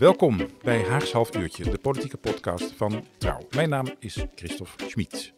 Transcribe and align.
Welkom 0.00 0.38
bij 0.62 0.82
Haags 0.84 1.12
Half 1.12 1.36
Uurtje, 1.36 1.70
de 1.70 1.78
politieke 1.78 2.16
podcast 2.16 2.72
van 2.72 3.04
Trouw. 3.18 3.46
Mijn 3.54 3.68
naam 3.68 3.86
is 3.98 4.24
Christophe 4.34 4.88
Schmid. 4.88 5.32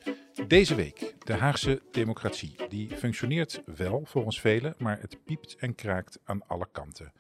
Deze 0.46 0.74
week 0.74 1.14
de 1.24 1.32
Haagse 1.32 1.82
democratie. 1.90 2.68
Die 2.68 2.96
functioneert 2.96 3.62
wel 3.76 4.02
volgens 4.04 4.40
velen, 4.40 4.74
maar 4.78 5.00
het 5.00 5.18
piept 5.24 5.56
en 5.56 5.74
kraakt 5.74 6.20
aan 6.24 6.46
alle 6.46 6.68
kanten. 6.72 7.12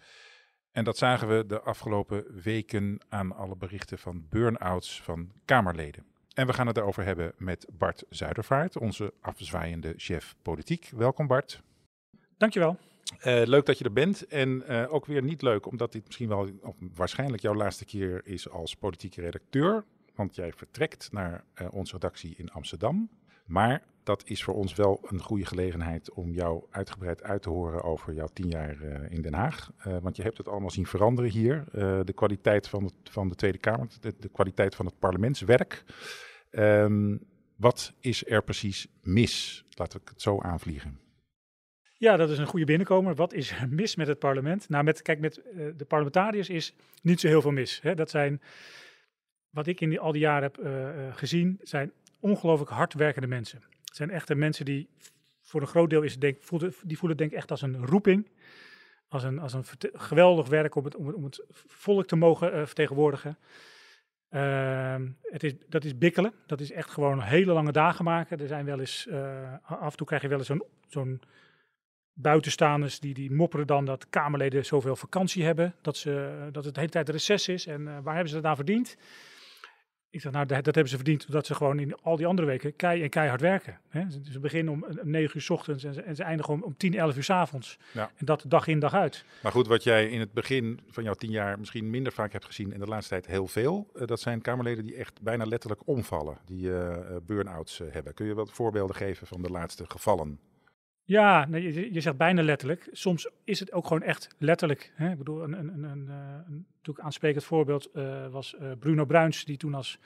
En 0.72 0.84
dat 0.84 0.98
zagen 0.98 1.28
we 1.28 1.46
de 1.46 1.60
afgelopen 1.60 2.42
weken 2.42 3.00
aan 3.08 3.36
alle 3.36 3.56
berichten 3.56 3.98
van 3.98 4.26
burn-outs 4.28 5.02
van 5.02 5.32
Kamerleden. 5.44 6.04
En 6.34 6.46
we 6.46 6.52
gaan 6.52 6.66
het 6.66 6.76
erover 6.76 7.04
hebben 7.04 7.32
met 7.36 7.66
Bart 7.72 8.04
Zuidervaart, 8.08 8.78
onze 8.78 9.12
afzwaaiende 9.20 9.94
chef 9.96 10.34
politiek. 10.42 10.90
Welkom 10.96 11.26
Bart. 11.26 11.62
Dankjewel. 12.36 12.78
Uh, 13.26 13.42
leuk 13.44 13.66
dat 13.66 13.78
je 13.78 13.84
er 13.84 13.92
bent. 13.92 14.26
En 14.26 14.64
uh, 14.68 14.94
ook 14.94 15.06
weer 15.06 15.22
niet 15.22 15.42
leuk, 15.42 15.66
omdat 15.66 15.92
dit 15.92 16.06
misschien 16.06 16.28
wel 16.28 16.50
waarschijnlijk 16.94 17.42
jouw 17.42 17.54
laatste 17.54 17.84
keer 17.84 18.20
is 18.24 18.50
als 18.50 18.76
politieke 18.76 19.20
redacteur. 19.20 19.84
Want 20.14 20.34
jij 20.34 20.52
vertrekt 20.52 21.12
naar 21.12 21.44
uh, 21.54 21.68
onze 21.70 21.92
redactie 21.92 22.34
in 22.36 22.50
Amsterdam. 22.50 23.10
Maar 23.46 23.82
dat 24.02 24.22
is 24.26 24.44
voor 24.44 24.54
ons 24.54 24.74
wel 24.74 25.00
een 25.02 25.20
goede 25.20 25.46
gelegenheid 25.46 26.12
om 26.12 26.32
jou 26.32 26.64
uitgebreid 26.70 27.22
uit 27.22 27.42
te 27.42 27.48
horen 27.48 27.82
over 27.82 28.14
jouw 28.14 28.28
tien 28.32 28.48
jaar 28.48 28.82
in 29.10 29.22
Den 29.22 29.34
Haag. 29.34 29.70
want 30.02 30.16
je 30.16 30.22
hebt 30.22 30.38
het 30.38 30.48
allemaal 30.48 30.70
zien 30.70 30.86
veranderen 30.86 31.30
hier. 31.30 31.64
de 32.04 32.12
kwaliteit 32.14 32.68
van, 32.68 32.84
het, 32.84 32.94
van 33.02 33.28
de 33.28 33.34
Tweede 33.34 33.58
Kamer, 33.58 33.88
de, 34.00 34.28
kwaliteit 34.32 34.74
van 34.74 34.86
het 34.86 34.98
parlementswerk. 34.98 35.84
Um, 36.50 37.20
wat 37.56 37.92
is 38.00 38.26
er 38.26 38.42
precies 38.42 38.86
mis? 39.02 39.64
Laten 39.70 40.00
we 40.00 40.10
het 40.10 40.22
zo 40.22 40.40
aanvliegen. 40.40 41.01
Ja, 42.02 42.16
dat 42.16 42.30
is 42.30 42.38
een 42.38 42.46
goede 42.46 42.64
binnenkomer. 42.64 43.14
Wat 43.14 43.32
is 43.32 43.50
er 43.50 43.68
mis 43.68 43.96
met 43.96 44.06
het 44.06 44.18
parlement? 44.18 44.68
Nou, 44.68 44.84
met, 44.84 45.02
kijk, 45.02 45.20
met 45.20 45.40
uh, 45.54 45.66
de 45.76 45.84
parlementariërs 45.84 46.48
is 46.48 46.74
niet 47.02 47.20
zo 47.20 47.26
heel 47.28 47.40
veel 47.40 47.50
mis. 47.50 47.80
Hè. 47.82 47.94
Dat 47.94 48.10
zijn, 48.10 48.42
wat 49.50 49.66
ik 49.66 49.80
in 49.80 49.98
al 49.98 50.12
die 50.12 50.20
jaren 50.20 50.42
heb 50.42 50.58
uh, 50.58 51.16
gezien, 51.16 51.58
zijn 51.62 51.92
ongelooflijk 52.20 52.70
hardwerkende 52.70 53.28
mensen. 53.28 53.62
Het 53.84 53.96
zijn 53.96 54.10
echte 54.10 54.34
mensen 54.34 54.64
die 54.64 54.88
voor 55.40 55.60
een 55.60 55.66
groot 55.66 55.90
deel 55.90 56.02
is, 56.02 56.18
denk, 56.18 56.36
voelen, 56.40 56.74
die 56.84 56.98
voelen 56.98 57.16
denk 57.16 57.30
ik 57.30 57.36
echt 57.36 57.50
als 57.50 57.62
een 57.62 57.86
roeping. 57.86 58.30
Als 59.08 59.22
een, 59.22 59.38
als 59.38 59.52
een 59.52 59.64
geweldig 59.92 60.48
werk 60.48 60.74
om 60.74 60.84
het, 60.84 60.96
om 60.96 61.12
om 61.12 61.24
het 61.24 61.44
volk 61.66 62.06
te 62.06 62.16
mogen 62.16 62.66
vertegenwoordigen. 62.66 63.38
Uh, 64.30 64.96
het 65.22 65.42
is, 65.42 65.54
dat 65.68 65.84
is 65.84 65.98
bikkelen. 65.98 66.32
Dat 66.46 66.60
is 66.60 66.70
echt 66.72 66.90
gewoon 66.90 67.20
hele 67.20 67.52
lange 67.52 67.72
dagen 67.72 68.04
maken. 68.04 68.38
Er 68.38 68.46
zijn 68.46 68.64
wel 68.64 68.80
eens, 68.80 69.08
af 69.62 69.90
en 69.90 69.96
toe 69.96 70.06
krijg 70.06 70.22
je 70.22 70.28
wel 70.28 70.38
eens 70.38 70.46
zo'n 70.46 70.62
zo'n 70.88 71.20
buitenstaanders 72.14 73.00
die, 73.00 73.14
die 73.14 73.32
mopperen 73.32 73.66
dan 73.66 73.84
dat 73.84 74.08
Kamerleden 74.10 74.64
zoveel 74.64 74.96
vakantie 74.96 75.44
hebben, 75.44 75.74
dat, 75.82 75.96
ze, 75.96 76.48
dat 76.52 76.64
het 76.64 76.74
de 76.74 76.80
hele 76.80 76.92
tijd 76.92 77.08
reces 77.08 77.48
is 77.48 77.66
en 77.66 77.80
uh, 77.80 77.98
waar 78.02 78.14
hebben 78.14 78.28
ze 78.32 78.34
dat 78.40 78.44
aan 78.44 78.56
verdiend? 78.56 78.96
Ik 80.10 80.20
zeg, 80.20 80.32
nou, 80.32 80.46
dat, 80.46 80.64
dat 80.64 80.74
hebben 80.74 80.92
ze 80.92 80.96
verdiend 80.96 81.26
omdat 81.26 81.46
ze 81.46 81.54
gewoon 81.54 81.78
in 81.78 81.94
al 82.02 82.16
die 82.16 82.26
andere 82.26 82.46
weken 82.46 82.76
kei 82.76 83.02
en 83.02 83.08
keihard 83.08 83.40
werken. 83.40 83.80
Hè? 83.88 84.04
Ze, 84.30 84.40
beginnen 84.40 84.72
om 84.72 84.86
9 85.02 85.36
uur 85.36 85.42
s 85.42 85.50
ochtends 85.50 85.84
en 85.84 85.94
ze, 85.94 86.02
en 86.02 86.16
ze 86.16 86.22
eindigen 86.22 86.54
om, 86.54 86.62
om 86.62 86.76
10, 86.76 86.94
11 86.94 87.16
uur 87.16 87.22
s 87.22 87.30
avonds. 87.30 87.78
Ja. 87.92 88.10
En 88.16 88.26
dat 88.26 88.44
dag 88.46 88.66
in, 88.66 88.78
dag 88.78 88.94
uit. 88.94 89.24
Maar 89.42 89.52
goed, 89.52 89.66
wat 89.66 89.82
jij 89.82 90.08
in 90.08 90.20
het 90.20 90.32
begin 90.32 90.80
van 90.88 91.02
jouw 91.02 91.14
tien 91.14 91.30
jaar 91.30 91.58
misschien 91.58 91.90
minder 91.90 92.12
vaak 92.12 92.32
hebt 92.32 92.44
gezien, 92.44 92.72
in 92.72 92.80
de 92.80 92.86
laatste 92.86 93.10
tijd 93.10 93.26
heel 93.26 93.46
veel, 93.46 93.90
uh, 93.94 94.06
dat 94.06 94.20
zijn 94.20 94.40
Kamerleden 94.40 94.84
die 94.84 94.96
echt 94.96 95.22
bijna 95.22 95.44
letterlijk 95.44 95.86
omvallen, 95.86 96.38
die 96.44 96.66
uh, 96.66 96.96
burn-outs 97.26 97.80
hebben. 97.90 98.14
Kun 98.14 98.26
je 98.26 98.34
wat 98.34 98.52
voorbeelden 98.52 98.96
geven 98.96 99.26
van 99.26 99.42
de 99.42 99.50
laatste 99.50 99.84
gevallen? 99.88 100.38
Ja, 101.04 101.46
nee, 101.48 101.72
je, 101.72 101.92
je, 101.92 102.00
zegt 102.00 102.16
bijna 102.16 102.42
letterlijk. 102.42 102.88
Soms 102.92 103.30
is 103.44 103.60
het 103.60 103.72
ook 103.72 103.86
gewoon 103.86 104.02
echt 104.02 104.28
letterlijk. 104.38 104.92
Hè? 104.94 105.10
Ik 105.10 105.18
bedoel, 105.18 105.42
een, 105.42 105.52
een, 105.52 105.68
een, 105.68 105.82
een, 105.82 106.08
een 106.46 106.66
natuurlijk 106.76 107.04
aansprekend 107.04 107.44
voorbeeld 107.44 107.88
uh, 107.94 108.26
was 108.28 108.54
uh, 108.60 108.70
Bruno 108.78 109.04
Bruins, 109.04 109.44
die 109.44 109.56
toen 109.56 109.74
als 109.74 109.98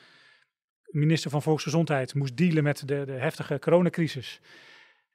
minister 0.86 1.30
van 1.30 1.42
Volksgezondheid 1.42 2.14
moest 2.14 2.36
dealen 2.36 2.62
met 2.62 2.88
de, 2.88 3.04
de 3.04 3.12
heftige 3.12 3.58
coronacrisis. 3.58 4.40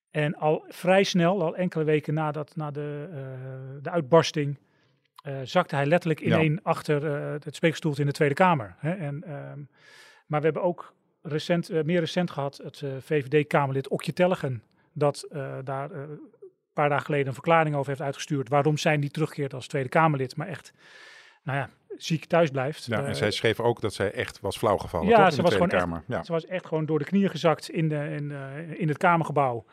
En 0.10 0.36
al 0.36 0.66
vrij 0.68 1.04
snel, 1.04 1.42
al 1.42 1.56
enkele 1.56 1.84
weken 1.84 2.14
nadat, 2.14 2.56
na 2.56 2.72
de, 2.72 3.08
uh, 3.10 3.82
de 3.82 3.90
uitbarsting, 3.90 4.58
zakte 5.44 5.76
hij 5.76 5.86
letterlijk 5.86 6.22
ineen 6.22 6.52
ja. 6.52 6.60
achter 6.64 7.06
het 7.46 7.56
spreekstoeltje 7.56 8.02
in 8.02 8.08
de 8.08 8.14
Tweede 8.14 8.36
Kamer. 8.36 8.76
Hè? 8.78 8.92
En, 8.92 9.32
um, 9.32 9.70
maar 10.26 10.40
we 10.40 10.46
hebben 10.46 10.64
ook 10.64 10.94
recent, 11.22 11.86
meer 11.86 12.00
recent 12.00 12.32
gehad 12.32 12.58
het 12.58 12.84
VVD-Kamerlid 13.00 13.88
Okje 13.88 14.14
Tellegen 14.14 14.64
dat 14.94 15.28
uh, 15.32 15.58
daar 15.64 15.92
uh, 15.92 15.98
een 15.98 16.20
paar 16.74 16.90
dagen 16.90 17.06
geleden 17.06 17.28
een 17.28 17.34
verklaring 17.34 17.76
over 17.76 17.88
heeft 17.88 18.02
uitgestuurd 18.02 18.50
waarom 18.50 18.78
zij 18.78 18.98
niet 18.98 19.14
terugkeert 19.14 19.54
als 19.54 19.68
Tweede 19.68 19.90
Kamerlid, 19.90 20.36
maar 20.36 20.48
echt, 20.48 20.74
nou 21.44 21.58
ja, 21.58 21.70
ziek 21.98 22.26
thuis 22.26 22.50
blijft. 22.50 22.86
Ja, 22.86 22.98
en 22.98 23.10
uh, 23.10 23.14
zij 23.14 23.32
schreef 23.32 23.60
ook 23.60 23.82
dat 23.82 23.94
zij 23.94 24.12
echt 24.12 24.40
was 24.40 24.58
flauwgevallen. 24.58 25.08
Ja, 25.08 25.24
toch, 25.24 25.34
ze, 25.34 25.42
was 25.42 25.54
gewoon 25.54 25.68
Kamer. 25.68 25.98
Echt, 25.98 26.08
ja. 26.08 26.24
ze 26.24 26.32
was 26.32 26.46
echt 26.46 26.66
gewoon 26.66 26.86
door 26.86 27.00
de 27.00 27.06
knieën 27.06 27.30
gezakt 27.30 27.70
in, 27.70 27.90
de, 27.90 27.96
in, 27.96 28.32
in 28.78 28.88
het 28.88 28.98
Kamergebouw. 28.98 29.66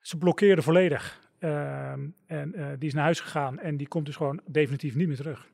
Ze 0.00 0.18
blokkeerde 0.18 0.62
volledig. 0.62 1.20
Ehm, 1.38 2.00
en 2.26 2.76
die 2.78 2.88
is 2.88 2.94
naar 2.94 3.04
huis 3.04 3.20
gegaan 3.20 3.58
en 3.58 3.76
die 3.76 3.88
komt 3.88 4.06
dus 4.06 4.16
gewoon 4.16 4.40
definitief 4.46 4.94
niet 4.94 5.08
meer 5.08 5.16
terug. 5.16 5.50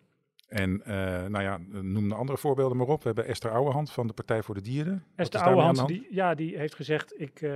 En 0.48 0.82
uh, 0.86 0.94
nou 1.26 1.42
ja, 1.42 1.59
noem 1.69 2.09
de 2.09 2.14
andere 2.14 2.38
voorbeelden 2.38 2.76
maar 2.76 2.86
op. 2.86 3.00
We 3.00 3.06
hebben 3.06 3.26
Esther 3.26 3.50
Ouwehand 3.50 3.91
van 3.91 4.06
de 4.06 4.12
Partij 4.12 4.42
voor 4.42 4.54
de 4.54 4.60
Dieren. 4.60 5.04
Esther 5.14 5.41
Ouwehand, 5.41 5.86
die, 5.86 6.06
ja, 6.10 6.34
die 6.34 6.56
heeft 6.56 6.75
gezegd, 6.75 7.20
ik 7.20 7.41
uh, 7.41 7.53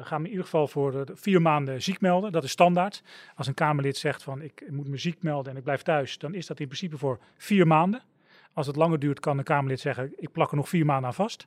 ga 0.00 0.18
me 0.18 0.24
in 0.24 0.30
ieder 0.30 0.44
geval 0.44 0.68
voor 0.68 0.94
uh, 0.94 1.00
vier 1.12 1.42
maanden 1.42 1.82
ziek 1.82 2.00
melden. 2.00 2.32
Dat 2.32 2.44
is 2.44 2.50
standaard. 2.50 3.02
Als 3.34 3.46
een 3.46 3.54
Kamerlid 3.54 3.96
zegt 3.96 4.22
van 4.22 4.42
ik 4.42 4.64
moet 4.70 4.88
me 4.88 4.96
ziek 4.96 5.22
melden 5.22 5.52
en 5.52 5.58
ik 5.58 5.64
blijf 5.64 5.82
thuis, 5.82 6.18
dan 6.18 6.34
is 6.34 6.46
dat 6.46 6.60
in 6.60 6.66
principe 6.66 6.98
voor 6.98 7.18
vier 7.36 7.66
maanden. 7.66 8.02
Als 8.52 8.66
het 8.66 8.76
langer 8.76 8.98
duurt, 8.98 9.20
kan 9.20 9.38
een 9.38 9.44
Kamerlid 9.44 9.80
zeggen, 9.80 10.12
ik 10.16 10.32
plak 10.32 10.50
er 10.50 10.56
nog 10.56 10.68
vier 10.68 10.84
maanden 10.84 11.06
aan 11.06 11.14
vast. 11.14 11.46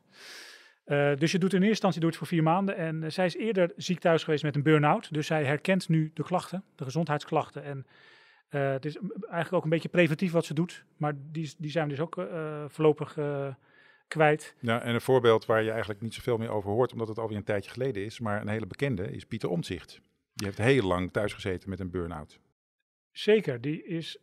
Uh, 0.85 1.15
dus 1.15 1.31
je 1.31 1.37
doet 1.37 1.53
in 1.53 1.57
eerste 1.57 1.69
instantie 1.69 2.01
doet 2.01 2.09
het 2.09 2.19
voor 2.19 2.27
vier 2.27 2.43
maanden. 2.43 2.75
En 2.77 3.11
zij 3.11 3.25
is 3.25 3.35
eerder 3.35 3.71
ziek 3.75 3.99
thuis 3.99 4.23
geweest 4.23 4.43
met 4.43 4.55
een 4.55 4.63
burn-out. 4.63 5.13
Dus 5.13 5.27
zij 5.27 5.45
herkent 5.45 5.89
nu 5.89 6.11
de 6.13 6.23
klachten, 6.23 6.63
de 6.75 6.83
gezondheidsklachten. 6.83 7.63
En 7.63 7.85
uh, 8.49 8.71
het 8.71 8.85
is 8.85 8.97
eigenlijk 9.11 9.53
ook 9.53 9.63
een 9.63 9.69
beetje 9.69 9.89
preventief 9.89 10.31
wat 10.31 10.45
ze 10.45 10.53
doet, 10.53 10.85
maar 10.97 11.13
die, 11.31 11.53
die 11.57 11.71
zijn 11.71 11.87
we 11.87 11.95
dus 11.95 12.03
ook 12.03 12.17
uh, 12.17 12.63
voorlopig 12.67 13.17
uh, 13.17 13.47
kwijt. 14.07 14.55
Ja, 14.59 14.81
en 14.81 14.93
een 14.93 15.01
voorbeeld 15.01 15.45
waar 15.45 15.63
je 15.63 15.69
eigenlijk 15.71 16.01
niet 16.01 16.13
zoveel 16.13 16.37
meer 16.37 16.49
over 16.49 16.69
hoort, 16.69 16.91
omdat 16.91 17.07
het 17.07 17.19
alweer 17.19 17.37
een 17.37 17.43
tijdje 17.43 17.71
geleden 17.71 18.05
is, 18.05 18.19
maar 18.19 18.41
een 18.41 18.47
hele 18.47 18.67
bekende 18.67 19.11
is 19.11 19.25
Pieter 19.25 19.49
Omtzigt. 19.49 20.01
Die 20.33 20.47
heeft 20.47 20.57
heel 20.57 20.87
lang 20.87 21.11
thuis 21.11 21.33
gezeten 21.33 21.69
met 21.69 21.79
een 21.79 21.89
burn-out. 21.89 22.39
Zeker, 23.11 23.61
die, 23.61 23.83
is, 23.83 24.17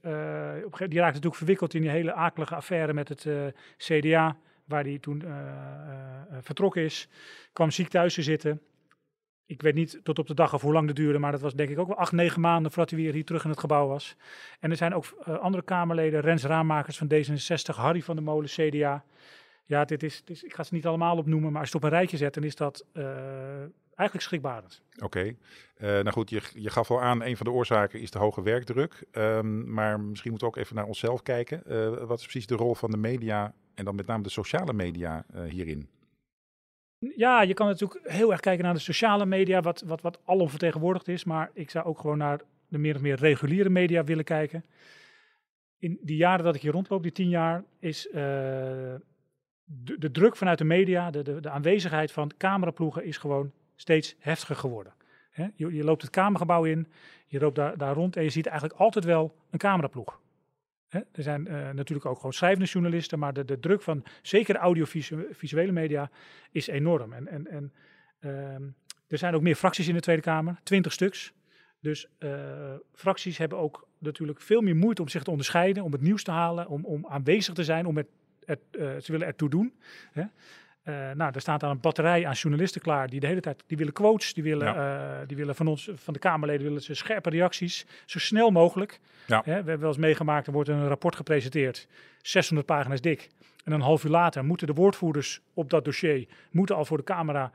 op 0.64 0.76
die 0.78 0.98
raakte 0.98 0.98
natuurlijk 0.98 1.34
verwikkeld 1.34 1.74
in 1.74 1.80
die 1.80 1.90
hele 1.90 2.12
akelige 2.12 2.54
affaire 2.54 2.92
met 2.92 3.08
het 3.08 3.26
CDA, 3.76 4.38
waar 4.64 4.84
hij 4.84 4.98
toen 4.98 5.24
vertrokken 6.40 6.82
is. 6.82 7.08
Kwam 7.52 7.70
ziek 7.70 7.88
thuis 7.88 8.14
te 8.14 8.22
zitten 8.22 8.60
ik 9.46 9.62
weet 9.62 9.74
niet 9.74 10.00
tot 10.02 10.18
op 10.18 10.26
de 10.26 10.34
dag 10.34 10.54
of 10.54 10.62
hoe 10.62 10.72
lang 10.72 10.86
dat 10.86 10.96
duurde, 10.96 11.18
maar 11.18 11.32
dat 11.32 11.40
was 11.40 11.54
denk 11.54 11.70
ik 11.70 11.78
ook 11.78 11.86
wel 11.86 11.96
acht, 11.96 12.12
negen 12.12 12.40
maanden 12.40 12.72
voordat 12.72 12.90
hij 12.90 13.02
weer 13.02 13.12
hier 13.12 13.24
terug 13.24 13.44
in 13.44 13.50
het 13.50 13.60
gebouw 13.60 13.86
was. 13.86 14.16
En 14.60 14.70
er 14.70 14.76
zijn 14.76 14.94
ook 14.94 15.04
uh, 15.28 15.38
andere 15.38 15.64
Kamerleden, 15.64 16.20
Rens 16.20 16.44
Raammakers 16.44 16.98
van 16.98 17.12
D66, 17.12 17.76
Harry 17.76 18.02
van 18.02 18.14
der 18.14 18.24
Molen, 18.24 18.48
CDA. 18.48 19.04
Ja, 19.64 19.84
dit 19.84 20.02
is, 20.02 20.22
is, 20.24 20.42
ik 20.42 20.54
ga 20.54 20.62
ze 20.62 20.74
niet 20.74 20.86
allemaal 20.86 21.16
opnoemen, 21.16 21.52
maar 21.52 21.60
als 21.60 21.70
je 21.70 21.76
het 21.76 21.84
op 21.84 21.90
een 21.90 21.96
rijtje 21.96 22.16
zet, 22.16 22.34
dan 22.34 22.44
is 22.44 22.54
dat 22.54 22.84
uh, 22.92 23.06
eigenlijk 23.94 24.20
schrikbarend. 24.20 24.82
Oké, 25.02 25.22
uh, 25.24 25.34
nou 25.78 26.10
goed, 26.10 26.30
je, 26.30 26.42
je 26.54 26.70
gaf 26.70 26.90
al 26.90 27.02
aan, 27.02 27.22
een 27.22 27.36
van 27.36 27.46
de 27.46 27.52
oorzaken 27.52 28.00
is 28.00 28.10
de 28.10 28.18
hoge 28.18 28.42
werkdruk. 28.42 29.04
Um, 29.12 29.72
maar 29.72 30.00
misschien 30.00 30.30
moeten 30.30 30.48
we 30.48 30.54
ook 30.54 30.60
even 30.62 30.76
naar 30.76 30.84
onszelf 30.84 31.22
kijken. 31.22 31.62
wat 32.06 32.18
is 32.18 32.24
precies 32.24 32.46
de 32.46 32.54
rol 32.54 32.74
van 32.74 32.90
de 32.90 32.96
media 32.96 33.54
en 33.74 33.84
dan 33.84 33.94
met 33.94 34.06
name 34.06 34.22
de 34.22 34.28
sociale 34.28 34.72
media 34.72 35.24
hierin? 35.48 35.88
Ja, 36.98 37.42
je 37.42 37.54
kan 37.54 37.66
natuurlijk 37.66 38.08
heel 38.08 38.30
erg 38.30 38.40
kijken 38.40 38.64
naar 38.64 38.74
de 38.74 38.80
sociale 38.80 39.26
media, 39.26 39.60
wat, 39.60 39.82
wat, 39.86 40.00
wat 40.00 40.20
alom 40.24 40.48
vertegenwoordigd 40.48 41.08
is. 41.08 41.24
Maar 41.24 41.50
ik 41.54 41.70
zou 41.70 41.84
ook 41.84 41.98
gewoon 41.98 42.18
naar 42.18 42.40
de 42.68 42.78
meer 42.78 42.94
of 42.94 43.00
meer 43.00 43.16
reguliere 43.16 43.68
media 43.68 44.04
willen 44.04 44.24
kijken. 44.24 44.64
In 45.78 45.98
die 46.02 46.16
jaren 46.16 46.44
dat 46.44 46.54
ik 46.54 46.62
hier 46.62 46.72
rondloop, 46.72 47.02
die 47.02 47.12
tien 47.12 47.28
jaar, 47.28 47.64
is 47.78 48.06
uh, 48.06 48.14
de, 48.14 49.98
de, 49.98 50.10
druk 50.10 50.36
vanuit 50.36 50.58
de 50.58 50.64
media, 50.64 51.10
de, 51.10 51.22
de, 51.22 51.40
de, 51.40 51.50
aanwezigheid 51.50 52.12
van 52.12 52.30
cameraploegen 52.36 53.04
is 53.04 53.18
gewoon 53.18 53.52
steeds 53.74 54.16
heftiger 54.18 54.56
geworden. 54.56 54.92
Je, 55.54 55.74
je 55.74 55.84
loopt 55.84 56.02
het 56.02 56.10
Kamergebouw 56.10 56.64
in, 56.64 56.86
je 57.26 57.38
loopt 57.38 57.56
daar, 57.56 57.76
daar 57.76 57.94
rond 57.94 58.16
en 58.16 58.22
je 58.22 58.30
ziet 58.30 58.46
eigenlijk 58.46 58.80
altijd 58.80 59.04
wel 59.04 59.36
een 59.50 59.58
cameraploeg. 59.58 60.20
Hè? 60.88 61.00
Er 61.12 61.22
zijn 61.22 61.46
eh, 61.46 61.70
natuurlijk 61.70 62.06
ook 62.06 62.16
gewoon 62.16 62.32
schrijvende 62.32 62.66
journalisten, 62.66 63.18
maar 63.18 63.32
de, 63.32 63.44
de 63.44 63.58
druk 63.58 63.82
van 63.82 64.04
zeker 64.22 64.56
audiovisuele 64.56 65.72
media 65.72 66.10
is 66.50 66.66
enorm. 66.66 67.12
En, 67.12 67.28
en, 67.28 67.46
en 67.46 67.72
ehm, 68.20 68.62
er 69.08 69.18
zijn 69.18 69.34
ook 69.34 69.42
meer 69.42 69.54
fracties 69.54 69.88
in 69.88 69.94
de 69.94 70.00
Tweede 70.00 70.22
Kamer, 70.22 70.60
twintig 70.62 70.92
stuks. 70.92 71.34
Dus 71.80 72.08
uh, 72.18 72.74
fracties 72.92 73.38
hebben 73.38 73.58
ook 73.58 73.88
natuurlijk 73.98 74.40
veel 74.40 74.60
meer 74.60 74.76
moeite 74.76 75.02
om 75.02 75.08
zich 75.08 75.22
te 75.22 75.30
onderscheiden, 75.30 75.82
om 75.82 75.92
het 75.92 76.00
nieuws 76.00 76.22
te 76.22 76.30
halen, 76.30 76.68
om, 76.68 76.84
om 76.84 77.06
aanwezig 77.06 77.54
te 77.54 77.64
zijn, 77.64 77.86
om 77.86 77.96
het, 77.96 78.06
het 78.44 78.60
uh, 78.72 78.96
ze 78.96 79.12
willen 79.12 79.26
ertoe 79.26 79.48
doen. 79.48 79.74
Hè? 80.12 80.24
Uh, 80.88 81.10
nou, 81.14 81.32
er 81.34 81.40
staat 81.40 81.60
dan 81.60 81.70
een 81.70 81.80
batterij 81.80 82.26
aan 82.26 82.32
journalisten 82.32 82.80
klaar 82.80 83.08
die 83.08 83.20
de 83.20 83.26
hele 83.26 83.40
tijd, 83.40 83.64
die 83.66 83.76
willen 83.76 83.92
quotes, 83.92 84.34
die 84.34 84.42
willen, 84.42 84.66
ja. 84.66 85.24
die 85.24 85.36
willen 85.36 85.54
van 85.54 85.66
ons, 85.66 85.90
van 85.94 86.12
de 86.12 86.18
Kamerleden, 86.18 86.66
willen 86.66 86.82
ze 86.82 86.94
scherpe 86.94 87.30
reacties, 87.30 87.86
zo 88.04 88.18
snel 88.18 88.50
mogelijk. 88.50 89.00
Ja. 89.26 89.36
Hè? 89.36 89.42
We 89.44 89.50
hebben 89.50 89.78
wel 89.78 89.88
eens 89.88 89.98
meegemaakt, 89.98 90.46
er 90.46 90.52
wordt 90.52 90.68
een 90.68 90.88
rapport 90.88 91.16
gepresenteerd, 91.16 91.88
600 92.22 92.66
pagina's 92.66 93.00
dik. 93.00 93.28
En 93.64 93.72
een 93.72 93.80
half 93.80 94.04
uur 94.04 94.10
later 94.10 94.44
moeten 94.44 94.66
de 94.66 94.72
woordvoerders 94.72 95.40
op 95.54 95.70
dat 95.70 95.84
dossier, 95.84 96.28
moeten 96.50 96.76
al 96.76 96.84
voor 96.84 96.96
de 96.96 97.04
camera 97.04 97.52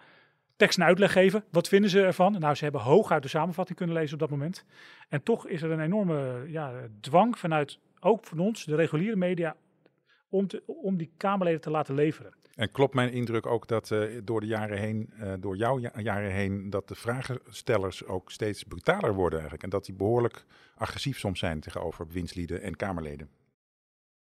tekst 0.55 0.77
en 0.77 0.85
uitleg 0.85 1.11
geven. 1.11 1.43
Wat 1.49 1.67
vinden 1.67 1.89
ze 1.89 2.01
ervan? 2.01 2.35
Nou, 2.39 2.55
ze 2.55 2.63
hebben 2.63 2.81
hooguit 2.81 3.23
de 3.23 3.29
samenvatting 3.29 3.77
kunnen 3.77 3.95
lezen 3.95 4.13
op 4.13 4.19
dat 4.19 4.29
moment. 4.29 4.65
En 5.09 5.23
toch 5.23 5.47
is 5.47 5.61
er 5.61 5.71
een 5.71 5.79
enorme 5.79 6.43
ja, 6.47 6.71
dwang 6.99 7.37
vanuit, 7.37 7.79
ook 7.99 8.25
van 8.25 8.39
ons, 8.39 8.65
de 8.65 8.75
reguliere 8.75 9.15
media, 9.15 9.55
om, 10.29 10.47
te, 10.47 10.63
om 10.65 10.97
die 10.97 11.11
Kamerleden 11.17 11.61
te 11.61 11.69
laten 11.69 11.95
leveren. 11.95 12.33
En 12.61 12.71
klopt 12.71 12.93
mijn 12.93 13.11
indruk 13.11 13.45
ook 13.45 13.67
dat 13.67 13.89
uh, 13.89 14.21
door 14.23 14.39
de 14.39 14.45
jaren 14.45 14.77
heen, 14.77 15.09
uh, 15.19 15.33
door 15.39 15.55
jouw 15.55 15.79
ja 15.79 15.91
jaren 15.97 16.31
heen, 16.31 16.69
dat 16.69 16.87
de 16.87 16.95
vragenstellers 16.95 18.05
ook 18.05 18.31
steeds 18.31 18.63
brutaler 18.63 19.13
worden 19.13 19.39
eigenlijk. 19.39 19.63
En 19.63 19.69
dat 19.69 19.85
die 19.85 19.95
behoorlijk 19.95 20.45
agressief 20.75 21.19
soms 21.19 21.39
zijn 21.39 21.59
tegenover 21.59 22.05
bewindslieden 22.05 22.61
en 22.61 22.75
Kamerleden. 22.75 23.29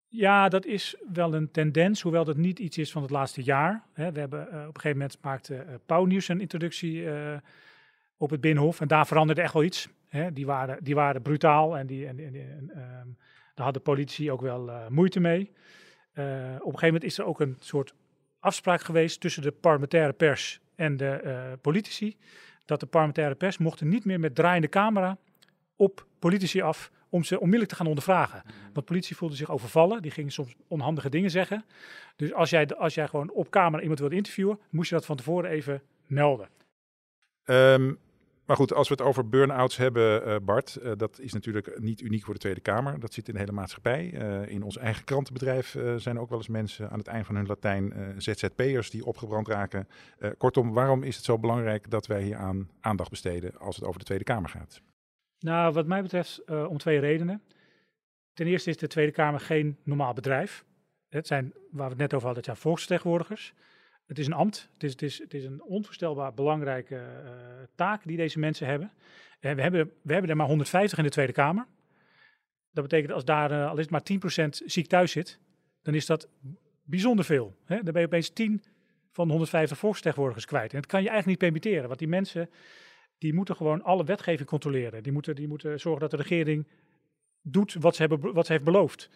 Ja, 0.08 0.48
dat 0.48 0.64
is 0.64 0.96
wel 1.12 1.34
een 1.34 1.50
tendens, 1.50 2.00
hoewel 2.00 2.24
dat 2.24 2.36
niet 2.36 2.58
iets 2.58 2.78
is 2.78 2.92
van 2.92 3.02
het 3.02 3.10
laatste 3.10 3.42
jaar. 3.42 3.84
We 3.94 4.02
hebben 4.02 4.40
uh, 4.40 4.44
op 4.44 4.52
een 4.52 4.80
gegeven 4.80 4.98
moment 4.98 5.18
maakte 5.22 5.80
Pauw 5.86 6.04
Nieuws 6.04 6.28
een 6.28 6.40
introductie 6.40 7.06
op 8.16 8.30
het 8.30 8.40
Binnenhof 8.40 8.80
en 8.80 8.88
daar 8.88 9.06
veranderde 9.06 9.42
echt 9.42 9.52
wel 9.52 9.64
iets. 9.64 9.88
Die, 10.32 10.46
waren, 10.46 10.84
die 10.84 10.94
waren 10.94 11.22
brutaal 11.22 11.78
en, 11.78 11.86
die, 11.86 12.06
en, 12.06 12.18
en, 12.18 12.34
um, 12.34 13.16
daar 13.54 13.64
hadden 13.64 13.82
politici 13.82 14.30
ook 14.30 14.40
wel 14.40 14.70
moeite 14.88 15.20
mee. 15.20 15.50
op 15.50 16.16
een 16.16 16.60
gegeven 16.60 16.86
moment 16.86 17.04
is 17.04 17.18
er 17.18 17.24
ook 17.24 17.40
een 17.40 17.56
soort 17.58 17.94
afspraak 18.42 18.82
geweest 18.82 19.20
tussen 19.20 19.42
de 19.42 19.50
parlementaire 19.50 20.12
pers 20.12 20.60
en 20.74 20.96
de 20.96 21.58
politici. 21.60 22.16
Dat 22.64 22.80
de 22.80 22.86
parlementaire 22.86 23.34
pers 23.34 23.58
mochten 23.58 23.88
niet 23.88 24.04
meer 24.04 24.20
met 24.20 24.34
draaiende 24.34 24.68
camera 24.68 25.18
op 25.76 26.06
politici 26.18 26.60
af 26.60 26.90
om 27.08 27.24
ze 27.24 27.34
onmiddellijk 27.34 27.70
te 27.70 27.76
gaan 27.76 27.86
ondervragen. 27.86 28.42
Want 28.72 28.86
politie 28.86 29.16
voelde 29.16 29.34
zich 29.34 29.50
overvallen, 29.50 30.02
die 30.02 30.10
gingen 30.10 30.32
soms 30.32 30.54
onhandige 30.68 31.10
dingen 31.10 31.30
zeggen. 31.30 31.64
Dus 32.16 32.32
als 32.32 32.50
jij, 32.50 32.68
als 32.68 32.94
jij 32.94 33.08
gewoon 33.08 33.30
op 33.30 33.50
camera 33.50 33.80
iemand 33.82 34.00
wilde 34.00 34.16
interviewen, 34.16 34.58
moest 34.70 34.88
je 34.88 34.94
dat 34.94 35.06
van 35.06 35.16
tevoren 35.16 35.50
even 35.50 35.82
melden. 36.06 36.48
Um, 37.44 37.98
maar 38.52 38.60
goed, 38.60 38.72
als 38.72 38.88
we 38.88 38.94
het 38.94 39.02
over 39.02 39.28
burn-outs 39.28 39.76
hebben, 39.76 40.28
uh, 40.28 40.36
Bart, 40.42 40.78
uh, 40.82 40.92
dat 40.96 41.18
is 41.18 41.32
natuurlijk 41.32 41.80
niet 41.80 42.00
uniek 42.00 42.24
voor 42.24 42.34
de 42.34 42.40
Tweede 42.40 42.60
Kamer. 42.60 43.00
Dat 43.00 43.12
zit 43.12 43.28
in 43.28 43.34
de 43.34 43.40
hele 43.40 43.52
maatschappij. 43.52 44.12
Uh, 44.12 44.48
in 44.48 44.62
ons 44.62 44.76
eigen 44.76 45.04
krantenbedrijf 45.04 45.76
zijn 45.96 46.18
ook 46.18 46.28
wel 46.28 46.38
eens 46.38 46.48
mensen 46.48 46.90
aan 46.90 46.98
het 46.98 47.06
eind 47.06 47.26
van 47.26 47.34
hun 47.34 47.46
Latijn 47.46 48.14
ZZP'ers 48.18 48.90
die 48.90 49.04
opgebrand 49.04 49.48
raken. 49.48 49.88
kortom, 50.38 50.72
waarom 50.72 51.02
is 51.02 51.16
het 51.16 51.24
zo 51.24 51.38
belangrijk 51.38 51.90
dat 51.90 52.06
wij 52.06 52.22
hier 52.22 52.36
aan 52.36 52.70
aandacht 52.80 53.10
besteden 53.10 53.58
als 53.58 53.76
het 53.76 53.84
over 53.84 53.98
de 53.98 54.04
Tweede 54.04 54.24
Kamer 54.24 54.50
gaat? 54.50 54.80
Nou, 55.38 55.72
wat 55.72 55.86
mij 55.86 56.02
betreft 56.02 56.44
om 56.68 56.78
twee 56.78 56.98
redenen. 56.98 57.42
Ten 58.32 58.46
eerste 58.46 58.70
is 58.70 58.76
de 58.76 58.86
Tweede 58.86 59.12
Kamer 59.12 59.40
geen 59.40 59.76
normaal 59.82 60.12
bedrijf. 60.12 60.64
Het 61.08 61.26
zijn, 61.26 61.52
waar 61.70 61.84
we 61.84 61.92
het 61.92 61.98
net 61.98 62.14
over 62.14 62.26
hadden, 62.26 62.44
het 62.44 62.44
zijn 62.44 62.56
volksvertegenwoordigers. 62.56 63.54
Het 64.12 64.20
is 64.20 64.26
een 64.26 64.32
ambt. 64.32 64.68
Het 64.72 64.82
is, 64.82 64.90
het 64.90 65.02
is, 65.02 65.18
het 65.18 65.34
is 65.34 65.44
een 65.44 65.62
onvoorstelbaar 65.62 66.34
belangrijke 66.34 66.94
uh, 66.94 67.30
taak 67.74 68.04
die 68.04 68.16
deze 68.16 68.38
mensen 68.38 68.66
hebben. 68.66 68.92
En 69.40 69.56
we 69.56 69.62
hebben, 69.62 69.90
we 70.02 70.12
hebben 70.12 70.30
er 70.30 70.36
maar 70.36 70.46
150 70.46 70.98
in 70.98 71.04
de 71.04 71.10
Tweede 71.10 71.32
Kamer. 71.32 71.66
Dat 72.72 72.84
betekent 72.84 73.12
als 73.12 73.24
daar 73.24 73.50
uh, 73.52 73.70
al 73.70 73.78
is 73.78 73.88
maar 73.88 74.02
10% 74.12 74.48
ziek 74.48 74.86
thuis 74.86 75.12
zit, 75.12 75.38
dan 75.82 75.94
is 75.94 76.06
dat 76.06 76.28
bijzonder 76.82 77.24
veel. 77.24 77.56
Hè? 77.64 77.82
Dan 77.82 77.92
ben 77.92 78.00
je 78.00 78.06
opeens 78.06 78.28
10 78.28 78.62
van 79.10 79.24
de 79.24 79.30
150 79.30 79.78
volksvertegenwoordigers 79.78 80.46
kwijt. 80.46 80.72
En 80.72 80.80
dat 80.80 80.90
kan 80.90 81.02
je 81.02 81.08
eigenlijk 81.08 81.40
niet 81.40 81.50
permitteren, 81.50 81.88
want 81.88 81.98
die 81.98 82.08
mensen 82.08 82.50
die 83.18 83.34
moeten 83.34 83.56
gewoon 83.56 83.82
alle 83.82 84.04
wetgeving 84.04 84.48
controleren. 84.48 85.02
Die 85.02 85.12
moeten, 85.12 85.34
die 85.34 85.48
moeten 85.48 85.80
zorgen 85.80 86.00
dat 86.00 86.10
de 86.10 86.16
regering 86.16 86.66
doet 87.42 87.74
wat 87.74 87.94
ze, 87.96 88.02
hebben, 88.02 88.32
wat 88.32 88.46
ze 88.46 88.52
heeft 88.52 88.64
beloofd. 88.64 89.10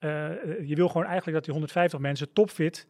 Je 0.00 0.74
wil 0.74 0.88
gewoon 0.88 1.06
eigenlijk 1.06 1.34
dat 1.36 1.44
die 1.44 1.52
150 1.52 1.98
mensen 1.98 2.32
topfit 2.32 2.86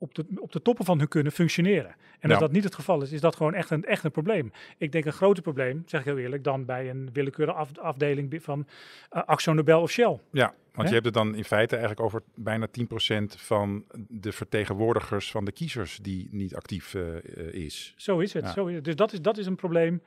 op 0.00 0.14
de, 0.14 0.24
op 0.36 0.52
de 0.52 0.62
toppen 0.62 0.84
van 0.84 0.98
hun 0.98 1.08
kunnen 1.08 1.32
functioneren. 1.32 1.90
En 1.90 2.28
Ja. 2.28 2.34
als 2.34 2.38
dat 2.38 2.52
niet 2.52 2.64
het 2.64 2.74
geval 2.74 3.02
is, 3.02 3.12
is 3.12 3.20
dat 3.20 3.36
gewoon 3.36 3.54
echt 3.54 3.70
een, 3.70 3.84
echt 3.84 4.04
een 4.04 4.10
probleem. 4.10 4.52
Ik 4.78 4.92
denk 4.92 5.04
een 5.04 5.12
groter 5.12 5.42
probleem, 5.42 5.82
zeg 5.86 6.00
ik 6.00 6.06
heel 6.06 6.18
eerlijk, 6.18 6.44
dan 6.44 6.64
bij 6.64 6.90
een 6.90 7.08
willekeurige 7.12 7.58
af, 7.58 7.78
afdeling 7.78 8.42
van 8.42 8.66
uh, 9.12 9.22
Axo 9.24 9.52
Nobel 9.52 9.80
of 9.80 9.90
Shell. 9.90 10.20
Ja, 10.30 10.54
want 10.72 10.88
je 10.88 10.94
hebt 10.94 11.06
het 11.06 11.14
dan 11.14 11.34
in 11.34 11.44
feite 11.44 11.76
eigenlijk 11.76 12.06
over 12.06 12.22
bijna 12.34 12.66
10% 12.66 13.22
van 13.26 13.84
de 14.08 14.32
vertegenwoordigers 14.32 15.30
van 15.30 15.44
de 15.44 15.52
kiezers 15.52 15.98
die 16.02 16.28
niet 16.30 16.54
actief 16.54 16.94
eh, 16.94 17.16
eh, 17.16 17.52
is. 17.52 17.94
Zo 17.96 18.18
is 18.18 18.32
het. 18.32 18.44
Ja. 18.44 18.52
Zo 18.52 18.66
is 18.66 18.74
het. 18.74 18.84
Dus 18.84 18.96
dat 18.96 19.12
is, 19.12 19.20
dat 19.20 19.38
is 19.38 19.46
een 19.46 19.56
probleem. 19.56 20.02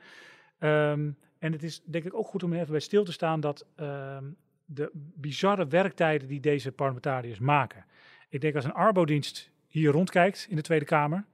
Ehm, 0.58 1.10
en 1.38 1.52
het 1.52 1.62
is 1.62 1.82
denk 1.84 2.04
ik 2.04 2.14
ook 2.14 2.26
goed 2.26 2.42
om 2.42 2.52
even 2.52 2.70
bij 2.70 2.80
stil 2.80 3.04
te 3.04 3.12
staan 3.12 3.40
dat 3.40 3.66
ehm, 3.76 4.24
de 4.64 4.90
bizarre 5.14 5.66
werktijden 5.66 6.28
die 6.28 6.40
deze 6.40 6.72
parlementariërs 6.72 7.38
maken. 7.38 7.84
Ik 8.28 8.40
denk 8.40 8.54
als 8.54 8.64
een 8.64 8.72
arbodienst 8.72 9.52
hier 9.80 9.90
rondkijkt 9.90 10.46
in 10.50 10.56
de 10.56 10.62
Tweede 10.62 10.84
Kamer 10.84 11.24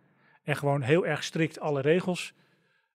en 0.42 0.56
gewoon 0.56 0.82
heel 0.82 1.06
erg 1.06 1.24
strikt 1.24 1.60
alle 1.60 1.80
regels 1.80 2.34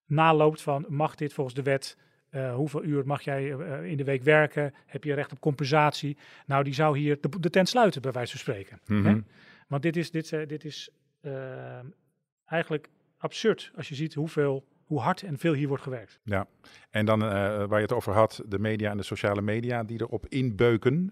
naloopt 0.05 0.61
van 0.61 0.85
mag 0.87 1.15
dit 1.15 1.33
volgens 1.33 1.55
de 1.55 1.63
wet, 1.63 1.97
eh, 2.29 2.55
hoeveel 2.55 2.83
uur 2.83 3.05
mag 3.05 3.21
jij 3.21 3.53
eh, 3.53 3.83
in 3.83 3.97
de 3.97 4.03
week 4.03 4.23
werken, 4.23 4.73
heb 4.85 5.03
je 5.03 5.13
recht 5.13 5.31
op 5.31 5.39
compensatie. 5.39 6.17
Nou, 6.45 6.63
die 6.63 6.73
zou 6.73 6.97
hier 6.97 7.17
de, 7.21 7.29
de 7.39 7.49
tent 7.49 7.69
sluiten 7.69 8.01
bij 8.01 8.11
wijze 8.11 8.31
van 8.31 8.39
spreken. 8.39 8.79
Mhm. 8.85 9.05
Hè? 9.05 9.17
Want 9.67 9.81
dit 9.83 9.95
is, 9.95 10.11
dit, 10.11 10.33
eh, 10.33 10.47
dit 10.47 10.65
is 10.65 10.89
eigenlijk 12.45 12.89
absurd 13.17 13.71
als 13.75 13.89
je 13.89 13.95
ziet 13.95 14.13
hoeveel, 14.13 14.65
hoe 14.83 14.99
hard 14.99 15.23
en 15.23 15.37
veel 15.37 15.53
hier 15.53 15.67
wordt 15.67 15.83
gewerkt. 15.83 16.19
Ja, 16.23 16.47
en 16.89 17.05
dan 17.05 17.19
waar 17.19 17.75
je 17.75 17.85
het 17.85 17.93
over 17.93 18.13
had, 18.13 18.43
de 18.47 18.59
media 18.59 18.91
en 18.91 18.97
de 18.97 19.03
sociale 19.03 19.41
media 19.41 19.83
die 19.83 20.01
erop 20.01 20.27
inbeuken. 20.27 21.11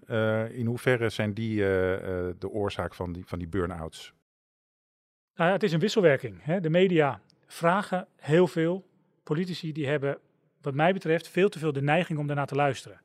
In 0.52 0.66
hoeverre 0.66 1.08
zijn 1.08 1.34
die 1.34 1.56
de 2.38 2.48
oorzaak 2.48 2.94
van 2.94 3.12
die, 3.12 3.22
van 3.26 3.38
die 3.38 3.48
burn-outs? 3.48 4.14
Nou 5.36 5.48
ja, 5.48 5.54
het 5.54 5.62
is 5.62 5.72
een 5.72 5.80
wisselwerking. 5.80 6.44
Hè? 6.44 6.60
De 6.60 6.70
media 6.70 7.20
vragen 7.46 8.06
heel 8.16 8.46
veel. 8.46 8.86
Politici 9.22 9.72
die 9.72 9.86
hebben, 9.86 10.18
wat 10.60 10.74
mij 10.74 10.92
betreft, 10.92 11.28
veel 11.28 11.48
te 11.48 11.58
veel 11.58 11.72
de 11.72 11.82
neiging 11.82 12.18
om 12.18 12.26
daarnaar 12.26 12.46
te 12.46 12.54
luisteren. 12.54 13.00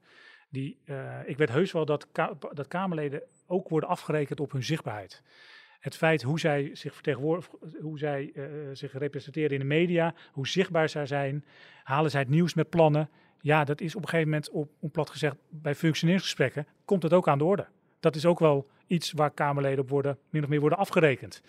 Die, 0.50 0.78
eh, 0.86 1.20
ik 1.26 1.38
weet 1.38 1.50
heus 1.50 1.72
wel 1.72 1.86
dat, 1.86 2.08
dat 2.54 2.68
Kamerleden 2.68 3.22
ook 3.48 3.70
worden 3.70 3.90
afgerekend 3.90 4.40
op 4.40 4.52
hun 4.52 4.64
zichtbaarheid. 4.64 5.24
Het 5.80 5.96
feit 5.96 6.22
hoe 6.22 6.40
zij 6.40 6.70
zich 6.74 6.94
vertegenwoordigen, 6.94 7.60
hoe 7.82 7.98
zij 7.98 8.32
eh, 8.36 8.44
zich 8.74 8.98
representeren 8.98 9.52
in 9.52 9.60
de 9.60 9.66
media, 9.66 10.14
hoe 10.32 10.48
zichtbaar 10.48 10.90
zij 10.90 11.06
zijn, 11.06 11.46
halen 11.84 12.12
zij 12.12 12.20
het 12.20 12.30
nieuws 12.30 12.54
met 12.54 12.70
plannen. 12.70 13.10
Ja, 13.42 13.64
dat 13.64 13.82
is 13.82 13.96
op 13.96 14.02
een 14.02 14.10
gegeven 14.10 14.30
moment, 14.30 14.50
op, 14.80 14.92
plat 14.92 15.10
gezegd, 15.10 15.36
bij 15.50 15.76
functioneringsgesprekken, 15.76 16.68
komt 16.86 17.04
het 17.04 17.14
ook 17.14 17.28
aan 17.28 17.38
de 17.38 17.44
orde. 17.44 17.68
Dat 18.00 18.16
is 18.16 18.26
ook 18.26 18.40
wel 18.40 18.70
iets 18.88 19.12
waar 19.12 19.32
Kamerleden 19.32 19.80
op 19.80 19.90
worden, 19.90 20.18
min 20.30 20.44
of 20.44 20.50
meer 20.50 20.60
worden 20.60 20.78
afgerekend. 20.78 21.42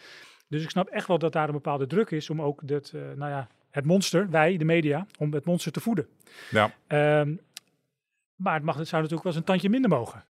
Dus 0.50 0.62
ik 0.62 0.70
snap 0.70 0.88
echt 0.88 1.06
wel 1.06 1.18
dat 1.18 1.32
daar 1.32 1.46
een 1.46 1.54
bepaalde 1.54 1.86
druk 1.86 2.10
is 2.10 2.30
om 2.30 2.42
ook 2.42 2.68
dat, 2.68 2.92
eh, 2.94 3.00
nou 3.00 3.30
ja, 3.30 3.48
het 3.70 3.84
monster, 3.84 4.30
wij, 4.30 4.56
de 4.56 4.64
media, 4.64 5.06
om 5.18 5.32
het 5.32 5.44
monster 5.44 5.72
te 5.72 5.80
voeden. 5.80 6.08
Ja, 6.50 6.72
Ehm, 6.86 7.36
maar 8.34 8.54
het, 8.54 8.62
mag, 8.62 8.76
het 8.76 8.88
zou 8.88 9.02
natuurlijk 9.02 9.22
wel 9.22 9.32
eens 9.32 9.36
een 9.36 9.46
tandje 9.46 9.68
minder 9.68 9.90
mogen. 9.90 10.24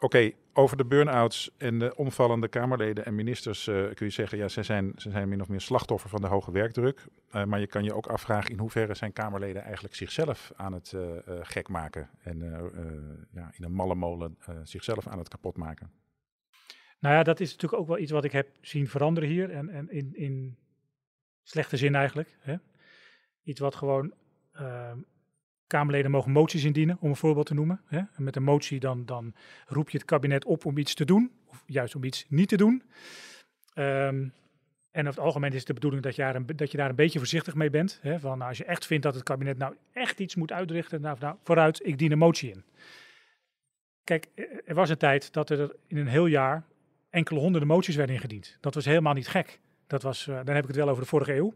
oké, 0.00 0.30
over 0.52 0.76
de 0.76 0.84
burn-outs 0.84 1.50
en 1.56 1.78
de 1.78 1.96
omvallende 1.96 2.48
Kamerleden 2.48 3.04
en 3.04 3.14
ministers 3.14 3.66
eh, 3.66 3.74
kun 3.74 4.06
je 4.06 4.12
zeggen, 4.12 4.38
ja, 4.38 4.48
ze 4.48 4.62
zijn, 4.62 4.92
ze 4.96 5.10
zijn 5.10 5.28
min 5.28 5.40
of 5.40 5.48
meer 5.48 5.60
slachtoffer 5.60 6.10
van 6.10 6.20
de 6.20 6.26
hoge 6.26 6.50
werkdruk. 6.50 7.06
Eh, 7.30 7.44
maar 7.44 7.60
je 7.60 7.66
kan 7.66 7.84
je 7.84 7.94
ook 7.94 8.06
afvragen 8.06 8.50
in 8.50 8.58
hoeverre 8.58 8.94
zijn 8.94 9.12
Kamerleden 9.12 9.62
eigenlijk 9.62 9.94
zichzelf 9.94 10.52
aan 10.56 10.72
het 10.72 10.94
gek 11.42 11.68
maken. 11.68 12.10
En 12.22 12.38
ja, 13.34 13.50
in 13.52 13.64
een 13.64 13.72
malle 13.72 13.94
molen 13.94 14.38
zichzelf 14.62 15.06
aan 15.06 15.18
het 15.18 15.28
kapot 15.28 15.56
maken. 15.56 15.90
Nou 16.98 17.14
ja, 17.14 17.22
dat 17.22 17.40
is 17.40 17.50
natuurlijk 17.52 17.82
ook 17.82 17.88
wel 17.88 17.98
iets 17.98 18.10
wat 18.10 18.24
ik 18.24 18.32
heb 18.32 18.48
zien 18.60 18.88
veranderen 18.88 19.28
hier. 19.28 19.50
En, 19.50 19.68
en 19.68 19.90
in, 19.90 20.10
in 20.14 20.56
slechte 21.42 21.76
zin 21.76 21.94
eigenlijk. 21.94 22.36
Hè? 22.38 22.56
Iets 23.42 23.60
wat 23.60 23.74
gewoon. 23.74 24.14
ehm, 24.52 24.98
Kamerleden 25.66 26.10
mogen 26.10 26.30
moties 26.30 26.64
indienen, 26.64 26.96
om 27.00 27.08
een 27.08 27.16
voorbeeld 27.16 27.46
te 27.46 27.54
noemen. 27.54 27.80
Hè? 27.86 27.98
En 27.98 28.22
met 28.22 28.36
een 28.36 28.42
motie 28.42 28.80
dan, 28.80 29.04
dan 29.06 29.34
roep 29.66 29.90
je 29.90 29.98
het 29.98 30.06
kabinet 30.06 30.44
op 30.44 30.64
om 30.64 30.78
iets 30.78 30.94
te 30.94 31.04
doen, 31.04 31.32
of 31.46 31.62
juist 31.66 31.94
om 31.94 32.04
iets 32.04 32.26
niet 32.28 32.48
te 32.48 32.56
doen. 32.56 32.82
Ehm, 33.74 34.28
En 34.90 35.06
over 35.06 35.20
het 35.20 35.26
algemeen 35.26 35.50
is 35.50 35.58
het 35.58 35.66
de 35.66 35.72
bedoeling 35.74 36.02
dat 36.02 36.16
je 36.16 36.22
daar 36.76 36.88
een, 36.88 36.94
beetje 36.94 37.18
voorzichtig 37.18 37.54
mee 37.54 37.70
bent. 37.70 37.98
Hè? 38.02 38.20
Van, 38.20 38.38
nou, 38.38 38.48
als 38.48 38.58
je 38.58 38.64
echt 38.64 38.86
vindt 38.86 39.02
dat 39.02 39.14
het 39.14 39.22
kabinet 39.22 39.58
nou 39.58 39.74
echt 39.92 40.20
iets 40.20 40.34
moet 40.34 40.52
uitrichten, 40.52 41.00
nou, 41.00 41.16
nou 41.20 41.36
vooruit, 41.42 41.86
ik 41.86 41.98
dien 41.98 42.12
een 42.12 42.18
motie 42.18 42.50
in. 42.50 42.64
Kijk, 44.04 44.28
eh, 44.34 44.44
er 44.64 44.74
was 44.74 44.90
een 44.90 44.96
tijd 44.96 45.32
dat 45.32 45.50
er 45.50 45.76
in 45.86 45.96
een 45.96 46.06
heel 46.06 46.26
jaar 46.26 46.64
enkele 47.10 47.40
honderden 47.40 47.68
moties 47.68 47.96
werden 47.96 48.14
ingediend. 48.14 48.58
Dat 48.60 48.74
was 48.74 48.84
helemaal 48.84 49.14
niet 49.14 49.28
gek. 49.28 49.60
Dat 49.86 50.02
was, 50.02 50.26
uh, 50.26 50.34
dan 50.44 50.54
heb 50.54 50.62
ik 50.62 50.68
het 50.68 50.76
wel 50.76 50.88
over 50.88 51.02
de 51.02 51.08
vorige 51.08 51.34
eeuw, 51.34 51.54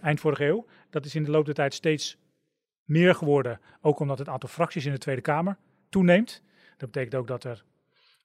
eind 0.00 0.20
vorige 0.20 0.44
eeuw. 0.44 0.66
Dat 0.90 1.04
is 1.04 1.14
in 1.14 1.24
de 1.24 1.30
loop 1.30 1.44
der 1.44 1.54
tijd 1.54 1.74
steeds 1.74 2.18
meer 2.84 3.14
geworden, 3.14 3.60
ook 3.80 3.98
omdat 3.98 4.18
het 4.18 4.28
aantal 4.28 4.48
fracties 4.48 4.86
in 4.86 4.92
de 4.92 4.98
Tweede 4.98 5.20
Kamer 5.20 5.58
toeneemt. 5.88 6.42
Dat 6.76 6.90
betekent 6.90 7.14
ook 7.14 7.26
dat 7.26 7.44
er 7.44 7.64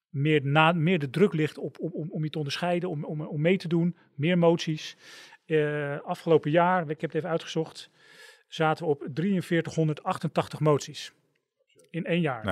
meer, 0.10 0.46
na, 0.46 0.72
meer 0.72 1.00
de 1.00 1.10
druk 1.10 1.34
ligt 1.34 1.58
op, 1.58 1.80
op, 1.80 1.94
om, 1.94 2.12
om 2.12 2.24
je 2.24 2.30
te 2.30 2.38
onderscheiden, 2.38 2.90
om, 2.90 3.04
om, 3.04 3.22
om 3.22 3.42
mee 3.42 3.58
te 3.58 3.68
doen, 3.68 3.98
meer 4.14 4.38
moties. 4.38 4.98
Uh, 5.46 6.00
afgelopen 6.00 6.52
jaar, 6.52 6.82
ik 6.82 7.02
heb 7.02 7.10
het 7.10 7.16
even 7.16 7.30
uitgezocht, 7.30 7.90
zaten 8.48 8.86
we 8.86 8.92
op 8.92 9.04
4388 9.14 10.60
moties. 10.60 11.14
In 11.90 12.06
één 12.06 12.22
jaar. 12.22 12.46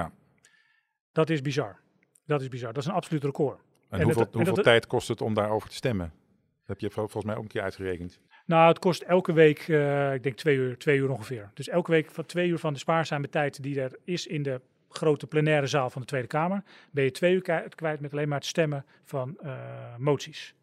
Dat 1.12 1.30
is 1.30 1.42
bizar. 1.42 1.80
Dat 2.26 2.42
is 2.42 2.48
bizar. 2.48 2.74
Dat 2.74 2.84
is 2.84 2.90
een 2.90 2.96
absoluut 2.96 3.24
record. 3.24 3.62
En, 3.94 4.00
En 4.00 4.06
hoeveel, 4.06 4.24
dat- 4.24 4.34
hoeveel 4.34 4.54
dat- 4.56 4.64
tijd 4.64 4.88
kost 4.88 5.08
het 5.08 5.22
om 5.22 5.34
daarover 5.34 5.70
te 5.70 5.76
stemmen? 5.76 6.12
Dat 6.60 6.68
heb 6.68 6.80
je 6.80 6.90
vol- 6.90 7.04
volgens 7.08 7.26
mij 7.26 7.36
ook 7.36 7.42
een 7.42 7.48
keer 7.50 7.62
uitgerekend. 7.62 8.20
Nou, 8.46 8.68
het 8.68 8.80
kost 8.80 9.02
elke 9.02 9.34
week, 9.34 9.60
eh, 9.60 10.14
ik 10.14 10.24
denk 10.24 10.36
twee 10.36 10.56
uur, 10.58 10.78
twee 10.78 10.98
uur 10.98 11.10
ongeveer. 11.10 11.52
Dus 11.54 11.68
elke 11.70 11.92
week 11.92 12.12
van 12.12 12.26
twee 12.26 12.50
uur 12.50 12.58
van 12.60 12.74
de 12.74 12.80
spaarzame 12.80 13.30
tijd 13.30 13.64
die 13.64 13.82
er 13.82 14.00
is 14.04 14.28
in 14.28 14.44
de 14.44 14.62
grote 14.90 15.28
plenaire 15.28 15.68
zaal 15.68 15.90
van 15.90 16.02
de 16.02 16.08
Tweede 16.08 16.28
Kamer, 16.28 16.64
ben 16.92 17.04
je 17.04 17.12
twee 17.12 17.34
uur 17.34 17.70
kwijt 17.76 18.00
met 18.00 18.12
alleen 18.12 18.28
maar 18.28 18.38
het 18.38 18.48
stemmen 18.48 18.86
van 19.04 19.38
eh, 19.42 19.96
moties. 19.98 20.56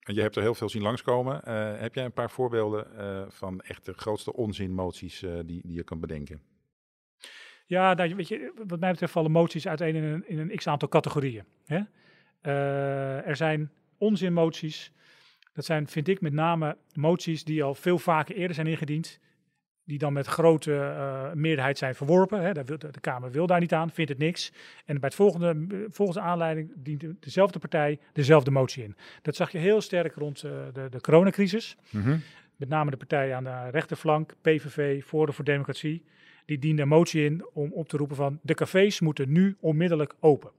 En 0.00 0.14
je 0.14 0.20
hebt 0.20 0.36
er 0.36 0.42
heel 0.42 0.54
veel 0.54 0.68
zien 0.68 0.82
langskomen. 0.82 1.42
Eh, 1.44 1.80
heb 1.80 1.94
jij 1.94 2.04
een 2.04 2.12
paar 2.12 2.30
voorbeelden 2.30 2.86
van 3.32 3.60
echt 3.60 3.84
de 3.84 3.92
grootste 3.92 4.32
onzinmoties 4.32 5.18
die, 5.20 5.44
die 5.44 5.72
je 5.72 5.82
kan 5.84 6.00
bedenken? 6.00 6.42
Ja, 7.66 7.94
nou, 7.94 8.14
weet 8.14 8.28
je, 8.28 8.52
wat 8.66 8.80
mij 8.80 8.90
betreft 8.90 9.12
vallen 9.12 9.30
moties 9.30 9.68
uiteen 9.68 9.94
in 9.94 10.02
een, 10.04 10.28
in 10.28 10.38
een 10.38 10.56
x-aantal 10.56 10.88
categorieën. 10.88 11.44
Hè? 11.66 11.80
Eh, 12.44 13.26
er 13.26 13.36
zijn 13.36 13.70
onzinmoties. 13.98 14.92
Dat 15.52 15.64
zijn, 15.64 15.86
vind 15.88 16.08
ik, 16.08 16.20
met 16.20 16.32
name 16.32 16.76
moties 16.94 17.44
die 17.44 17.62
al 17.62 17.74
veel 17.74 17.98
vaker 17.98 18.34
eerder 18.34 18.54
zijn 18.54 18.66
ingediend. 18.66 19.18
Die 19.84 19.98
dan 19.98 20.12
met 20.12 20.26
grote 20.26 20.74
eh, 20.76 21.32
meerderheid 21.32 21.78
zijn 21.78 21.94
verworpen. 21.94 22.42
Hè? 22.42 22.52
De, 22.52 22.64
de 22.64 23.00
Kamer 23.00 23.30
wil 23.30 23.46
daar 23.46 23.60
niet 23.60 23.72
aan, 23.72 23.90
vindt 23.90 24.10
het 24.10 24.18
niks. 24.20 24.52
En 24.84 24.94
bij 25.00 25.08
het 25.08 25.14
volgende, 25.14 25.86
volgende 25.90 26.20
aanleiding 26.20 26.72
dient 26.76 27.00
de- 27.00 27.16
dezelfde 27.20 27.58
partij 27.58 27.98
dezelfde 28.12 28.50
motie 28.50 28.82
in. 28.84 28.96
Dat 29.22 29.36
zag 29.36 29.50
je 29.52 29.58
heel 29.58 29.80
sterk 29.80 30.14
rond 30.14 30.42
eh, 30.42 30.50
de, 30.72 30.88
de 30.90 31.00
coronacrisis 31.00 31.76
met 32.56 32.68
name 32.68 32.90
de 32.90 32.96
partijen 32.96 33.36
aan 33.36 33.44
de 33.44 33.70
rechterflank, 33.70 34.34
PVV, 34.40 35.04
Forum 35.04 35.34
voor 35.34 35.44
Democratie, 35.44 36.04
die 36.44 36.58
dienden 36.58 36.82
een 36.82 36.88
motie 36.90 37.24
in 37.24 37.46
om 37.52 37.72
op 37.72 37.88
te 37.88 37.96
roepen 37.96 38.16
van 38.16 38.38
de 38.42 38.54
cafés 38.54 39.00
moeten 39.00 39.32
nu 39.32 39.56
onmiddellijk 39.60 40.14
open. 40.20 40.50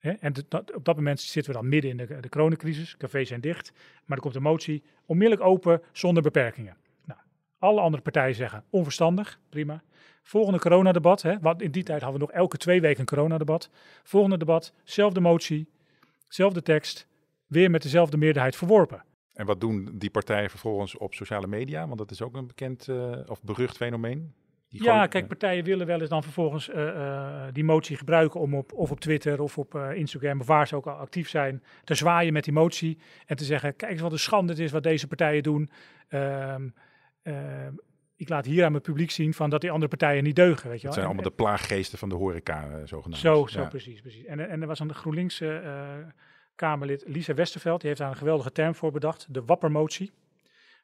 Hè, 0.00 0.10
en 0.10 0.34
op 0.74 0.84
dat 0.84 0.96
moment 0.96 1.20
zitten 1.20 1.52
we 1.52 1.58
dan 1.58 1.68
midden 1.68 1.90
in 1.90 1.96
de, 1.96 2.20
de 2.20 2.28
coronacrisis, 2.28 2.96
cafés 2.96 3.28
zijn 3.28 3.40
dicht, 3.40 3.72
maar 4.04 4.16
er 4.16 4.22
komt 4.22 4.34
een 4.34 4.42
motie 4.42 4.82
onmiddellijk 5.06 5.48
open 5.48 5.82
zonder 5.92 6.22
beperkingen. 6.22 6.76
Nou, 7.04 7.20
alle 7.58 7.80
andere 7.80 8.02
partijen 8.02 8.34
zeggen 8.34 8.64
onverstandig, 8.70 9.40
prima. 9.48 9.82
Volgende 10.22 10.58
coronadebat, 10.58 11.22
hè, 11.22 11.38
want 11.40 11.62
in 11.62 11.70
die 11.70 11.82
tijd 11.82 12.02
hadden 12.02 12.20
we 12.20 12.26
nog 12.26 12.36
elke 12.36 12.56
twee 12.56 12.80
weken 12.80 13.00
een 13.00 13.06
coronadebat. 13.06 13.70
Volgende 14.02 14.38
debat, 14.38 14.72
zelfde 14.84 15.20
motie, 15.20 15.68
zelfde 16.28 16.62
tekst, 16.62 17.06
weer 17.46 17.70
met 17.70 17.82
dezelfde 17.82 18.16
meerderheid 18.16 18.56
verworpen. 18.56 19.04
En 19.32 19.46
wat 19.46 19.60
doen 19.60 19.90
die 19.92 20.10
partijen 20.10 20.50
vervolgens 20.50 20.96
op 20.96 21.14
sociale 21.14 21.46
media? 21.46 21.86
Want 21.86 21.98
dat 21.98 22.10
is 22.10 22.22
ook 22.22 22.36
een 22.36 22.46
bekend 22.46 22.88
eh, 22.88 23.12
of 23.26 23.42
berucht 23.42 23.76
fenomeen. 23.76 24.34
Die 24.70 24.82
Ja, 24.82 24.92
gewoon- 24.92 25.08
kijk, 25.08 25.26
partijen 25.28 25.64
willen 25.64 25.86
wel 25.86 26.00
eens 26.00 26.08
dan 26.08 26.22
vervolgens 26.22 26.68
eh, 26.68 26.88
eh, 26.88 27.52
die 27.52 27.64
motie 27.64 27.96
gebruiken 27.96 28.40
om 28.40 28.54
op, 28.54 28.72
of 28.72 28.90
op 28.90 29.00
Twitter 29.00 29.40
of 29.40 29.58
op 29.58 29.74
eh, 29.74 29.94
Instagram, 29.94 30.40
of 30.40 30.46
waar 30.46 30.66
ze 30.68 30.76
ook 30.76 30.86
al 30.86 30.94
actief 30.94 31.28
zijn, 31.28 31.62
te 31.84 31.94
zwaaien 31.94 32.32
met 32.32 32.44
die 32.44 32.52
motie 32.52 32.98
en 33.26 33.36
te 33.36 33.44
zeggen, 33.44 33.76
kijk 33.76 33.92
eens 33.92 34.00
wat 34.00 34.12
een 34.12 34.18
schande 34.18 34.52
het 34.52 34.60
is 34.60 34.70
wat 34.72 34.82
deze 34.82 35.06
partijen 35.06 35.42
doen. 35.42 35.70
Ehm, 36.08 36.68
ehm, 37.22 37.72
ik 38.16 38.28
laat 38.28 38.44
hier 38.44 38.64
aan 38.64 38.70
mijn 38.70 38.82
publiek 38.82 39.10
zien 39.10 39.34
van 39.34 39.50
dat 39.50 39.60
die 39.60 39.70
andere 39.70 39.88
partijen 39.90 40.22
niet 40.24 40.36
deugen, 40.36 40.68
weet 40.70 40.80
je 40.80 40.86
Het 40.86 40.94
wel. 40.96 41.04
zijn 41.04 41.04
En- 41.04 41.10
allemaal 41.12 41.30
de 41.30 41.42
plaaggeesten 41.42 41.98
van 41.98 42.08
de 42.08 42.14
horeca, 42.14 42.62
eh, 42.70 42.76
zogenaamd. 42.84 43.20
zo, 43.22 43.46
zo 43.46 43.60
Ja. 43.60 43.68
precies, 43.68 44.00
precies. 44.00 44.24
En, 44.24 44.48
en 44.50 44.60
er 44.60 44.66
was 44.66 44.78
een 44.80 44.94
GroenLinks 44.94 45.40
eh, 45.40 45.56
eh, 45.56 46.06
Kamerlid, 46.54 47.04
Lisa 47.06 47.34
Westerveld, 47.34 47.78
die 47.80 47.88
heeft 47.88 48.00
daar 48.00 48.10
een 48.10 48.16
geweldige 48.16 48.52
term 48.52 48.74
voor 48.74 48.90
bedacht, 48.92 49.26
de 49.34 49.42
wappermotie. 49.44 50.10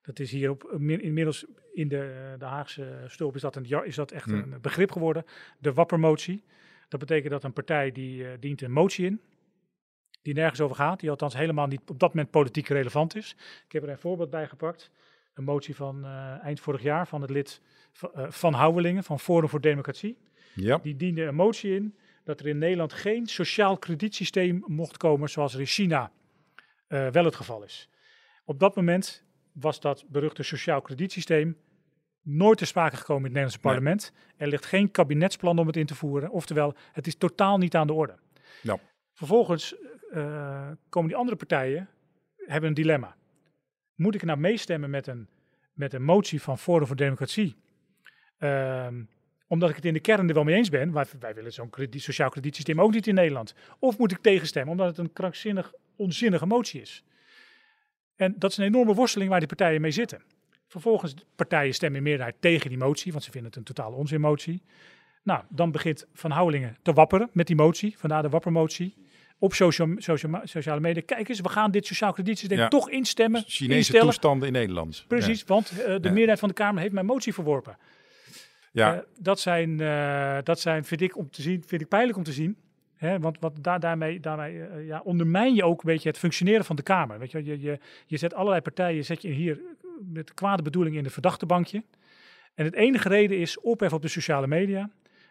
Dat 0.07 0.19
is 0.19 0.31
hier 0.31 0.51
op, 0.51 0.75
min- 0.79 1.01
inmiddels 1.03 1.45
in 1.73 1.89
de, 1.89 2.35
de 2.39 2.45
Haagse 2.45 3.05
stulp 3.07 3.35
is 3.35 3.41
dat, 3.41 3.57
een, 3.57 3.85
is 3.85 3.95
dat 3.95 4.11
echt 4.13 4.25
Hmm. 4.25 4.53
een 4.53 4.61
begrip 4.61 4.93
geworden, 4.93 5.25
de 5.59 5.73
wappermotie. 5.73 6.45
Dat 6.89 7.01
betekent 7.01 7.31
dat 7.33 7.45
een 7.45 7.53
partij 7.53 7.93
die 7.93 8.25
eh, 8.29 8.33
dient 8.41 8.63
een 8.63 8.73
motie 8.73 9.07
in, 9.07 9.21
die 10.23 10.35
nergens 10.35 10.61
over 10.61 10.77
gaat, 10.77 11.01
die 11.01 11.11
althans 11.11 11.35
helemaal 11.35 11.67
niet 11.67 11.81
op 11.91 11.99
dat 11.99 12.15
moment 12.15 12.31
politiek 12.31 12.69
relevant 12.69 13.17
is. 13.17 13.37
Ik 13.67 13.73
heb 13.73 13.83
er 13.83 13.89
een 13.89 13.99
voorbeeld 13.99 14.31
bij 14.31 14.47
gepakt. 14.49 14.91
Een 15.35 15.45
motie 15.45 15.77
van 15.77 16.05
eh, 16.05 16.45
eind 16.45 16.61
vorig 16.61 16.83
jaar 16.83 17.07
van 17.07 17.21
het 17.21 17.31
lid 17.31 17.61
van, 17.93 18.13
eh, 18.15 18.31
van 18.31 18.53
Houwelingen 18.53 19.05
van 19.05 19.21
Forum 19.21 19.49
voor 19.49 19.61
Democratie. 19.61 20.19
Ja, 20.55 20.79
Die 20.79 20.97
diende 20.97 21.23
een 21.23 21.35
motie 21.35 21.75
in 21.75 21.97
dat 22.25 22.41
er 22.41 22.47
in 22.47 22.59
Nederland 22.59 22.93
geen 22.93 23.27
sociaal 23.27 23.79
kredietsysteem 23.79 24.63
mocht 24.67 24.97
komen 24.97 25.29
zoals 25.29 25.55
er 25.55 25.61
in 25.61 25.67
China 25.67 26.13
eh, 26.87 27.09
wel 27.11 27.25
het 27.25 27.35
geval 27.37 27.63
is. 27.65 27.89
Op 28.45 28.59
dat 28.61 28.77
moment 28.77 29.25
was 29.61 29.81
dat 29.81 30.05
beruchte 30.09 30.43
sociaal 30.43 30.81
kredietsysteem 30.81 31.57
nooit 32.23 32.59
ter 32.59 32.67
sprake 32.67 32.97
gekomen 32.97 33.31
in 33.31 33.37
het 33.37 33.45
Nederlandse 33.45 33.61
Nee. 33.63 33.73
parlement. 33.75 34.13
Er 34.37 34.49
ligt 34.49 34.67
geen 34.67 34.91
kabinetsplan 34.91 35.59
om 35.59 35.67
het 35.67 35.77
in 35.77 35.87
te 35.87 35.95
voeren. 35.95 36.31
Oftewel, 36.31 36.75
het 36.93 37.07
is 37.07 37.17
totaal 37.17 37.59
niet 37.59 37.75
aan 37.75 37.87
de 37.87 37.93
orde. 37.93 38.19
Ja. 38.63 38.79
Vervolgens 39.13 39.75
eh, 40.11 40.69
komen 40.89 41.09
die 41.09 41.19
andere 41.19 41.37
partijen, 41.37 41.89
hebben 42.37 42.69
een 42.69 42.75
dilemma. 42.75 43.17
Moet 43.95 44.15
ik 44.15 44.23
nou 44.23 44.39
meestemmen 44.39 44.91
met 44.91 45.07
een, 45.07 45.29
met 45.73 45.93
een 45.93 46.03
motie 46.03 46.43
van 46.43 46.59
Forum 46.59 46.87
voor 46.87 46.97
Democratie? 46.97 47.57
Ehm, 48.39 49.05
omdat 49.47 49.71
ik 49.71 49.77
het 49.77 49.85
in 49.85 49.93
de 49.93 50.01
kern 50.01 50.29
er 50.29 50.35
wel 50.35 50.45
mee 50.45 50.55
eens 50.57 50.69
ben. 50.69 50.93
Wij, 50.93 51.05
wij 51.21 51.35
willen 51.35 51.53
zo'n 51.53 51.71
krediet, 51.71 52.03
sociaal 52.03 52.31
kredietsysteem 52.31 52.81
ook 52.81 52.93
niet 52.93 53.07
in 53.07 53.15
Nederland. 53.15 53.55
Of 53.79 53.99
moet 53.99 54.13
ik 54.13 54.19
tegenstemmen 54.19 54.73
omdat 54.73 54.87
het 54.87 54.99
een 54.99 55.13
krankzinnig, 55.13 55.73
onzinnige 55.97 56.47
motie 56.47 56.81
is? 56.81 57.05
En 58.17 58.35
dat 58.39 58.51
is 58.51 58.57
een 58.57 58.65
enorme 58.65 58.95
worsteling 58.95 59.31
waar 59.31 59.39
die 59.39 59.49
partijen 59.49 59.81
mee 59.81 59.91
zitten. 59.91 60.23
Vervolgens, 60.69 61.15
partijen 61.37 61.75
stemmen 61.75 61.99
in 61.99 62.05
meerderheid 62.05 62.37
tegen 62.41 62.69
die 62.69 62.79
motie, 62.79 63.13
want 63.13 63.25
ze 63.25 63.31
vinden 63.31 63.51
het 63.51 63.59
een 63.59 63.65
totale 63.75 63.97
onzinmotie. 63.97 64.63
Nou, 65.23 65.43
dan 65.49 65.71
begint 65.71 66.07
Van 66.13 66.31
Houwelingen 66.31 66.77
te 66.83 66.93
wapperen 66.93 67.29
met 67.33 67.47
die 67.47 67.57
motie, 67.57 67.95
vandaar 67.99 68.23
de 68.23 68.29
wappermotie. 68.29 68.95
Op 69.39 69.55
social, 69.55 69.89
social, 69.97 70.41
sociale 70.45 70.81
media. 70.81 71.03
Kijk 71.07 71.29
eens, 71.29 71.41
we 71.41 71.49
gaan 71.49 71.71
dit 71.71 71.87
sociaal 71.87 72.13
kredietsysteem 72.13 72.59
Ja. 72.59 72.69
toch 72.69 72.91
instemmen. 72.91 73.43
Chinese 73.47 73.77
instellen. 73.77 74.05
toestanden 74.07 74.47
in 74.47 74.53
Nederland. 74.55 75.05
Precies, 75.09 75.45
want 75.45 75.71
eh, 75.71 75.77
de 75.77 75.83
Ja. 76.03 76.11
meerderheid 76.11 76.39
van 76.39 76.49
de 76.49 76.55
Kamer 76.55 76.81
heeft 76.81 76.93
mijn 76.95 77.07
motie 77.07 77.35
verworpen. 77.35 77.77
Ja, 78.73 78.87
ja. 78.87 78.95
Eh, 78.95 79.01
dat 79.19 79.41
zijn, 79.41 79.81
eh, 79.81 80.39
dat 80.43 80.61
zijn 80.61 80.85
vind 80.85 81.01
ik 81.01 81.17
om 81.17 81.31
te 81.31 81.43
zien, 81.43 81.63
vind 81.67 81.81
ik 81.83 81.89
pijnlijk 81.89 82.19
om 82.19 82.25
te 82.25 82.33
zien. 82.33 82.57
Hè, 82.97 83.19
want 83.19 83.37
wat 83.41 83.53
daar, 83.61 83.81
daarmee, 83.81 84.21
daarmee 84.21 84.63
eh, 84.63 84.87
ja, 84.87 85.01
ondermijn 85.05 85.55
je 85.55 85.65
ook 85.65 85.83
een 85.83 85.91
beetje 85.93 86.09
het 86.09 86.19
functioneren 86.19 86.65
van 86.65 86.77
de 86.77 86.83
Kamer. 86.83 87.19
Weet 87.19 87.31
je, 87.31 87.45
je, 87.45 87.61
je, 87.61 87.79
je 88.07 88.17
zet 88.17 88.35
allerlei 88.35 88.61
partijen 88.61 89.05
zet 89.05 89.23
je 89.23 89.29
hier 89.29 89.61
met 90.13 90.35
kwade 90.35 90.63
bedoeling 90.63 90.97
in 90.97 91.03
de 91.03 91.11
verdachtebankje. 91.11 91.83
En 92.55 92.65
het 92.65 92.75
enige 92.75 93.09
reden 93.09 93.39
is 93.39 93.61
ophef 93.61 93.93
op 93.93 94.03
de 94.03 94.09
sociale 94.09 94.47
media. 94.47 94.91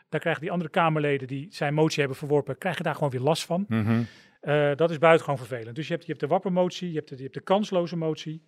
Daar 0.09 0.19
krijgen 0.19 0.41
die 0.41 0.51
andere 0.51 0.69
Kamerleden 0.69 1.27
die 1.27 1.47
zijn 1.49 1.73
motie 1.73 1.99
hebben 1.99 2.17
verworpen, 2.17 2.57
krijgen 2.57 2.83
daar 2.83 2.93
gewoon 2.93 3.09
weer 3.09 3.21
last 3.21 3.45
van. 3.45 3.65
Mhm. 3.67 4.01
Eh, 4.41 4.75
dat 4.75 4.91
is 4.91 4.97
buitengewoon 4.97 5.37
vervelend. 5.37 5.75
Dus 5.75 5.87
je 5.87 5.93
hebt, 5.93 6.05
je 6.05 6.11
hebt 6.11 6.23
de 6.23 6.29
wappermotie, 6.29 6.89
je 6.91 6.95
hebt 6.95 7.09
de, 7.09 7.15
je 7.15 7.21
hebt 7.21 7.33
de 7.33 7.41
kansloze 7.41 7.97
motie. 7.97 8.41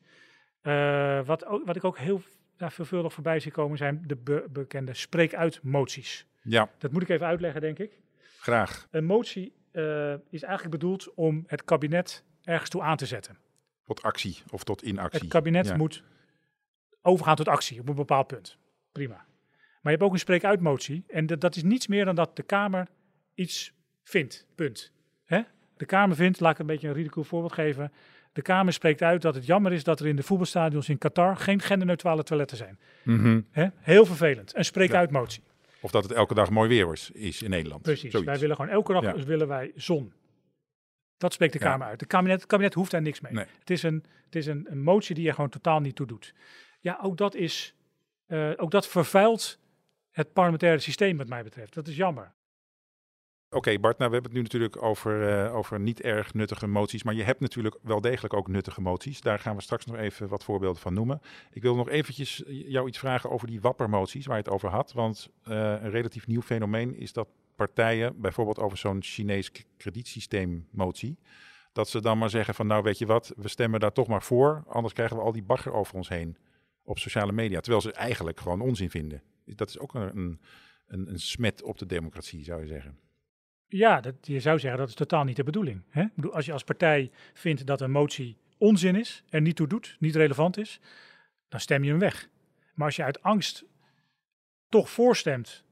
Eh, 0.61 1.19
wat, 1.25 1.45
ook, 1.45 1.65
wat 1.65 1.75
ik 1.75 1.83
ook 1.83 1.97
heel 1.97 2.21
ja, 2.57 2.69
veelvuldig 2.71 3.13
voorbij 3.13 3.39
zie 3.39 3.51
komen 3.51 3.77
zijn 3.77 4.03
de 4.07 4.15
be- 4.15 4.45
bekende 4.49 4.93
spreek-uit-moties. 4.93 6.25
ja, 6.43 6.69
Dat 6.77 6.91
moet 6.91 7.01
ik 7.01 7.09
even 7.09 7.25
uitleggen, 7.27 7.61
denk 7.61 7.79
ik. 7.79 7.91
Graag. 8.47 8.87
Een 8.91 9.05
motie 9.05 9.53
eh, 9.71 10.13
is 10.29 10.43
eigenlijk 10.43 10.69
bedoeld 10.71 11.13
om 11.13 11.43
het 11.47 11.63
kabinet 11.63 12.23
ergens 12.43 12.69
toe 12.69 12.81
aan 12.81 12.97
te 12.97 13.05
zetten. 13.05 13.37
Tot 13.85 14.01
actie 14.01 14.37
of 14.49 14.63
tot 14.63 14.81
inactie. 14.81 15.19
Het 15.19 15.29
kabinet 15.29 15.67
Ja. 15.67 15.75
moet 15.75 16.03
overgaan 17.01 17.35
tot 17.35 17.47
actie 17.47 17.79
op 17.79 17.89
een 17.89 17.95
bepaald 17.95 18.27
punt. 18.27 18.57
Prima. 18.91 19.15
Maar 19.15 19.25
je 19.81 19.89
hebt 19.89 20.03
ook 20.03 20.13
een 20.13 20.19
spreek-uit-motie. 20.19 21.03
En 21.07 21.25
dat, 21.25 21.41
dat 21.41 21.55
is 21.55 21.63
niets 21.63 21.87
meer 21.87 22.05
dan 22.05 22.15
dat 22.15 22.35
de 22.35 22.43
Kamer 22.43 22.87
iets 23.33 23.73
vindt. 24.03 24.45
Punt. 24.55 24.91
Hè? 25.25 25.41
De 25.77 25.85
Kamer 25.85 26.15
vindt, 26.15 26.39
laat 26.39 26.51
ik 26.51 26.59
een 26.59 26.65
beetje 26.65 26.87
een 26.87 26.93
ridicule 26.93 27.25
voorbeeld 27.25 27.53
geven. 27.53 27.91
De 28.33 28.41
Kamer 28.41 28.73
spreekt 28.73 29.01
uit 29.01 29.21
dat 29.21 29.35
het 29.35 29.45
jammer 29.45 29.73
is 29.73 29.83
dat 29.83 29.99
er 29.99 30.07
in 30.07 30.15
de 30.15 30.23
voetbalstadions 30.23 30.89
in 30.89 30.97
Qatar 30.97 31.37
geen 31.37 31.61
genderneutrale 31.61 32.23
toiletten 32.23 32.57
zijn. 32.57 32.79
Mhm. 33.03 33.41
Hè? 33.51 33.67
Heel 33.77 34.05
vervelend. 34.05 34.55
Een 34.55 34.65
spreek-uit-motie. 34.65 35.43
Of 35.81 35.91
dat 35.91 36.03
het 36.03 36.11
elke 36.11 36.33
dag 36.33 36.49
mooi 36.49 36.69
weer 36.69 36.91
is, 36.91 37.11
is 37.11 37.41
in 37.41 37.49
Nederland. 37.49 37.81
Precies. 37.81 38.11
Zoiets. 38.11 38.29
Wij 38.29 38.39
willen 38.39 38.55
gewoon 38.55 38.71
elke 38.71 38.93
dag 38.93 39.13
dus 39.13 39.23
willen 39.23 39.47
wij 39.47 39.71
zon. 39.75 40.13
Dat 41.17 41.33
spreekt 41.33 41.53
de. 41.53 41.59
Kamer 41.59 41.87
uit. 41.87 41.99
De 41.99 42.05
kabinet, 42.05 42.39
het 42.39 42.49
kabinet 42.49 42.73
hoeft 42.73 42.91
daar 42.91 43.01
niks 43.01 43.19
mee. 43.19 43.33
Nee. 43.33 43.45
Het 43.59 43.69
is, 43.69 43.83
een, 43.83 44.05
het 44.25 44.35
is 44.35 44.45
een, 44.45 44.65
een 44.69 44.83
motie 44.83 45.15
die 45.15 45.27
er 45.27 45.33
gewoon 45.33 45.49
totaal 45.49 45.79
niet 45.79 45.95
toe 45.95 46.07
doet. 46.07 46.33
Ja, 46.79 46.99
ook 47.01 47.17
dat 47.17 47.35
is, 47.35 47.75
eh, 48.25 48.51
ook 48.55 48.71
dat 48.71 48.87
vervuilt 48.87 49.59
het 50.11 50.33
parlementaire 50.33 50.79
systeem 50.79 51.17
wat 51.17 51.27
mij 51.27 51.43
betreft. 51.43 51.73
Dat 51.73 51.87
is 51.87 51.95
jammer. 51.95 52.33
Oké 53.49 53.79
Bart, 53.79 53.97
nou 53.97 54.09
we 54.09 54.15
hebben 54.15 54.23
het 54.23 54.33
nu 54.33 54.41
natuurlijk 54.41 54.81
over, 54.81 55.29
eh, 55.29 55.55
over 55.55 55.79
niet 55.79 56.01
erg 56.01 56.33
nuttige 56.33 56.67
moties, 56.67 57.03
maar 57.03 57.13
je 57.13 57.23
hebt 57.23 57.39
natuurlijk 57.39 57.77
wel 57.81 58.01
degelijk 58.01 58.33
ook 58.33 58.47
nuttige 58.47 58.81
moties. 58.81 59.21
Daar 59.21 59.39
gaan 59.39 59.55
we 59.55 59.61
straks 59.61 59.85
nog 59.85 59.95
even 59.95 60.27
wat 60.27 60.43
voorbeelden 60.43 60.81
van 60.81 60.93
noemen. 60.93 61.21
Ik 61.51 61.61
wil 61.61 61.75
nog 61.75 61.89
eventjes 61.89 62.43
jou 62.47 62.87
iets 62.87 62.97
vragen 62.97 63.29
over 63.29 63.47
die 63.47 63.61
wappermoties 63.61 64.25
waar 64.25 64.37
je 64.37 64.43
het 64.43 64.51
over 64.51 64.69
had. 64.69 64.93
Want 64.93 65.29
eh, 65.43 65.55
een 65.55 65.89
relatief 65.89 66.27
nieuw 66.27 66.41
fenomeen 66.41 66.95
is 66.95 67.13
dat 67.13 67.27
partijen, 67.55 68.21
bijvoorbeeld 68.21 68.59
over 68.59 68.77
zo'n 68.77 69.03
Chinees 69.03 69.51
kredietsysteemmotie, 69.77 71.17
dat 71.73 71.89
ze 71.89 72.01
dan 72.01 72.17
maar 72.17 72.29
zeggen 72.29 72.55
van 72.55 72.67
nou 72.67 72.83
weet 72.83 72.97
je 72.97 73.05
wat, 73.05 73.33
we 73.37 73.47
stemmen 73.47 73.79
daar 73.79 73.93
toch 73.93 74.07
maar 74.07 74.23
voor, 74.23 74.63
anders 74.67 74.93
krijgen 74.93 75.17
we 75.17 75.23
al 75.23 75.31
die 75.31 75.43
bagger 75.43 75.73
over 75.73 75.95
ons 75.95 76.09
heen 76.09 76.37
op 76.83 76.99
sociale 76.99 77.31
media. 77.31 77.59
Terwijl 77.59 77.81
ze 77.81 77.91
eigenlijk 77.91 78.39
gewoon 78.39 78.61
onzin 78.61 78.89
vinden. 78.89 79.23
Dat 79.45 79.69
is 79.69 79.79
ook 79.79 79.93
een, 79.93 80.39
een, 80.87 81.09
een 81.09 81.19
smet 81.19 81.63
op 81.63 81.77
de 81.77 81.85
democratie, 81.85 82.43
zou 82.43 82.61
je 82.61 82.67
zeggen. 82.67 82.97
Ja, 83.67 84.01
dat, 84.01 84.15
je 84.21 84.39
zou 84.39 84.59
zeggen 84.59 84.79
dat 84.79 84.89
is 84.89 84.95
totaal 84.95 85.23
niet 85.23 85.35
de 85.35 85.43
bedoeling. 85.43 85.83
Hè? 85.89 86.01
Ik 86.01 86.15
bedoel, 86.15 86.33
als 86.33 86.45
je 86.45 86.53
als 86.53 86.63
partij 86.63 87.11
vindt 87.33 87.65
dat 87.65 87.81
een 87.81 87.91
motie 87.91 88.37
onzin 88.57 88.95
is, 88.95 89.23
er 89.29 89.41
niet 89.41 89.55
toe 89.55 89.67
doet, 89.67 89.95
niet 89.99 90.15
relevant 90.15 90.57
is, 90.57 90.79
dan 91.47 91.59
stem 91.59 91.83
je 91.83 91.89
hem 91.89 91.99
weg. 91.99 92.29
Maar 92.73 92.85
als 92.85 92.95
je 92.95 93.03
uit 93.03 93.21
angst 93.21 93.65
toch 94.69 94.89
voorstemt, 94.89 95.65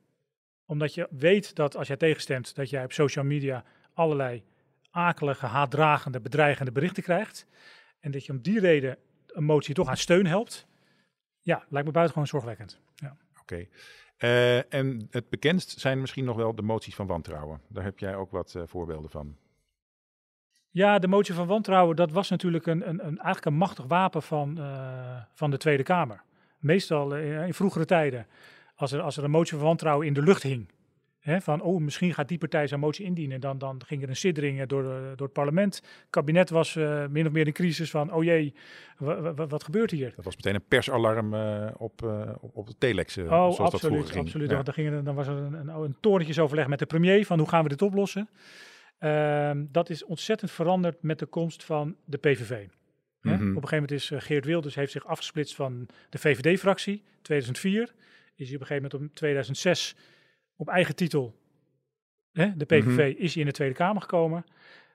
omdat 0.66 0.94
je 0.94 1.08
weet 1.12 1.56
dat 1.56 1.76
als 1.76 1.88
jij 1.88 1.98
tegenstemt, 1.98 2.56
dat 2.56 2.70
jij 2.70 2.84
op 2.84 2.92
social 2.92 3.26
media 3.26 3.64
allerlei 3.94 4.44
akelige, 4.90 5.46
haatdragende, 5.46 6.20
bedreigende 6.20 6.72
berichten 6.72 7.04
krijgt, 7.04 7.48
en 8.00 8.12
dat 8.12 8.26
je 8.26 8.32
om 8.32 8.42
die 8.42 8.60
reden 8.60 8.98
een 9.28 9.44
motie 9.44 9.74
toch 9.74 9.88
aan 9.88 9.98
steun 9.98 10.26
helpt, 10.26 10.68
ja, 11.42 11.66
lijkt 11.70 11.88
me 11.88 11.94
buitengewoon 11.94 12.28
zorgwekkend. 12.28 12.80
Ja. 12.96 13.18
Oké. 13.40 13.68
Eh, 14.18 14.74
en 14.74 15.08
het 15.10 15.30
bekendst 15.30 15.80
zijn 15.80 16.00
misschien 16.00 16.26
nog 16.26 16.36
wel 16.36 16.56
de 16.56 16.62
moties 16.62 16.96
van 16.96 17.08
wantrouwen. 17.08 17.62
Daar 17.68 17.84
heb 17.84 18.00
jij 18.00 18.16
ook 18.16 18.32
wat 18.32 18.56
eh, 18.56 18.62
voorbeelden 18.66 19.10
van. 19.10 19.36
Ja, 20.70 21.00
de 21.00 21.08
motie 21.08 21.34
van 21.34 21.48
wantrouwen, 21.48 21.96
dat 21.96 22.12
was 22.12 22.30
natuurlijk 22.30 22.66
een, 22.66 22.90
een, 22.90 23.00
een, 23.06 23.18
eigenlijk 23.18 23.46
een 23.46 23.54
machtig 23.54 23.86
wapen 23.86 24.22
van, 24.22 24.58
eh, 24.58 25.18
van 25.34 25.52
de 25.52 25.58
Tweede 25.58 25.84
Kamer. 25.84 26.24
Meestal 26.58 27.16
in 27.16 27.54
vroegere 27.54 27.86
tijden, 27.86 28.28
als 28.76 28.92
er, 28.92 29.02
als 29.02 29.18
er 29.18 29.24
een 29.24 29.32
motie 29.32 29.58
van 29.58 29.66
wantrouwen 29.66 30.08
in 30.08 30.14
de 30.14 30.22
lucht 30.22 30.44
hing, 30.44 30.70
hè, 31.26 31.42
van 31.42 31.62
oh, 31.62 31.82
misschien 31.82 32.14
gaat 32.14 32.28
die 32.28 32.38
partij 32.38 32.68
zijn 32.68 32.80
motie 32.80 33.06
indienen, 33.06 33.40
dan, 33.40 33.58
dan 33.58 33.82
ging 33.86 34.04
er 34.04 34.10
een 34.10 34.16
siddering 34.16 34.60
eh, 34.62 34.68
door, 34.68 34.82
de- 34.84 35.14
door 35.16 35.26
het 35.26 35.36
parlement. 35.36 35.76
Het 35.76 36.08
kabinet 36.10 36.50
was 36.50 36.76
eh, 36.76 37.06
min 37.08 37.26
of 37.26 37.32
meer 37.32 37.48
in 37.48 37.54
crisis 37.54 37.90
van, 37.90 38.14
oh 38.14 38.24
jee, 38.24 38.54
wa- 38.98 39.22
wa- 39.22 39.34
wa- 39.34 39.48
wat 39.48 39.64
gebeurt 39.64 39.92
hier? 39.92 40.14
Dat 40.16 40.26
was 40.26 40.36
meteen 40.36 40.56
een 40.56 40.66
persalarm 40.68 41.34
eh, 41.34 41.68
op, 41.78 42.04
eh, 42.04 42.32
op, 42.42 42.68
de 42.68 42.76
telex, 42.78 43.18
eh, 43.18 43.24
Oh, 43.24 43.52
zoals 43.52 43.72
dat 43.72 43.80
vroeger 43.80 44.08
ging. 44.08 44.26
absoluut. 44.26 44.50
Ja. 44.50 44.64
Dan, 44.64 44.74
ging 44.74 44.90
er, 44.92 45.04
dan 45.04 45.16
was 45.16 45.28
er 45.28 45.34
een, 45.36 45.54
een, 45.54 45.68
een 45.70 45.98
torentjesoverleg 46.00 46.68
met 46.68 46.80
de 46.80 46.86
premier 46.86 47.26
van 47.26 47.40
hoe 47.40 47.50
gaan 47.50 47.64
we 47.64 47.70
dit 47.70 47.82
oplossen. 47.82 48.30
Ehm, 48.98 49.66
dat 49.72 49.90
is 49.90 50.06
ontzettend 50.06 50.52
veranderd 50.52 51.02
met 51.04 51.20
de 51.20 51.26
komst 51.26 51.64
van 51.64 51.96
de 52.06 52.18
PVV. 52.18 52.52
Mhm. 53.22 53.34
Op 53.34 53.42
een 53.42 53.48
gegeven 53.54 53.70
moment 53.72 53.92
is 53.92 54.12
eh, 54.12 54.22
Geert 54.22 54.46
Wilders 54.46 54.76
heeft 54.76 54.92
zich 54.92 55.06
afgesplitst 55.06 55.56
van 55.56 55.88
de 56.10 56.18
VVD-fractie. 56.18 57.04
2004 57.22 57.94
is 58.36 58.46
hij 58.48 58.56
op 58.56 58.62
een 58.62 58.68
gegeven 58.68 58.90
moment 58.92 59.10
in 59.10 59.16
2006 59.16 59.96
op 60.56 60.68
eigen 60.68 60.96
titel, 60.96 61.36
hè, 62.32 62.58
de 62.58 62.66
PVV, 62.66 63.14
Mhm. 63.14 63.24
is 63.24 63.34
hij 63.34 63.42
in 63.44 63.48
de 63.50 63.54
Tweede 63.56 63.76
Kamer 63.76 64.02
gekomen. 64.02 64.46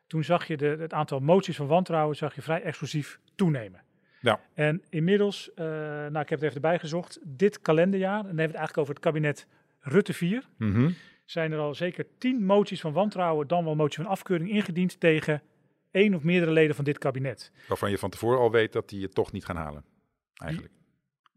Toen 0.07 0.25
zag 0.25 0.47
je 0.47 0.57
de, 0.57 0.67
het 0.67 0.93
aantal 0.93 1.21
moties 1.21 1.57
van 1.57 1.67
wantrouwen 1.67 2.17
zag 2.17 2.35
je 2.35 2.43
vrij 2.43 2.63
explosief 2.63 3.21
toenemen. 3.35 3.83
Ja. 4.21 4.41
En 4.55 4.83
inmiddels, 4.89 5.55
eh, 5.55 5.65
nou 5.67 6.19
ik 6.19 6.29
heb 6.29 6.31
het 6.31 6.43
even 6.43 6.55
erbij 6.55 6.79
gezocht, 6.79 7.19
dit 7.25 7.61
kalenderjaar, 7.61 8.19
en 8.19 8.27
dan 8.27 8.29
hebben 8.29 8.37
we 8.37 8.43
het 8.43 8.55
eigenlijk 8.57 8.79
over 8.79 8.95
het 8.95 9.03
kabinet 9.05 9.47
Rutte 9.81 10.13
4, 10.13 10.49
Mhm. 10.57 10.91
zijn 11.25 11.53
er 11.53 11.59
al 11.59 11.75
zeker 11.75 12.07
tien 12.19 12.45
moties 12.45 12.81
van 12.81 12.93
wantrouwen, 12.93 13.47
dan 13.49 13.65
wel 13.65 13.75
motie 13.75 14.03
van 14.03 14.13
afkeuring 14.13 14.51
ingediend 14.51 15.01
tegen 15.01 15.43
één 15.91 16.15
of 16.15 16.23
meerdere 16.23 16.53
leden 16.53 16.75
van 16.75 16.85
dit 16.85 16.99
kabinet. 16.99 17.53
Waarvan 17.69 17.91
je 17.91 17.99
van 17.99 18.11
tevoren 18.11 18.39
al 18.39 18.51
weet 18.51 18.73
dat 18.73 18.89
die 18.89 19.03
het 19.03 19.15
toch 19.15 19.33
niet 19.33 19.45
gaan 19.45 19.57
halen. 19.57 19.85
Eigenlijk. 20.35 20.73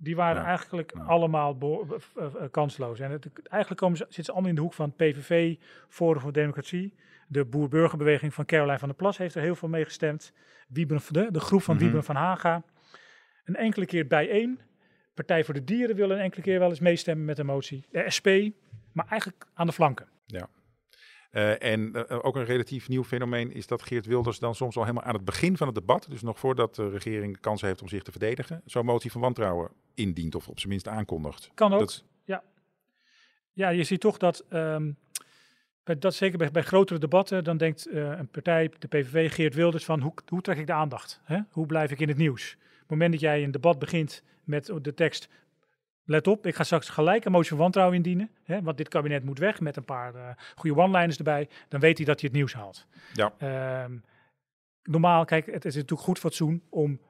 Die 0.03 0.15
waren 0.15 0.41
Ja, 0.41 0.47
eigenlijk 0.47 0.93
ja. 0.95 1.01
allemaal 1.03 1.57
beho- 1.57 1.97
eh, 2.15 2.25
eh, 2.25 2.31
kansloos. 2.51 2.99
En 2.99 3.11
het, 3.11 3.29
eigenlijk 3.49 3.81
komen 3.81 3.97
ze, 3.97 4.03
zitten 4.03 4.23
ze 4.23 4.31
allemaal 4.31 4.49
in 4.49 4.55
de 4.55 4.61
hoek 4.61 4.73
van 4.73 4.93
PVV, 4.95 5.55
Forum 5.89 6.21
voor 6.21 6.31
Democratie. 6.33 6.93
De 7.27 7.45
boer-burgerbeweging 7.45 8.33
van 8.33 8.45
Caroline 8.45 8.79
van 8.79 8.87
der 8.87 8.97
Plas 8.97 9.17
heeft 9.17 9.35
er 9.35 9.41
heel 9.41 9.55
veel 9.55 9.69
mee 9.69 9.83
gestemd. 9.83 10.33
De, 10.67 10.85
de 11.31 11.39
groep 11.39 11.61
van. 11.61 11.77
Wieben 11.77 12.03
van 12.03 12.15
Haga. 12.15 12.63
Een 13.45 13.55
enkele 13.55 13.85
keer 13.85 14.07
bijeen. 14.07 14.59
Partij 15.13 15.43
voor 15.43 15.53
de 15.53 15.63
Dieren 15.63 15.95
wil 15.95 16.09
een 16.11 16.19
enkele 16.19 16.41
keer 16.41 16.59
wel 16.59 16.69
eens 16.69 16.79
meestemmen 16.79 17.25
met 17.25 17.35
de 17.35 17.43
motie. 17.43 17.87
De 17.91 18.09
SP, 18.15 18.27
maar 18.91 19.05
eigenlijk 19.09 19.45
aan 19.53 19.67
de 19.67 19.73
flanken. 19.73 20.07
Eh, 21.33 21.63
en 21.63 22.07
eh, 22.07 22.25
ook 22.25 22.35
een 22.35 22.45
relatief 22.45 22.89
nieuw 22.89 23.03
fenomeen 23.03 23.51
is 23.51 23.67
dat 23.67 23.81
Geert 23.81 24.05
Wilders 24.05 24.39
dan 24.39 24.55
soms 24.55 24.75
al 24.75 24.81
helemaal 24.81 25.03
aan 25.03 25.13
het 25.13 25.25
begin 25.25 25.57
van 25.57 25.67
het 25.67 25.75
debat, 25.75 26.05
dus 26.09 26.21
nog 26.21 26.39
voordat 26.39 26.75
de 26.75 26.89
regering 26.89 27.39
kansen 27.39 27.67
heeft 27.67 27.81
om 27.81 27.87
zich 27.87 28.03
te 28.03 28.11
verdedigen, 28.11 28.61
zo'n 28.65 28.85
motie 28.85 29.11
van 29.11 29.21
wantrouwen 29.21 29.71
indient 29.93 30.35
of 30.35 30.47
op 30.47 30.57
zijn 30.59 30.69
minst 30.69 30.87
aankondigt. 30.87 31.51
Kan 31.53 31.73
ook. 31.73 31.79
Dat, 31.79 32.03
Ja, 33.53 33.69
je 33.69 33.83
ziet 33.83 33.99
toch 33.99 34.17
dat, 34.17 34.45
ehm, 34.49 34.91
bij, 35.83 35.97
dat 35.99 36.13
zeker 36.13 36.37
bij, 36.37 36.51
bij 36.51 36.63
grotere 36.63 36.99
debatten, 36.99 37.43
dan 37.43 37.57
denkt 37.57 37.85
eh, 37.85 38.17
een 38.17 38.27
partij, 38.27 38.71
de 38.79 38.87
PVV, 38.87 39.33
Geert 39.33 39.55
Wilders, 39.55 39.85
van 39.85 40.01
hoe, 40.01 40.13
hoe 40.27 40.41
trek 40.41 40.57
ik 40.57 40.67
de 40.67 40.73
aandacht? 40.73 41.21
Hè? 41.23 41.39
Hoe 41.49 41.65
blijf 41.65 41.91
ik 41.91 41.99
in 41.99 42.07
het 42.07 42.17
nieuws? 42.17 42.53
Op 42.53 42.79
het 42.79 42.89
moment 42.89 43.11
dat 43.11 43.21
jij 43.21 43.43
een 43.43 43.51
debat 43.51 43.79
begint 43.79 44.23
met 44.43 44.73
de 44.81 44.93
tekst, 44.93 45.29
let 46.05 46.27
op, 46.27 46.45
ik 46.45 46.55
ga 46.55 46.63
straks 46.63 46.89
gelijk 46.89 47.25
een 47.25 47.31
motie 47.31 47.49
van 47.49 47.57
wantrouwen 47.57 47.95
indienen, 47.95 48.29
hè, 48.43 48.61
want 48.61 48.77
dit 48.77 48.87
kabinet 48.87 49.23
moet 49.23 49.39
weg 49.39 49.59
met 49.59 49.75
een 49.75 49.85
paar 49.85 50.15
eh, 50.15 50.29
goede 50.55 50.81
one-liners 50.81 51.17
erbij, 51.17 51.49
dan 51.67 51.79
weet 51.79 51.97
hij 51.97 52.05
dat 52.05 52.19
hij 52.19 52.29
het 52.29 52.37
nieuws 52.37 52.53
haalt. 52.53 52.87
Ja. 53.13 53.33
Ehm, 53.37 53.97
normaal, 54.83 55.25
kijk, 55.25 55.45
het 55.45 55.65
is 55.65 55.75
natuurlijk 55.75 56.01
goed 56.01 56.19
fatsoen 56.19 56.63
om 56.69 57.01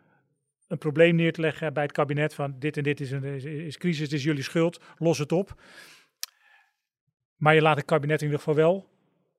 een 0.67 0.77
probleem 0.77 1.15
neer 1.15 1.33
te 1.33 1.41
leggen 1.41 1.73
bij 1.73 1.83
het 1.83 1.91
kabinet 1.91 2.33
van 2.33 2.55
dit 2.59 2.77
en 2.77 2.83
dit 2.83 2.99
is, 2.99 3.11
een, 3.11 3.23
is, 3.23 3.43
is 3.43 3.77
crisis, 3.77 4.01
het 4.01 4.13
is 4.13 4.23
jullie 4.23 4.43
schuld, 4.43 4.81
los 4.97 5.17
het 5.17 5.31
op. 5.31 5.61
Maar 7.35 7.55
je 7.55 7.61
laat 7.61 7.77
het 7.77 7.85
kabinet 7.85 8.19
in 8.19 8.25
ieder 8.25 8.39
geval 8.39 8.55
wel 8.55 8.89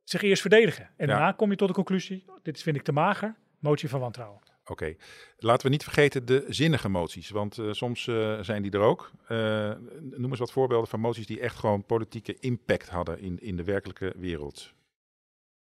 zich 0.02 0.22
eerst 0.22 0.40
verdedigen. 0.40 0.84
En 0.84 1.06
Ja. 1.06 1.12
daarna 1.12 1.32
kom 1.32 1.50
je 1.50 1.56
tot 1.56 1.68
de 1.68 1.74
conclusie, 1.74 2.24
dit 2.42 2.62
vind 2.62 2.76
ik 2.76 2.82
te 2.82 2.92
mager, 2.92 3.34
motie 3.58 3.88
van 3.88 4.00
wantrouwen. 4.00 4.40
Oké, 4.66 4.94
laten 5.38 5.66
we 5.66 5.72
niet 5.72 5.83
vergeten 5.83 6.27
de 6.27 6.44
zinnige 6.48 6.88
moties, 6.88 7.31
want 7.31 7.59
eh, 7.59 7.72
soms 7.72 8.07
eh, 8.07 8.38
zijn 8.40 8.62
die 8.62 8.70
er 8.70 8.81
ook. 8.81 9.11
Eh, 9.29 9.72
noem 10.00 10.31
eens 10.31 10.38
wat 10.38 10.53
voorbeelden 10.53 10.88
van 10.88 11.00
moties 11.00 11.27
die 11.27 11.40
echt 11.40 11.59
gewoon 11.59 11.85
politieke 11.85 12.37
impact 12.38 12.88
hadden 12.88 13.18
in, 13.18 13.38
in 13.40 13.57
de 13.57 13.64
werkelijke 13.64 14.12
wereld. 14.16 14.72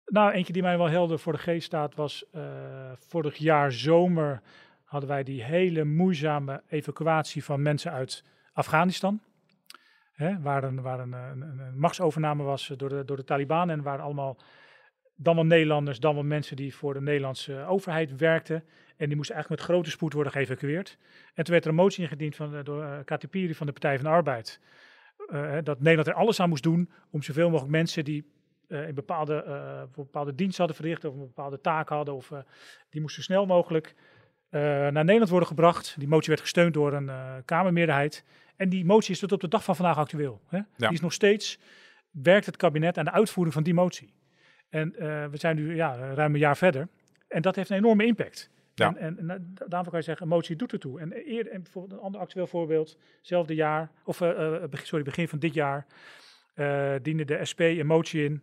Nou, 0.04 0.32
eentje 0.32 0.52
die 0.52 0.62
mij 0.62 0.76
wel 0.78 0.88
helder 0.88 1.18
voor 1.18 1.32
de 1.32 1.38
geest 1.38 1.66
staat 1.66 1.94
was 1.94 2.24
vorig 3.08 3.36
jaar 3.36 3.72
zomer 3.72 4.42
hadden 4.84 5.08
wij 5.08 5.22
die 5.22 5.42
hele 5.42 5.84
moeizame 5.84 6.62
evacuatie 6.68 7.44
van 7.44 7.62
mensen 7.62 7.92
uit 7.92 8.24
Afghanistan. 8.52 9.20
Hè, 10.12 10.40
waar 10.40 10.64
een, 10.64 10.82
waar 10.82 11.00
een- 11.00 11.12
een 11.12 11.78
machtsovername 11.78 12.42
was 12.42 12.66
door 12.76 12.88
de, 12.88 13.04
door 13.04 13.16
de 13.16 13.24
Taliban 13.24 13.70
en 13.70 13.82
waar 13.82 14.00
allemaal 14.00 14.38
dan 15.16 15.34
wel 15.34 15.44
Nederlanders, 15.46 16.00
dan 16.00 16.14
wel 16.14 16.22
mensen 16.24 16.56
die 16.56 16.74
voor 16.74 16.94
de 16.94 17.00
Nederlandse 17.00 17.64
overheid 17.68 18.16
werkten. 18.16 18.64
En 18.98 19.06
die 19.06 19.16
moesten 19.16 19.34
eigenlijk 19.34 19.62
met 19.62 19.70
grote 19.70 19.90
spoed 19.90 20.12
worden 20.12 20.32
geëvacueerd. 20.32 20.98
En 21.34 21.44
toen 21.44 21.52
werd 21.52 21.64
er 21.64 21.70
een 21.70 21.76
motie 21.76 22.02
ingediend 22.02 22.36
van, 22.36 22.54
eh, 22.54 22.64
door 22.64 22.82
uh, 22.82 22.98
Katipiri 23.04 23.54
van 23.54 23.66
de 23.66 23.72
Partij 23.72 23.94
van 23.96 24.04
de 24.04 24.10
Arbeid. 24.10 24.60
eh, 25.28 25.56
dat 25.62 25.78
Nederland 25.78 26.08
er 26.08 26.14
alles 26.14 26.40
aan 26.40 26.48
moest 26.48 26.62
doen 26.62 26.90
om 27.10 27.22
zoveel 27.22 27.48
mogelijk 27.50 27.72
mensen 27.72 28.04
die 28.04 28.24
eh, 28.68 28.88
in 28.88 28.94
bepaalde, 28.94 29.42
eh, 29.42 29.82
voor 29.92 30.04
bepaalde 30.04 30.34
dienst 30.34 30.58
hadden 30.58 30.76
verricht 30.76 31.04
of 31.04 31.12
een 31.14 31.18
bepaalde 31.20 31.60
taak 31.60 31.88
hadden, 31.88 32.14
of, 32.14 32.30
eh, 32.30 32.38
die 32.90 33.00
moesten 33.00 33.22
zo 33.22 33.32
snel 33.32 33.46
mogelijk 33.46 33.94
eh, 34.50 34.60
naar 34.60 34.92
Nederland 35.04 35.28
worden 35.30 35.48
gebracht. 35.48 35.94
Die 35.98 36.08
motie 36.08 36.28
werd 36.28 36.40
gesteund 36.40 36.74
door 36.74 36.92
een 36.92 37.08
eh, 37.08 37.34
Kamermeerderheid. 37.44 38.24
En 38.56 38.68
die 38.68 38.84
motie 38.84 39.10
is 39.12 39.18
tot 39.18 39.32
op 39.32 39.40
de 39.40 39.48
dag 39.48 39.64
van 39.64 39.76
vandaag 39.76 39.96
actueel. 39.96 40.40
Hè? 40.48 40.60
Die 40.76 40.92
is 40.92 41.00
nog 41.00 41.12
steeds, 41.12 41.58
werkt 42.10 42.46
het 42.46 42.56
kabinet 42.56 42.98
aan 42.98 43.04
de 43.04 43.10
uitvoering 43.10 43.54
van 43.54 43.62
die 43.62 43.74
motie. 43.74 44.12
En 44.68 44.96
eh, 44.96 45.26
we 45.26 45.36
zijn 45.36 45.56
nu 45.56 45.74
ja, 45.74 45.96
ruim 46.14 46.32
een 46.34 46.40
jaar 46.40 46.56
verder. 46.56 46.88
En 47.28 47.42
dat 47.42 47.56
heeft 47.56 47.70
een 47.70 47.76
enorme 47.76 48.04
impact. 48.06 48.50
Ja. 48.78 48.94
En, 48.96 49.18
en, 49.18 49.30
en 49.30 49.50
da- 49.54 49.66
daarom 49.66 49.88
kan 49.90 49.98
je 49.98 50.04
zeggen, 50.04 50.22
een 50.26 50.32
motie 50.32 50.56
doet 50.56 50.72
ertoe. 50.72 51.00
En, 51.00 51.12
eerder, 51.12 51.52
en 51.52 51.62
bijvoorbeeld 51.62 51.98
een 52.00 52.04
ander 52.06 52.20
actueel 52.20 52.46
voorbeeld, 52.46 52.96
zelfde 53.22 53.54
jaar, 53.54 53.90
of 54.04 54.20
eh, 54.20 54.54
eh, 54.62 54.68
beg- 54.70 54.86
sorry, 54.86 55.04
begin 55.04 55.28
van 55.28 55.38
dit 55.38 55.54
jaar, 55.54 55.86
eh 56.54 56.94
diende 57.02 57.24
de 57.24 57.44
SP 57.50 57.60
een 57.60 57.86
motie 57.86 58.24
in 58.24 58.42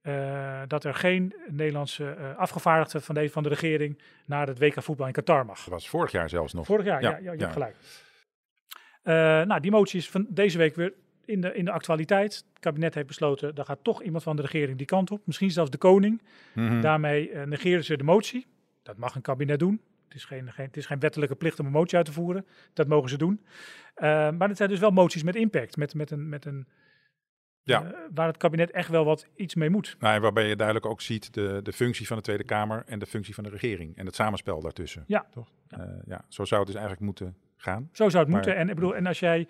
eh, 0.00 0.62
dat 0.66 0.84
er 0.84 0.94
geen 0.94 1.34
Nederlandse 1.48 2.10
eh, 2.10 2.36
afgevaardigde 2.36 3.00
van 3.00 3.14
de, 3.14 3.30
van 3.30 3.42
de 3.42 3.48
regering 3.48 3.98
naar 4.26 4.46
het 4.46 4.58
WK 4.58 4.82
voetbal 4.82 5.06
in 5.06 5.12
Qatar 5.12 5.46
mag. 5.46 5.58
Dat 5.60 5.68
was 5.68 5.88
vorig 5.88 6.10
jaar 6.12 6.28
zelfs 6.28 6.52
nog. 6.52 6.66
Vorig 6.66 6.84
jaar, 6.84 7.02
ja, 7.02 7.10
Ja, 7.10 7.16
ja, 7.16 7.32
je 7.32 7.38
ja. 7.38 7.42
hebt 7.42 7.52
gelijk. 7.52 7.76
Eh, 9.02 9.14
nou, 9.46 9.60
die 9.60 9.70
motie 9.70 9.98
is 9.98 10.10
van 10.10 10.26
deze 10.28 10.58
week 10.58 10.74
weer 10.74 10.92
in 11.24 11.40
de, 11.40 11.54
in 11.54 11.64
de 11.64 11.70
actualiteit. 11.70 12.34
Het 12.34 12.60
kabinet 12.60 12.94
heeft 12.94 13.06
besloten, 13.06 13.54
daar 13.54 13.64
gaat 13.64 13.78
toch 13.84 14.02
iemand 14.02 14.22
van 14.22 14.36
de 14.36 14.42
regering 14.42 14.76
die 14.78 14.86
kant 14.86 15.10
op. 15.10 15.20
Misschien 15.24 15.50
zelfs 15.50 15.70
de 15.70 15.78
koning. 15.78 16.22
Mhm. 16.54 16.80
Daarmee 16.80 17.30
eh, 17.30 17.42
negeren 17.46 17.84
ze 17.84 17.96
de 17.96 18.04
motie. 18.04 18.46
Dat 18.84 18.96
mag 18.96 19.14
een 19.14 19.22
kabinet 19.22 19.58
doen. 19.58 19.80
Het 20.04 20.14
is 20.14 20.24
geen, 20.24 20.52
geen, 20.52 20.66
het 20.66 20.76
is 20.76 20.86
geen 20.86 20.98
wettelijke 20.98 21.34
plicht 21.34 21.60
om 21.60 21.66
een 21.66 21.72
motie 21.72 21.96
uit 21.96 22.06
te 22.06 22.12
voeren. 22.12 22.46
Dat 22.72 22.86
mogen 22.88 23.10
ze 23.10 23.16
doen. 23.18 23.44
Eh, 23.94 24.30
maar 24.30 24.48
het 24.48 24.56
zijn 24.56 24.68
dus 24.68 24.78
wel 24.78 24.90
moties 24.90 25.22
met 25.22 25.36
impact. 25.36 25.76
Met, 25.76 25.94
met 25.94 26.10
een, 26.10 26.28
met 26.28 26.44
een, 26.44 26.66
Ja. 27.62 27.84
eh, 27.84 27.90
waar 28.14 28.26
het 28.26 28.36
kabinet 28.36 28.70
echt 28.70 28.88
wel 28.88 29.04
wat 29.04 29.26
iets 29.36 29.54
mee 29.54 29.70
moet. 29.70 29.96
Nou, 29.98 30.14
en 30.14 30.20
waarbij 30.22 30.48
je 30.48 30.56
duidelijk 30.56 30.86
ook 30.86 31.00
ziet 31.00 31.34
de, 31.34 31.60
de 31.62 31.72
functie 31.72 32.06
van 32.06 32.16
de 32.16 32.22
Tweede 32.22 32.44
Kamer 32.44 32.82
en 32.86 32.98
de 32.98 33.06
functie 33.06 33.34
van 33.34 33.44
de 33.44 33.50
regering. 33.50 33.96
En 33.96 34.06
het 34.06 34.14
samenspel 34.14 34.60
daartussen. 34.60 35.04
Ja. 35.06 35.26
Toch? 35.30 35.48
Ja. 35.68 36.00
ja, 36.06 36.24
zo 36.28 36.44
zou 36.44 36.60
het 36.60 36.70
dus 36.70 36.80
eigenlijk 36.80 37.06
moeten 37.06 37.36
gaan. 37.56 37.88
Zo 37.92 38.08
zou 38.08 38.22
het 38.24 38.32
Maar- 38.32 38.42
moeten. 38.42 38.56
En, 38.56 38.68
ik 38.68 38.74
bedoel, 38.74 38.96
en 38.96 39.06
als 39.06 39.18
jij 39.20 39.48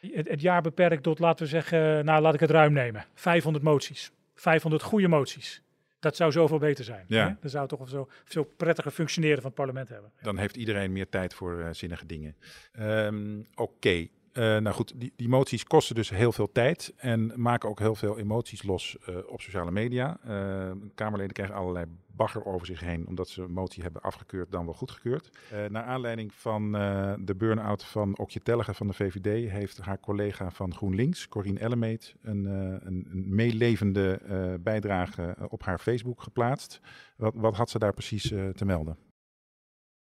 het, 0.00 0.28
het 0.28 0.40
jaar 0.40 0.62
beperkt 0.62 1.02
tot, 1.02 1.18
laten 1.18 1.44
we 1.44 1.50
zeggen, 1.50 2.04
nou 2.04 2.22
laat 2.22 2.34
ik 2.34 2.40
het 2.40 2.50
ruim 2.50 2.72
nemen. 2.72 3.04
500 3.14 3.64
moties. 3.64 4.12
500 4.34 4.82
goede 4.82 5.08
moties. 5.08 5.62
Dat 6.00 6.16
zou 6.16 6.32
zoveel 6.32 6.58
beter 6.58 6.84
zijn. 6.84 7.04
Ja. 7.08 7.28
Hè? 7.28 7.34
Dan 7.40 7.50
zou 7.50 7.66
het 7.66 7.78
toch 7.78 7.88
zo, 7.88 8.08
zo 8.24 8.44
prettiger 8.56 8.90
functioneren 8.90 9.36
van 9.36 9.46
het 9.46 9.54
parlement 9.54 9.88
hebben. 9.88 10.12
Dan 10.22 10.36
heeft 10.36 10.56
iedereen 10.56 10.92
meer 10.92 11.08
tijd 11.08 11.34
voor 11.34 11.60
eh, 11.60 11.68
zinnige 11.72 12.06
dingen. 12.06 12.36
Ehm, 12.72 13.42
Oké. 13.54 14.08
Nou 14.38 14.70
goed, 14.70 14.92
die, 14.96 15.12
die 15.16 15.28
moties 15.28 15.64
kosten 15.64 15.94
dus 15.94 16.10
heel 16.10 16.32
veel 16.32 16.52
tijd 16.52 16.92
en 16.96 17.32
maken 17.36 17.68
ook 17.68 17.78
heel 17.78 17.94
veel 17.94 18.18
emoties 18.18 18.62
los 18.62 18.96
eh, 19.04 19.16
op 19.26 19.40
sociale 19.40 19.70
media. 19.70 20.18
Eh, 20.24 20.70
Kamerleden 20.94 21.32
krijgen 21.32 21.54
allerlei 21.56 21.86
bagger 22.18 22.44
over 22.44 22.66
zich 22.66 22.80
heen 22.80 23.06
omdat 23.06 23.28
ze 23.28 23.42
een 23.42 23.52
motie 23.52 23.82
hebben 23.82 24.02
afgekeurd 24.02 24.52
dan 24.52 24.64
wel 24.64 24.74
goedgekeurd. 24.74 25.30
Eh 25.50 25.64
naar 25.68 25.82
aanleiding 25.82 26.34
van 26.34 26.76
eh, 26.76 27.14
de 27.18 27.34
burn-out 27.34 27.84
van 27.84 28.18
Okje 28.18 28.40
Tellige 28.40 28.74
van 28.74 28.86
de 28.86 28.92
VVD 28.92 29.50
heeft 29.50 29.78
haar 29.78 30.00
collega 30.00 30.50
van 30.50 30.74
GroenLinks, 30.74 31.28
Corine 31.28 31.58
Ellemeet, 31.58 32.14
een, 32.22 32.46
eh, 32.46 32.86
een, 32.86 33.06
meelevende 33.34 34.20
eh, 34.28 34.54
bijdrage 34.60 35.22
eh, 35.22 35.44
op 35.48 35.62
haar 35.62 35.78
Facebook 35.78 36.22
geplaatst. 36.22 36.80
Wat, 37.16 37.34
wat 37.36 37.56
had 37.56 37.70
ze 37.70 37.78
daar 37.78 37.94
precies 37.94 38.30
eh, 38.30 38.48
te 38.48 38.64
melden? 38.64 38.96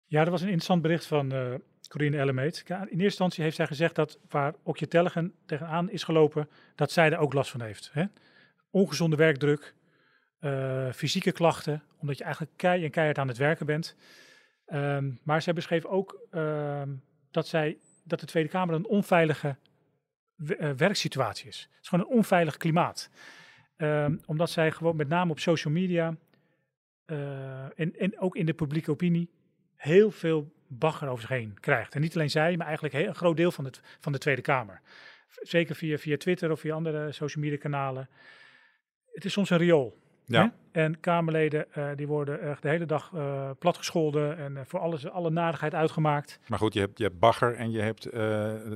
Ja, 0.06 0.20
dat 0.22 0.30
was 0.30 0.40
een 0.40 0.46
interessant 0.46 0.82
bericht 0.82 1.06
van 1.06 1.32
eh 1.32 1.54
Corine 1.90 2.18
Ellemeet. 2.18 2.64
In 2.68 2.76
eerste 2.76 3.02
instantie 3.02 3.42
heeft 3.42 3.56
zij 3.56 3.66
gezegd 3.66 3.94
dat 3.94 4.18
waar 4.28 4.54
Okje 4.62 4.88
Tellegen 4.88 5.34
tegenaan 5.46 5.90
is 5.90 6.02
gelopen, 6.02 6.48
dat 6.74 6.90
zij 6.90 7.12
er 7.12 7.18
ook 7.18 7.32
last 7.32 7.50
van 7.50 7.60
heeft. 7.60 7.90
Hè? 7.92 8.04
Ongezonde 8.70 9.16
werkdruk, 9.16 9.74
eh, 10.38 10.92
fysieke 10.92 11.32
klachten, 11.32 11.82
omdat 11.98 12.18
je 12.18 12.24
eigenlijk 12.24 12.56
kei 12.56 12.84
en 12.84 12.90
keihard 12.90 13.18
aan 13.18 13.28
het 13.28 13.36
werken 13.36 13.66
bent. 13.66 13.96
Ehm, 14.66 15.10
maar 15.22 15.42
zij 15.42 15.52
beschreef 15.52 15.84
ook 15.84 16.26
ehm, 16.30 16.90
dat, 17.30 17.46
zij, 17.46 17.78
dat 18.04 18.20
de 18.20 18.26
Tweede 18.26 18.48
Kamer 18.48 18.74
een 18.74 18.86
onveilige 18.86 19.56
eh, 20.46 20.70
werksituatie 20.70 21.48
is. 21.48 21.68
Het 21.70 21.82
is 21.82 21.88
gewoon 21.88 22.04
een 22.04 22.16
onveilig 22.16 22.56
klimaat. 22.56 23.10
Ehm, 23.76 24.16
omdat 24.26 24.50
zij 24.50 24.70
gewoon 24.70 24.96
met 24.96 25.08
name 25.08 25.30
op 25.30 25.38
social 25.38 25.72
media 25.72 26.16
eh, 27.04 27.78
en, 27.78 27.98
en 27.98 28.18
ook 28.18 28.36
in 28.36 28.46
de 28.46 28.54
publieke 28.54 28.90
opinie 28.90 29.30
heel 29.74 30.10
veel 30.10 30.52
bagger 30.70 31.08
over 31.08 31.20
zich 31.20 31.30
heen 31.30 31.56
krijgt. 31.60 31.94
En 31.94 32.00
niet 32.00 32.14
alleen 32.14 32.30
zij, 32.30 32.56
maar 32.56 32.66
eigenlijk 32.66 32.94
heel, 32.94 33.06
een 33.06 33.14
groot 33.14 33.36
deel 33.36 33.50
van, 33.52 33.64
het, 33.64 33.80
van 34.00 34.12
de 34.12 34.18
Tweede 34.18 34.42
Kamer. 34.42 34.80
Zeker 35.28 35.74
via, 35.74 35.98
via 35.98 36.16
Twitter 36.16 36.50
of 36.50 36.60
via 36.60 36.74
andere 36.74 37.12
social 37.12 37.44
media 37.44 37.58
kanalen. 37.58 38.08
Het 39.12 39.24
is 39.24 39.32
soms 39.32 39.50
een 39.50 39.58
riool. 39.58 39.98
Ja. 40.24 40.42
Hè? 40.42 40.80
En 40.82 41.00
Kamerleden 41.00 41.72
eh, 41.72 41.88
die 41.96 42.06
worden 42.06 42.40
echt 42.40 42.62
de 42.62 42.68
hele 42.68 42.86
dag 42.86 43.10
eh 43.14 43.50
platgescholden 43.58 44.36
en 44.36 44.56
eh, 44.56 44.62
voor 44.66 44.80
alles, 44.80 45.08
alle 45.08 45.30
narigheid 45.30 45.74
uitgemaakt. 45.74 46.38
Maar 46.46 46.58
goed, 46.58 46.74
je 46.74 46.80
hebt, 46.80 46.98
je 46.98 47.04
hebt 47.04 47.18
bagger 47.18 47.54
en 47.54 47.70
je 47.70 47.80
hebt 47.80 48.08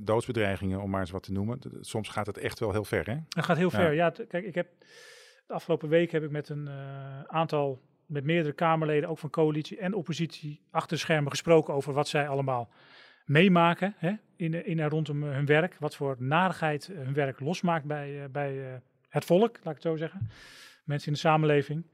doodsbedreigingen, 0.06 0.80
om 0.80 0.90
maar 0.90 1.00
eens 1.00 1.10
wat 1.10 1.22
te 1.22 1.32
noemen. 1.32 1.58
Soms 1.80 2.08
gaat 2.08 2.26
het 2.26 2.38
echt 2.38 2.58
wel 2.58 2.72
heel 2.72 2.84
ver, 2.84 3.06
hè? 3.06 3.16
Dat 3.28 3.44
gaat 3.44 3.56
heel 3.56 3.70
Ja. 3.70 3.76
ver. 3.78 3.92
Ja, 3.92 4.10
kijk, 4.28 4.44
ik 4.44 4.54
heb 4.54 4.68
de 5.46 5.52
afgelopen 5.52 5.88
week 5.88 6.10
heb 6.10 6.22
ik 6.22 6.30
met 6.30 6.48
een 6.48 6.68
aantal, 7.26 7.80
met 8.06 8.24
meerdere 8.24 8.54
Kamerleden, 8.54 9.08
ook 9.08 9.18
van 9.18 9.30
coalitie 9.30 9.78
en 9.78 9.94
oppositie, 9.94 10.60
achter 10.70 10.96
de 10.96 11.02
schermen 11.02 11.30
gesproken 11.30 11.74
over 11.74 11.92
wat 11.92 12.08
zij 12.08 12.28
allemaal 12.28 12.70
meemaken 13.24 13.94
hè, 13.96 14.12
in, 14.36 14.66
in 14.66 14.78
en 14.78 14.88
rondom 14.88 15.22
hun 15.22 15.46
werk. 15.46 15.76
Wat 15.78 15.96
voor 15.96 16.16
narigheid 16.18 16.86
hun 16.86 17.14
werk 17.14 17.40
losmaakt 17.40 17.84
bij, 17.84 18.22
eh, 18.22 18.28
bij 18.30 18.72
eh, 18.72 18.78
het 19.08 19.24
volk, 19.24 19.56
laat 19.62 19.76
ik 19.76 19.82
het 19.82 19.92
zo 19.92 19.96
zeggen. 19.96 20.28
Mensen 20.84 21.08
in 21.08 21.14
de 21.14 21.18
samenleving. 21.18 21.86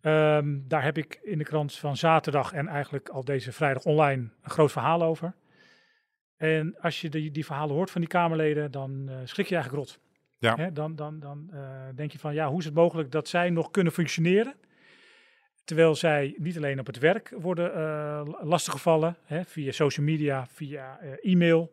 Ehm, 0.00 0.58
daar 0.68 0.82
heb 0.82 0.98
ik 0.98 1.20
in 1.22 1.38
de 1.38 1.44
krant 1.44 1.74
van 1.74 1.96
zaterdag 1.96 2.52
en 2.52 2.68
eigenlijk 2.68 3.08
al 3.08 3.24
deze 3.24 3.52
vrijdag 3.52 3.84
online 3.84 4.22
een 4.42 4.50
groot 4.50 4.72
verhaal 4.72 5.02
over. 5.02 5.34
En 6.36 6.76
als 6.80 7.00
je 7.00 7.08
die, 7.08 7.30
die 7.30 7.44
verhalen 7.44 7.74
hoort 7.74 7.90
van 7.90 8.00
die 8.00 8.10
Kamerleden, 8.10 8.70
dan 8.70 9.08
eh, 9.08 9.16
schrik 9.24 9.46
je 9.46 9.54
eigenlijk 9.54 9.84
rot. 9.84 10.00
Ja. 10.38 10.56
Hè, 10.56 10.72
dan 10.72 10.96
dan, 10.96 11.20
dan 11.20 11.48
eh, 11.52 11.60
denk 11.94 12.12
je 12.12 12.18
van, 12.18 12.34
ja, 12.34 12.48
hoe 12.48 12.58
is 12.58 12.64
het 12.64 12.74
mogelijk 12.74 13.10
dat 13.10 13.28
zij 13.28 13.50
nog 13.50 13.70
kunnen 13.70 13.92
functioneren? 13.92 14.54
Terwijl 15.70 15.94
zij 15.94 16.34
niet 16.36 16.56
alleen 16.56 16.78
op 16.78 16.86
het 16.86 16.98
werk 16.98 17.34
worden 17.36 17.74
eh 17.74 18.22
lastiggevallen, 18.40 19.16
hè, 19.24 19.44
via 19.44 19.72
social 19.72 20.06
media, 20.06 20.46
via 20.46 20.98
eh, 20.98 21.32
e-mail, 21.32 21.72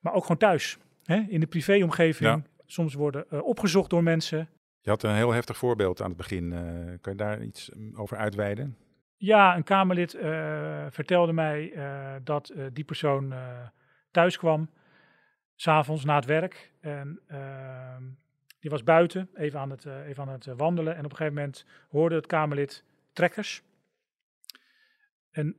maar 0.00 0.12
ook 0.12 0.22
gewoon 0.22 0.36
thuis. 0.36 0.78
Hè, 1.04 1.24
in 1.28 1.40
de 1.40 1.46
privéomgeving. 1.46 2.30
Ja. 2.30 2.42
Soms 2.66 2.94
worden 2.94 3.24
eh, 3.30 3.44
opgezocht 3.44 3.90
door 3.90 4.02
mensen. 4.02 4.48
Je 4.80 4.90
had 4.90 5.02
een 5.02 5.14
heel 5.14 5.32
heftig 5.32 5.56
voorbeeld 5.56 6.00
aan 6.02 6.08
het 6.08 6.16
begin. 6.16 6.50
kan 7.00 7.12
je 7.12 7.18
daar 7.18 7.42
iets 7.42 7.70
mm, 7.70 7.96
over 7.96 8.16
uitweiden? 8.16 8.76
Ja, 9.16 9.56
een 9.56 9.64
Kamerlid 9.64 10.16
vertelde 10.90 11.32
mij 11.32 11.72
dat 12.24 12.52
die 12.72 12.84
persoon 12.84 13.34
thuis 14.10 14.38
kwam, 14.38 14.70
s'avonds 15.54 16.04
na 16.04 16.14
het 16.14 16.24
werk. 16.24 16.72
En 16.80 17.20
ehm, 17.26 18.02
die 18.60 18.70
was 18.70 18.82
buiten, 18.82 19.28
even 19.34 19.60
aan, 19.60 19.70
het, 19.70 19.86
even 20.06 20.22
aan 20.22 20.28
het 20.28 20.46
wandelen. 20.56 20.96
En 20.96 21.04
op 21.04 21.10
een 21.10 21.16
gegeven 21.16 21.38
moment 21.38 21.64
hoorde 21.88 22.14
het 22.14 22.26
Kamerlid 22.26 22.84
trekkers. 23.12 23.62
En 25.30 25.56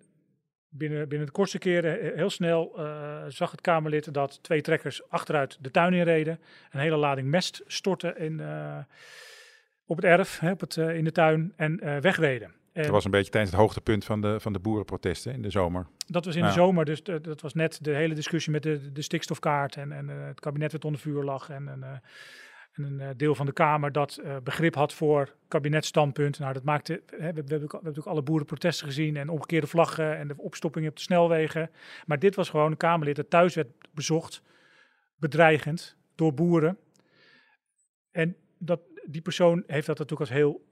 binnen, 0.70 1.08
binnen 1.08 1.28
de 1.28 1.34
kortste 1.34 1.58
keren, 1.58 2.00
eh, 2.00 2.16
heel 2.16 2.30
snel, 2.30 2.78
eh, 2.78 3.24
zag 3.28 3.52
het 3.52 3.62
Kamerlid 3.62 4.14
dat 4.14 4.44
twee 4.44 4.62
trekkers 4.62 5.10
achteruit 5.10 5.58
de 5.62 5.72
tuin 5.72 5.94
inreden. 5.94 6.40
Een 6.72 6.80
hele 6.80 6.96
lading 6.96 7.28
mest 7.28 7.62
stortten 7.68 8.18
in, 8.18 8.40
eh, 8.40 8.78
op 9.86 9.96
het 9.96 10.06
erf, 10.06 10.40
hè, 10.40 10.52
op 10.52 10.60
het, 10.60 10.78
in 10.78 11.04
de 11.04 11.12
tuin 11.12 11.54
en 11.56 12.02
wegreden. 12.02 12.54
En 12.74 12.82
Dat 12.82 12.92
was 12.92 13.06
een 13.06 13.12
beetje 13.12 13.32
tijdens 13.32 13.52
het 13.52 13.62
hoogtepunt 13.62 14.06
van 14.06 14.22
de, 14.22 14.40
van 14.40 14.54
de 14.54 14.60
boerenprotesten 14.60 15.34
in 15.34 15.42
de 15.42 15.50
zomer. 15.50 15.88
dat 16.08 16.26
was 16.26 16.36
in 16.36 16.44
de 16.44 16.52
zomer, 16.52 16.86
dus 16.86 17.04
de- 17.04 17.22
dat 17.22 17.42
was 17.42 17.54
net 17.54 17.84
de 17.84 17.96
hele 17.96 18.14
discussie 18.14 18.52
met 18.52 18.64
de, 18.64 18.92
de 18.92 19.02
stikstofkaart. 19.02 19.76
En, 19.76 19.92
en 19.92 20.08
het 20.08 20.40
kabinet 20.40 20.72
werd 20.72 20.86
onder 20.86 21.02
vuur 21.02 21.24
lag. 21.24 21.50
En, 21.50 21.68
en, 21.68 22.02
en 22.74 22.84
een 22.84 23.00
eh, 23.00 23.10
deel 23.18 23.36
van 23.36 23.46
de 23.46 23.52
Kamer 23.52 23.92
dat 23.92 24.18
eh, 24.18 24.38
begrip 24.44 24.76
had 24.76 24.94
voor 24.94 25.36
kabinetstandpunt. 25.48 26.40
Nou, 26.40 26.54
dat 26.54 26.64
maakte. 26.64 26.94
Hè, 26.94 27.00
we, 27.00 27.18
we, 27.18 27.24
hebben, 27.24 27.46
we 27.46 27.52
hebben 27.52 27.70
natuurlijk 27.72 28.08
alle 28.08 28.22
boerenprotesten 28.22 28.88
gezien. 28.88 29.18
En 29.18 29.30
omgekeerde 29.30 29.68
vlaggen 29.68 30.18
en 30.18 30.28
de 30.28 30.38
opstoppingen 30.38 30.90
op 30.90 30.96
de 30.96 31.02
snelwegen. 31.02 31.70
Maar 32.06 32.20
dit 32.20 32.36
was 32.36 32.50
gewoon 32.50 32.72
een 32.72 32.78
Kamerlid 32.78 33.16
dat 33.16 33.30
thuis 33.30 33.56
werd 33.56 33.68
bezocht. 33.92 34.42
Bedreigend 35.16 35.98
door 36.16 36.34
boeren. 36.34 36.78
En 38.12 38.36
dat, 38.58 38.80
die 39.06 39.22
persoon 39.22 39.64
heeft 39.68 39.88
dat 39.88 39.98
natuurlijk 39.98 40.30
als 40.30 40.40
heel, 40.40 40.66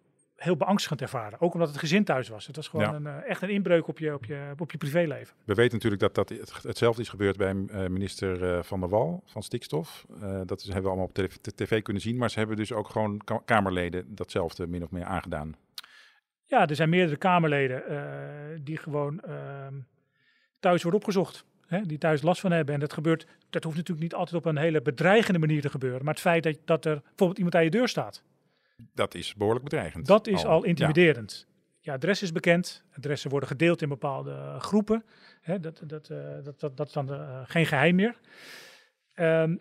heel 0.43 0.55
beangstigend 0.57 1.01
ervaren. 1.01 1.39
Ook 1.41 1.53
omdat 1.53 1.69
het 1.69 1.77
gezin 1.77 2.03
thuis 2.03 2.29
was. 2.29 2.47
Het 2.47 2.55
was 2.55 2.67
gewoon 2.67 2.85
Ja. 2.85 2.93
een, 2.93 3.07
eh, 3.23 3.29
echt 3.29 3.41
een 3.41 3.49
inbreuk 3.49 3.87
op 3.87 3.99
je, 3.99 4.13
op, 4.13 4.25
je, 4.25 4.51
op 4.57 4.71
je 4.71 4.77
privéleven. 4.77 5.35
We 5.45 5.53
weten 5.53 5.73
natuurlijk 5.73 6.01
dat, 6.01 6.15
dat 6.15 6.29
het- 6.29 6.63
hetzelfde 6.63 7.01
is 7.01 7.09
gebeurd 7.09 7.37
bij 7.37 7.49
eh, 7.67 7.87
minister 7.87 8.55
eh, 8.57 8.63
Van 8.63 8.79
der 8.79 8.89
Wal 8.89 9.23
van 9.25 9.43
Stikstof. 9.43 10.05
Dat 10.45 10.59
is, 10.59 10.65
hebben 10.65 10.83
we 10.83 10.87
allemaal 10.89 11.05
op 11.05 11.13
tv, 11.13 11.35
tv 11.55 11.81
kunnen 11.81 12.01
zien. 12.01 12.17
Maar 12.17 12.29
ze 12.29 12.39
hebben 12.39 12.57
dus 12.57 12.73
ook 12.73 12.89
gewoon 12.89 13.21
ka- 13.23 13.41
Kamerleden 13.45 14.15
datzelfde 14.15 14.67
min 14.67 14.83
of 14.83 14.91
meer 14.91 15.05
aangedaan. 15.05 15.55
Ja, 16.45 16.67
er 16.67 16.75
zijn 16.75 16.89
meerdere 16.89 17.17
Kamerleden 17.17 17.83
die 18.63 18.77
gewoon 18.77 19.19
ehm, 19.21 19.73
thuis 20.59 20.81
worden 20.83 20.99
opgezocht. 20.99 21.45
Hè, 21.67 21.81
die 21.81 21.97
thuis 21.97 22.21
last 22.21 22.41
van 22.41 22.51
hebben. 22.51 22.73
En 22.73 22.79
dat 22.79 22.93
gebeurt, 22.93 23.27
dat 23.49 23.63
hoeft 23.63 23.75
natuurlijk 23.75 24.03
niet 24.03 24.15
altijd 24.15 24.35
op 24.37 24.45
een 24.45 24.57
hele 24.57 24.81
bedreigende 24.81 25.39
manier 25.39 25.61
te 25.61 25.69
gebeuren. 25.69 26.03
Maar 26.05 26.13
het 26.13 26.23
feit 26.23 26.43
dat, 26.43 26.57
dat 26.65 26.85
er 26.85 26.99
bijvoorbeeld 27.01 27.37
iemand 27.37 27.55
aan 27.55 27.63
je 27.63 27.69
deur 27.69 27.87
staat, 27.87 28.23
Dat 28.93 29.15
is 29.15 29.35
behoorlijk 29.35 29.63
bedreigend. 29.63 30.05
dat 30.05 30.27
is 30.27 30.45
al 30.45 30.61
Ja. 30.61 30.67
intimiderend. 30.67 31.47
Je 31.79 31.91
adres 31.91 32.21
is 32.21 32.31
bekend, 32.31 32.83
adressen 32.95 33.29
worden 33.29 33.49
gedeeld 33.49 33.81
in 33.81 33.89
bepaalde 33.89 34.55
groepen. 34.59 35.03
Hè, 35.41 35.59
dat, 35.59 35.81
dat, 35.85 36.09
eh, 36.09 36.17
dat, 36.43 36.59
dat, 36.59 36.77
dat 36.77 36.87
is 36.87 36.93
dan 36.93 37.13
eh, 37.13 37.41
geen 37.43 37.65
geheim 37.65 37.95
meer. 37.95 38.15
Ehm, 39.13 39.55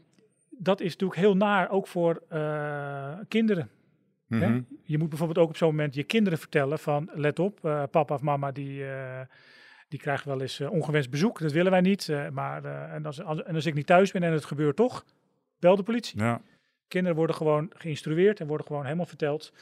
dat 0.50 0.80
is 0.80 0.90
natuurlijk 0.92 1.20
heel 1.20 1.36
naar, 1.36 1.70
ook 1.70 1.86
voor 1.86 2.22
eh, 2.28 3.18
kinderen. 3.28 3.70
Mhm. 4.26 4.42
Hè? 4.42 4.60
Je 4.82 4.98
moet 4.98 5.08
bijvoorbeeld 5.08 5.38
ook 5.38 5.48
op 5.48 5.56
zo'n 5.56 5.68
moment 5.68 5.94
je 5.94 6.04
kinderen 6.04 6.38
vertellen 6.38 6.78
van 6.78 7.10
let 7.14 7.38
op, 7.38 7.64
eh, 7.64 7.82
papa 7.90 8.14
of 8.14 8.20
mama 8.22 8.52
die, 8.52 8.84
eh, 8.84 9.20
die 9.88 9.98
krijgt 9.98 10.24
wel 10.24 10.40
eens 10.40 10.60
eh, 10.60 10.70
ongewenst 10.72 11.10
bezoek. 11.10 11.40
Dat 11.40 11.52
willen 11.52 11.70
wij 11.70 11.80
niet. 11.80 12.08
eh, 12.08 12.28
maar 12.28 12.64
eh, 12.64 12.94
en, 12.94 13.06
als, 13.06 13.22
als, 13.22 13.42
en 13.42 13.54
als 13.54 13.66
ik 13.66 13.74
niet 13.74 13.86
thuis 13.86 14.12
ben 14.12 14.22
en 14.22 14.32
het 14.32 14.44
gebeurt 14.44 14.76
toch, 14.76 15.04
bel 15.58 15.76
de 15.76 15.82
politie. 15.82 16.18
Ja. 16.20 16.40
Kinderen 16.90 17.16
worden 17.16 17.36
gewoon 17.36 17.70
geïnstrueerd 17.74 18.40
en 18.40 18.46
worden 18.46 18.66
gewoon 18.66 18.84
helemaal 18.84 19.06
verteld 19.06 19.52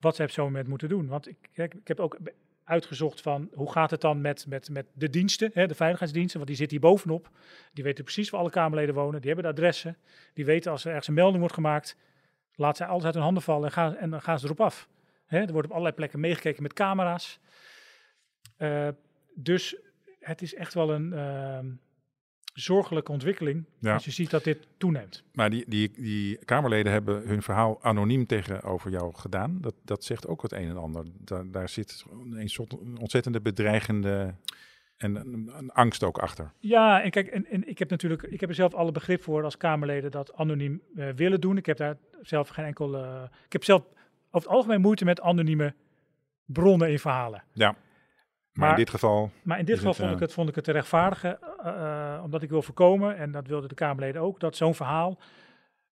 wat 0.00 0.16
ze 0.16 0.22
op 0.22 0.30
zo'n 0.30 0.44
moment 0.44 0.68
moeten 0.68 0.88
doen. 0.88 1.06
Want 1.06 1.28
ik, 1.28 1.36
ik 1.52 1.88
heb 1.88 2.00
ook 2.00 2.18
uitgezocht 2.64 3.20
van 3.20 3.50
hoe 3.54 3.72
gaat 3.72 3.90
het 3.90 4.00
dan 4.00 4.20
met, 4.20 4.46
met, 4.46 4.70
met 4.70 4.86
de 4.92 5.10
diensten, 5.10 5.50
hè, 5.54 5.66
de 5.66 5.74
veiligheidsdiensten, 5.74 6.36
want 6.36 6.48
die 6.48 6.58
zitten 6.58 6.78
hier 6.78 6.88
bovenop. 6.88 7.30
Die 7.72 7.84
weten 7.84 8.04
precies 8.04 8.30
waar 8.30 8.40
alle 8.40 8.50
Kamerleden 8.50 8.94
wonen, 8.94 9.20
die 9.20 9.30
hebben 9.32 9.54
de 9.54 9.60
adressen, 9.60 9.96
die 10.34 10.44
weten 10.44 10.70
als 10.70 10.84
er 10.84 10.88
ergens 10.88 11.08
een 11.08 11.14
melding 11.14 11.38
wordt 11.38 11.54
gemaakt, 11.54 11.96
laat 12.54 12.76
zij 12.76 12.86
alles 12.86 13.04
uit 13.04 13.14
hun 13.14 13.22
handen 13.22 13.42
vallen 13.42 13.64
en, 13.64 13.72
gaan, 13.72 13.96
en 13.96 14.10
dan 14.10 14.22
gaan 14.22 14.38
ze 14.38 14.44
erop 14.44 14.60
af. 14.60 14.88
Hè, 15.26 15.38
er 15.40 15.52
wordt 15.52 15.66
op 15.66 15.72
allerlei 15.72 15.94
plekken 15.94 16.20
meegekeken 16.20 16.62
met 16.62 16.72
camera's. 16.72 17.40
Uh, 18.58 18.88
dus 19.34 19.76
het 20.20 20.42
is 20.42 20.54
echt 20.54 20.74
wel 20.74 20.92
een 20.92 21.12
uh, 21.12 21.58
zorgelijke 22.54 23.12
ontwikkeling 23.12 23.64
Ja. 23.78 23.92
als 23.94 24.04
je 24.04 24.10
ziet 24.10 24.30
dat 24.30 24.44
dit 24.44 24.66
toeneemt. 24.76 25.24
Maar 25.32 25.50
die, 25.50 25.64
die, 25.68 25.90
die 25.96 26.44
Kamerleden 26.44 26.92
hebben 26.92 27.26
hun 27.26 27.42
verhaal 27.42 27.82
anoniem 27.82 28.26
tegenover 28.26 28.90
jou 28.90 29.14
gedaan. 29.14 29.58
Dat, 29.60 29.74
dat 29.84 30.04
zegt 30.04 30.26
ook 30.26 30.42
het 30.42 30.52
een 30.52 30.68
en 30.68 30.76
ander. 30.76 31.04
Daar, 31.18 31.50
daar 31.50 31.68
zit 31.68 32.04
een 32.30 32.48
soort 32.48 32.76
ontzettende 33.00 33.40
bedreigende 33.40 34.34
en 34.96 35.14
een, 35.14 35.50
een 35.56 35.70
angst 35.70 36.02
ook 36.02 36.18
achter. 36.18 36.52
Ja, 36.58 37.02
en 37.02 37.10
kijk, 37.10 37.26
en, 37.26 37.46
en 37.46 37.68
ik 37.68 37.78
heb 37.78 37.90
natuurlijk, 37.90 38.22
ik 38.22 38.40
heb 38.40 38.48
er 38.48 38.54
zelf 38.54 38.74
alle 38.74 38.92
begrip 38.92 39.22
voor 39.22 39.44
als 39.44 39.56
Kamerleden 39.56 40.10
dat 40.10 40.34
anoniem 40.34 40.82
uh, 40.94 41.08
willen 41.16 41.40
doen. 41.40 41.56
Ik 41.56 41.66
heb 41.66 41.76
daar 41.76 41.96
zelf 42.22 42.48
geen 42.48 42.64
enkel, 42.64 42.94
uh, 42.94 43.22
ik 43.44 43.52
heb 43.52 43.64
zelf 43.64 43.82
over 44.30 44.48
het 44.48 44.56
algemeen 44.56 44.80
moeite 44.80 45.04
met 45.04 45.20
anonieme 45.20 45.74
bronnen 46.44 46.90
in 46.90 46.98
verhalen. 46.98 47.42
Ja. 47.52 47.76
Maar, 48.54 48.68
maar, 48.68 48.78
in 48.78 48.84
dit 48.84 48.90
geval. 48.90 49.30
Maar 49.42 49.58
in 49.58 49.64
dit 49.64 49.76
geval 49.76 49.90
het, 49.90 50.00
vond, 50.00 50.10
uh, 50.10 50.16
ik 50.16 50.22
het, 50.22 50.32
vond 50.32 50.48
ik 50.48 50.54
het 50.54 50.64
te 50.64 50.72
rechtvaardigen, 50.72 51.38
uh, 51.64 52.20
omdat 52.24 52.42
ik 52.42 52.50
wil 52.50 52.62
voorkomen, 52.62 53.16
en 53.16 53.30
dat 53.30 53.46
wilden 53.46 53.68
de 53.68 53.74
Kamerleden 53.74 54.22
ook, 54.22 54.40
dat 54.40 54.56
zo'n 54.56 54.74
verhaal 54.74 55.18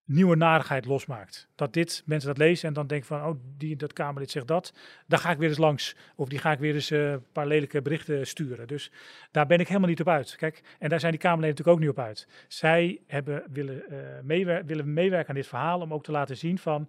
nieuwe 0.05 0.37
narigheid 0.37 0.85
losmaakt. 0.85 1.48
Dat 1.55 1.72
dit, 1.72 2.03
mensen 2.07 2.29
dat 2.29 2.38
lezen 2.38 2.68
en 2.68 2.75
dan 2.75 2.87
denken 2.87 3.07
van, 3.07 3.25
oh, 3.25 3.40
die, 3.57 3.77
dat 3.77 3.92
Kamerlid 3.92 4.31
zegt 4.31 4.46
dat, 4.46 4.75
daar 5.07 5.18
ga 5.18 5.31
ik 5.31 5.38
weer 5.38 5.48
eens 5.48 5.59
langs. 5.59 5.96
Of 6.16 6.29
die 6.29 6.38
ga 6.38 6.53
ik 6.53 6.59
weer 6.59 6.75
eens 6.75 6.90
uh, 6.90 7.11
een 7.11 7.25
paar 7.33 7.46
lelijke 7.46 7.83
berichten 7.83 8.27
sturen. 8.27 8.66
Dus 8.66 8.92
daar 9.31 9.46
ben 9.46 9.61
ik 9.61 9.68
helemaal 9.68 9.88
niet 9.88 10.01
op 10.01 10.09
uit. 10.09 10.37
Kijk, 10.37 10.62
en 10.79 10.88
daar 10.88 11.01
zijn 11.01 11.12
die 11.12 11.20
Kamerleden 11.20 11.57
natuurlijk 11.57 11.77
ook 11.77 11.87
niet 11.87 11.98
op 11.98 12.05
uit. 12.05 12.29
Zij 12.48 13.01
hebben, 13.07 13.42
willen, 13.51 13.83
meewer 14.22 14.64
willen 14.64 14.92
meewerken 14.92 15.29
aan 15.29 15.35
dit 15.35 15.46
verhaal 15.46 15.81
om 15.81 15.92
ook 15.92 16.05
te 16.05 16.12
laten 16.12 16.37
zien 16.37 16.59
van 16.59 16.88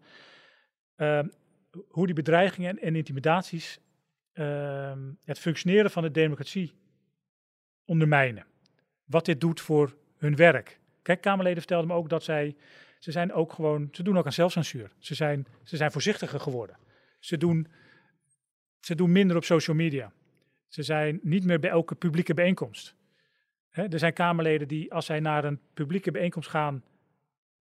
ehm, 0.96 1.28
hoe 1.88 2.06
die 2.06 2.16
bedreigingen 2.16 2.80
en 2.80 2.96
intimidaties 2.96 3.80
uh, 4.34 4.92
het 5.24 5.40
functioneren 5.40 5.92
van 5.92 6.04
de 6.04 6.12
democratie 6.12 6.74
ondermijnen. 7.86 8.46
Wat 9.06 9.26
dit 9.26 9.42
doet 9.42 9.62
voor 9.62 9.96
hun 10.18 10.36
werk. 10.36 10.80
Kijk, 11.02 11.22
Kamerleden 11.22 11.58
vertelden 11.58 11.88
me 11.88 11.94
ook 11.94 12.10
dat 12.10 12.24
zij, 12.24 12.56
ze 13.00 13.12
zijn 13.12 13.34
ook 13.34 13.54
gewoon, 13.54 13.88
ze 13.92 14.04
doen 14.04 14.18
ook 14.18 14.26
aan 14.26 14.34
zelfcensuur. 14.34 14.92
Ze 15.00 15.16
zijn, 15.16 15.46
ze 15.64 15.78
zijn 15.78 15.92
voorzichtiger 15.92 16.40
geworden. 16.40 16.78
Ze 17.20 17.38
doen, 17.38 17.68
ze 18.80 18.96
doen 18.96 19.12
minder 19.12 19.38
op 19.38 19.44
social 19.44 19.76
media. 19.76 20.12
Ze 20.68 20.84
zijn 20.84 21.20
niet 21.22 21.46
meer 21.46 21.60
bij 21.60 21.70
elke 21.70 21.96
publieke 21.96 22.34
bijeenkomst. 22.34 22.96
Er 23.72 24.00
zijn 24.00 24.14
Kamerleden 24.14 24.68
die, 24.68 24.94
als 24.94 25.06
zij 25.06 25.20
naar 25.20 25.44
een 25.44 25.60
publieke 25.74 26.12
bijeenkomst 26.12 26.50
gaan, 26.50 26.84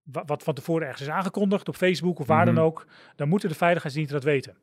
wat 0.03 0.43
van 0.43 0.55
tevoren 0.55 0.87
ergens 0.87 1.09
is 1.09 1.15
aangekondigd 1.15 1.69
op 1.69 1.77
Facebook 1.77 2.19
of 2.19 2.27
waar 2.27 2.41
mm 2.41 2.47
-hmm. 2.47 2.55
dan 2.55 2.65
ook, 2.65 2.87
dan 3.17 3.29
moeten 3.29 3.49
de 3.49 3.55
veiligheidsdiensten 3.55 4.17
dat 4.17 4.25
weten. 4.25 4.57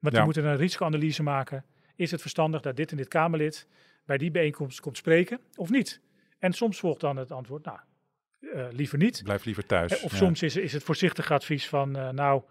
Want 0.00 0.14
die 0.14 0.18
ja. 0.18 0.24
moeten 0.24 0.44
een 0.44 0.56
risicoanalyse 0.56 1.22
maken. 1.22 1.64
Is 1.96 2.10
het 2.10 2.20
verstandig 2.20 2.60
dat 2.60 2.76
dit 2.76 2.90
en 2.90 2.96
dit 2.96 3.08
Kamerlid 3.08 3.68
bij 4.04 4.18
die 4.18 4.30
bijeenkomst 4.30 4.80
komt 4.80 4.96
spreken 4.96 5.40
of 5.56 5.70
niet? 5.70 6.00
En 6.38 6.52
soms 6.52 6.78
volgt 6.78 7.00
dan 7.00 7.16
het 7.16 7.30
antwoord, 7.30 7.64
nou, 7.64 7.78
uh, 8.40 8.66
liever 8.70 8.98
niet. 8.98 9.20
Blijf 9.24 9.44
liever 9.44 9.66
thuis. 9.66 10.00
Of 10.00 10.10
ja. 10.10 10.16
soms 10.16 10.42
is, 10.42 10.56
is 10.56 10.72
het 10.72 10.82
voorzichtig 10.82 11.30
advies 11.30 11.68
van, 11.68 11.96
uh, 11.96 12.08
nou, 12.08 12.42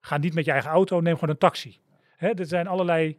ga 0.00 0.16
niet 0.16 0.34
met 0.34 0.44
je 0.44 0.50
eigen 0.50 0.70
auto, 0.70 1.00
neem 1.00 1.14
gewoon 1.14 1.30
een 1.30 1.38
taxi. 1.38 1.80
Hè, 2.16 2.28
er 2.28 2.46
zijn 2.46 2.66
allerlei 2.66 3.18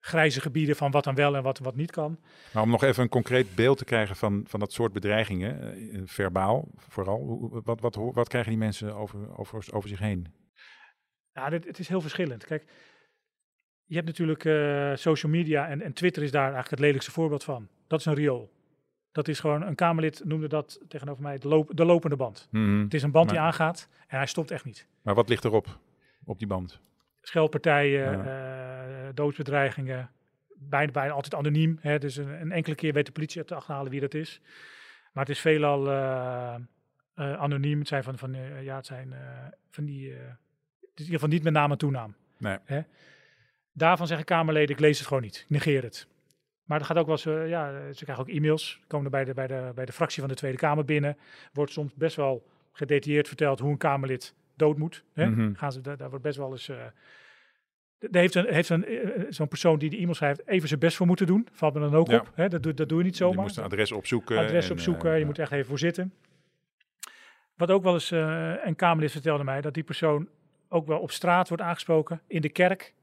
grijze 0.00 0.40
gebieden 0.40 0.76
van 0.76 0.90
wat 0.90 1.04
dan 1.04 1.14
wel 1.14 1.36
en 1.36 1.42
wat, 1.42 1.58
wat 1.58 1.76
niet 1.76 1.90
kan. 1.90 2.18
Maar 2.52 2.62
om 2.62 2.70
nog 2.70 2.82
even 2.82 3.02
een 3.02 3.08
concreet 3.08 3.54
beeld 3.54 3.78
te 3.78 3.84
krijgen 3.84 4.16
van, 4.16 4.44
van 4.46 4.60
dat 4.60 4.72
soort 4.72 4.92
bedreigingen, 4.92 5.74
verbaal 6.08 6.68
vooral, 6.76 7.48
wat, 7.64 7.80
wat, 7.80 7.94
wat, 7.94 8.14
wat 8.14 8.28
krijgen 8.28 8.50
die 8.50 8.60
mensen 8.60 8.94
over, 8.94 9.38
over, 9.38 9.64
over 9.72 9.88
zich 9.88 9.98
heen? 9.98 10.26
Ja, 11.32 11.50
dit, 11.50 11.64
het 11.64 11.78
is 11.78 11.88
heel 11.88 12.00
verschillend. 12.00 12.44
Kijk, 12.44 12.64
je 13.90 13.96
hebt 13.96 14.06
natuurlijk 14.06 14.44
uh, 14.44 14.94
social 14.94 15.32
media 15.32 15.68
en, 15.68 15.82
en, 15.82 15.92
Twitter 15.92 16.22
is 16.22 16.30
daar 16.30 16.42
eigenlijk 16.42 16.70
het 16.70 16.80
lelijkste 16.80 17.10
voorbeeld 17.10 17.44
van. 17.44 17.68
Dat 17.86 18.00
is 18.00 18.06
een 18.06 18.14
riool. 18.14 18.50
Dat 19.12 19.28
is 19.28 19.40
gewoon, 19.40 19.62
een 19.62 19.74
Kamerlid 19.74 20.22
noemde 20.24 20.48
dat 20.48 20.80
tegenover 20.88 21.22
mij 21.22 21.38
de, 21.38 21.48
loop, 21.48 21.70
de 21.74 21.84
lopende 21.84 22.16
band. 22.16 22.48
Mhm. 22.50 22.82
Het 22.82 22.94
is 22.94 23.02
een 23.02 23.10
band 23.10 23.26
maar, 23.26 23.34
die 23.34 23.44
aangaat 23.44 23.88
en 24.06 24.16
hij 24.16 24.26
stopt 24.26 24.50
echt 24.50 24.64
niet. 24.64 24.86
Maar 25.02 25.14
wat 25.14 25.28
ligt 25.28 25.44
erop, 25.44 25.78
op 26.24 26.38
die 26.38 26.46
band? 26.46 26.80
Scheldpartijen, 27.20 28.24
ja. 28.24 29.06
uh, 29.06 29.08
doodsbedreigingen, 29.14 30.10
bijna, 30.56 30.92
bijna 30.92 31.12
altijd 31.12 31.34
anoniem. 31.34 31.78
Hè, 31.80 31.98
dus 31.98 32.16
een, 32.16 32.40
een, 32.40 32.52
enkele 32.52 32.74
keer 32.74 32.92
weet 32.92 33.06
de 33.06 33.12
politie 33.12 33.44
te 33.44 33.54
achterhalen 33.54 33.90
wie 33.90 34.00
dat 34.00 34.14
is. 34.14 34.40
Maar 35.12 35.24
het 35.24 35.34
is 35.34 35.40
veelal 35.40 35.86
uh, 35.86 36.54
anoniem. 37.14 37.78
Het 37.78 37.88
zijn 37.88 38.02
van, 38.02 38.18
van, 38.18 38.36
ja, 38.62 38.76
het 38.76 38.86
zijn, 38.86 39.14
van 39.70 39.84
die, 39.84 40.12
het 40.12 40.18
is 40.94 41.06
in 41.06 41.12
ieder 41.12 41.14
geval 41.14 41.28
niet 41.28 41.42
met 41.42 41.52
naam 41.52 41.70
en 41.70 41.78
toenaam. 41.78 42.14
Nee. 42.36 42.58
Hè? 42.64 42.82
Daarvan 43.72 44.06
zeggen 44.06 44.26
Kamerleden, 44.26 44.74
ik 44.74 44.80
lees 44.80 44.98
het 44.98 45.06
gewoon 45.06 45.22
niet, 45.22 45.36
ik 45.36 45.50
negeer 45.50 45.82
het. 45.82 46.08
Maar 46.64 46.78
dat 46.78 46.88
gaat 46.88 46.96
ook 46.96 47.06
wel 47.06 47.14
eens, 47.14 47.26
uh, 47.26 47.48
ja, 47.48 47.92
ze 47.92 48.04
krijgen 48.04 48.24
ook 48.24 48.30
e-mails, 48.30 48.80
komen 48.86 49.04
er 49.04 49.10
bij 49.10 49.24
de, 49.24 49.34
bij, 49.34 49.46
de, 49.46 49.72
bij 49.74 49.84
de 49.84 49.92
fractie 49.92 50.20
van 50.20 50.28
de 50.28 50.36
Tweede 50.36 50.58
Kamer 50.58 50.84
binnen. 50.84 51.16
Wordt 51.52 51.72
soms 51.72 51.94
best 51.94 52.16
wel 52.16 52.46
gedetailleerd 52.72 53.28
verteld 53.28 53.58
hoe 53.58 53.70
een 53.70 53.76
Kamerlid 53.76 54.34
dood 54.56 54.78
moet. 54.78 55.04
Hè? 55.12 55.26
Mm 55.26 55.34
-hmm. 55.34 55.56
Gaan 55.56 55.72
ze, 55.72 55.80
daar, 55.80 55.96
daar 55.96 56.08
wordt 56.08 56.24
best 56.24 56.36
wel 56.36 56.50
eens... 56.50 56.68
Uh, 56.68 56.76
daar 57.98 58.22
heeft, 58.22 58.34
een, 58.34 58.46
heeft 58.48 58.68
een, 58.68 58.92
uh, 58.92 59.24
zo'n 59.28 59.48
persoon 59.48 59.78
die 59.78 59.90
de 59.90 59.96
e-mail 59.96 60.14
schrijft 60.14 60.46
even 60.46 60.68
zijn 60.68 60.80
best 60.80 60.96
voor 60.96 61.06
moeten 61.06 61.26
doen. 61.26 61.48
Valt 61.52 61.74
me 61.74 61.80
dan 61.80 61.94
ook 61.94 62.10
ja. 62.10 62.18
op. 62.18 62.30
Hè? 62.34 62.48
Dat, 62.48 62.62
doe, 62.62 62.74
dat 62.74 62.88
doe 62.88 62.98
je 62.98 63.04
niet 63.04 63.16
zomaar. 63.16 63.36
Je 63.36 63.42
moet 63.42 63.56
een 63.56 63.64
adres 63.64 63.92
opzoeken. 63.92 64.38
Adres 64.38 64.66
en, 64.66 64.72
opzoeken, 64.72 65.18
je 65.18 65.24
moet 65.24 65.38
echt 65.38 65.52
even 65.52 65.66
voor 65.66 65.78
zitten. 65.78 66.12
Wat 67.54 67.70
ook 67.70 67.82
wel 67.82 67.94
eens 67.94 68.10
een 68.64 68.76
Kamerlid 68.76 69.12
vertelde 69.12 69.44
mij, 69.44 69.60
dat 69.60 69.74
die 69.74 69.82
persoon 69.82 70.28
ook 70.68 70.86
wel 70.86 70.98
op 70.98 71.10
straat 71.10 71.48
wordt 71.48 71.62
aangesproken, 71.62 72.20
in 72.26 72.40
de 72.40 72.48
kerk 72.48 72.94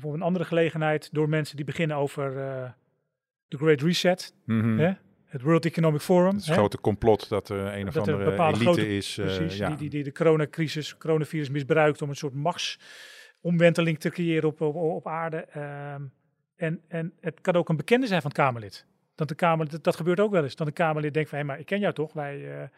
of 0.00 0.08
op 0.08 0.14
een 0.14 0.22
andere 0.22 0.44
gelegenheid 0.44 1.08
door 1.12 1.28
mensen 1.28 1.56
die 1.56 1.64
beginnen 1.64 1.96
over 1.96 2.34
de 3.48 3.56
Great 3.56 3.80
Reset, 3.80 4.34
mm 4.44 4.60
-hmm. 4.60 4.78
hè? 4.78 4.92
het 5.30 5.42
World 5.42 5.64
Economic 5.64 6.00
Forum. 6.00 6.34
Het 6.34 6.44
grote 6.44 6.80
complot 6.80 7.28
dat 7.28 7.48
er 7.48 7.74
een 7.74 7.86
of 7.88 7.94
dat 7.94 8.08
andere 8.08 8.32
een 8.32 8.40
elite 8.40 8.62
grote, 8.62 8.96
is. 8.96 9.14
Precies, 9.14 9.56
ja. 9.56 9.68
die, 9.68 9.76
die, 9.76 9.90
die 9.90 10.04
de 10.04 10.12
coronacrisis, 10.12 10.96
coronavirus 10.96 11.48
misbruikt 11.48 12.02
om 12.02 12.08
een 12.08 12.16
soort 12.16 12.34
machtsomwenteling 12.34 13.98
te 13.98 14.08
creëren 14.08 14.48
op, 14.48 14.60
op, 14.60 14.74
op 14.74 15.06
aarde. 15.06 15.46
Um, 15.56 16.12
en, 16.56 16.80
en 16.88 17.12
het 17.20 17.40
kan 17.40 17.54
ook 17.54 17.68
een 17.68 17.76
bekende 17.76 18.06
zijn 18.06 18.20
van 18.20 18.30
het 18.30 18.40
Kamerlid. 18.40 18.86
Dat, 19.14 19.28
de 19.28 19.34
Kamerlid, 19.34 19.70
dat, 19.70 19.84
dat 19.84 19.96
gebeurt 19.96 20.20
ook 20.20 20.30
wel 20.30 20.42
eens. 20.42 20.56
Dat 20.56 20.66
een 20.66 20.72
Kamerlid 20.72 21.14
denkt 21.14 21.28
van, 21.28 21.38
hé, 21.38 21.44
maar 21.44 21.58
ik 21.58 21.66
ken 21.66 21.80
jou 21.80 21.94
toch? 21.94 22.12
Wij, 22.12 22.38
uh, 22.38 22.68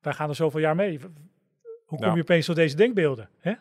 wij 0.00 0.12
gaan 0.12 0.28
er 0.28 0.34
zoveel 0.34 0.60
jaar 0.60 0.76
mee. 0.76 0.98
Hoe 0.98 1.98
kom 1.98 2.08
Ja. 2.08 2.14
je 2.14 2.20
opeens 2.20 2.46
tot 2.46 2.56
deze 2.56 2.76
denkbeelden? 2.76 3.28
Hè? 3.38 3.52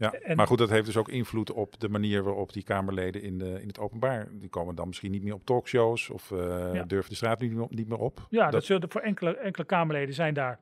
Ja, 0.00 0.12
En- 0.12 0.36
maar 0.36 0.46
goed, 0.46 0.58
dat 0.58 0.70
heeft 0.70 0.86
dus 0.86 0.96
ook 0.96 1.08
invloed 1.08 1.52
op 1.52 1.80
de 1.80 1.88
manier 1.88 2.22
waarop 2.22 2.52
die 2.52 2.62
Kamerleden 2.62 3.22
in, 3.22 3.38
de, 3.38 3.60
in 3.60 3.66
het 3.66 3.78
openbaar, 3.78 4.28
die 4.32 4.48
komen 4.48 4.74
dan 4.74 4.86
misschien 4.86 5.10
niet 5.10 5.22
meer 5.22 5.34
op 5.34 5.44
talkshows 5.44 6.10
of 6.10 6.30
eh, 6.32 6.38
Ja. 6.74 6.82
durven 6.84 7.10
de 7.10 7.16
straat 7.16 7.40
niet 7.40 7.52
meer, 7.52 7.66
niet 7.70 7.88
meer 7.88 7.98
op. 7.98 8.26
Ja, 8.30 8.42
dat, 8.42 8.52
Dat- 8.52 8.64
zullen 8.64 8.90
voor 8.90 9.00
enkele, 9.00 9.36
enkele 9.36 9.64
Kamerleden 9.66 10.14
zijn 10.14 10.34
daar 10.34 10.58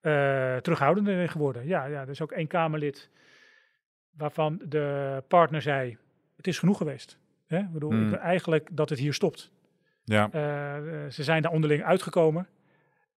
eh, 0.00 0.56
terughoudender 0.56 1.20
in 1.20 1.28
geworden. 1.28 1.66
Ja, 1.66 1.84
ja, 1.84 2.00
er 2.00 2.08
is 2.08 2.20
ook 2.22 2.32
één 2.32 2.46
Kamerlid 2.46 3.10
waarvan 4.16 4.60
de 4.64 5.22
partner 5.28 5.62
zei, 5.62 5.96
het 6.36 6.46
is 6.46 6.58
genoeg 6.58 6.76
geweest. 6.76 7.18
Hè? 7.46 7.58
Hmm. 7.58 8.02
ik 8.04 8.08
wil 8.10 8.18
eigenlijk 8.18 8.68
dat 8.72 8.88
het 8.90 8.98
hier 8.98 9.14
stopt. 9.14 9.52
Ja, 10.04 10.28
eh, 10.32 11.10
ze 11.10 11.22
zijn 11.24 11.42
daar 11.42 11.52
onderling 11.52 11.82
uitgekomen. 11.82 12.46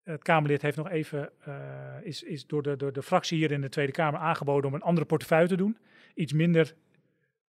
Het 0.08 0.24
Kamerlid 0.24 0.62
heeft 0.62 0.78
nog 0.78 0.89
even, 0.89 1.30
eh, 1.46 1.54
is, 2.02 2.24
is 2.24 2.46
door, 2.48 2.63
de, 2.63 2.76
door 2.76 2.93
de 2.93 3.04
fractie 3.04 3.38
hier 3.38 3.52
in 3.52 3.62
de 3.62 3.70
Tweede 3.70 3.91
Kamer 3.91 4.20
aangeboden 4.20 4.70
om 4.70 4.76
een 4.76 4.82
andere 4.82 5.06
portefeuille 5.06 5.48
te 5.48 5.56
doen. 5.58 5.78
Iets 6.15 6.34
minder 6.34 6.74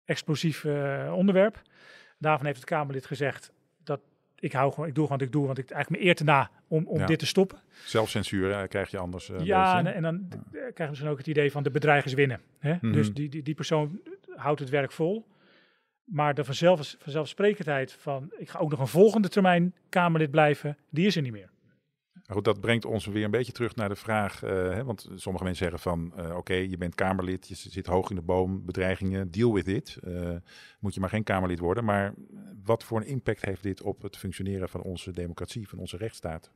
explosief 0.04 0.64
eh, 0.64 1.12
onderwerp. 1.16 1.62
Daarvan 2.18 2.46
heeft 2.46 2.58
het 2.58 2.68
Kamerlid 2.68 3.06
gezegd 3.06 3.52
dat 3.84 4.00
ik 4.38 4.52
hou 4.52 4.72
gewoon, 4.72 4.88
ik 4.88 4.94
doe 4.94 5.02
gewoon 5.04 5.18
wat 5.18 5.28
ik 5.28 5.32
doe, 5.34 5.46
want 5.46 5.58
ik 5.58 5.70
eigenlijk 5.70 6.02
me 6.02 6.08
eer 6.08 6.14
te 6.16 6.24
na 6.24 6.50
om, 6.68 6.86
om 6.86 6.98
Ja. 6.98 7.06
dit 7.06 7.18
te 7.18 7.26
stoppen. 7.26 7.58
zelfcensuur 7.84 8.68
krijg 8.68 8.90
je 8.90 8.98
anders. 8.98 9.30
eh, 9.30 9.40
ja, 9.40 9.84
en, 9.94 10.02
dan 10.02 10.28
krijgen 10.50 10.74
we 10.96 11.00
dus 11.02 11.04
ook 11.04 11.18
het 11.18 11.26
idee 11.26 11.50
van 11.52 11.62
de 11.62 11.70
bedreigers 11.70 12.14
winnen. 12.14 12.40
Hè? 12.58 12.74
Mhm. 12.80 12.92
Dus 12.92 13.12
die, 13.12 13.28
die, 13.28 13.42
die 13.42 13.54
persoon 13.54 14.00
houdt 14.36 14.60
het 14.60 14.68
werk 14.70 14.92
vol. 14.92 15.26
Maar 16.04 16.34
de 16.34 16.44
vanzelf, 16.44 16.94
vanzelfsprekendheid 16.98 17.92
van 17.92 18.32
ik 18.38 18.48
ga 18.48 18.58
ook 18.58 18.70
nog 18.70 18.80
een 18.80 18.86
volgende 18.86 19.28
termijn 19.28 19.74
Kamerlid 19.88 20.30
blijven, 20.30 20.76
die 20.90 21.06
is 21.06 21.16
er 21.16 21.22
niet 21.22 21.32
meer. 21.32 21.50
Goed, 22.32 22.44
dat 22.44 22.60
brengt 22.60 22.84
ons 22.84 23.06
weer 23.06 23.24
een 23.24 23.30
beetje 23.30 23.52
terug 23.52 23.74
naar 23.76 23.88
de 23.88 23.96
vraag. 23.96 24.42
eh, 24.42 24.50
hè, 24.50 24.84
want 24.84 25.08
sommige 25.14 25.44
mensen 25.44 25.64
zeggen 25.70 25.82
van, 25.82 26.12
eh, 26.16 26.36
oké, 26.36 26.54
je 26.54 26.76
bent 26.76 26.94
Kamerlid, 26.94 27.48
je 27.48 27.54
zit 27.54 27.86
hoog 27.86 28.10
in 28.10 28.16
de 28.16 28.22
boom, 28.22 28.64
bedreigingen, 28.64 29.30
deal 29.30 29.54
with 29.54 29.66
it. 29.68 29.98
Eh, 30.04 30.36
moet 30.80 30.94
je 30.94 31.00
maar 31.00 31.08
geen 31.08 31.22
Kamerlid 31.24 31.58
worden. 31.58 31.84
Maar 31.84 32.14
wat 32.64 32.84
voor 32.84 33.00
een 33.00 33.06
impact 33.06 33.44
heeft 33.44 33.62
dit 33.62 33.82
op 33.82 34.02
het 34.02 34.16
functioneren 34.16 34.68
van 34.68 34.82
onze 34.82 35.10
democratie, 35.12 35.68
van 35.68 35.78
onze 35.78 35.96
rechtsstaat? 35.96 36.50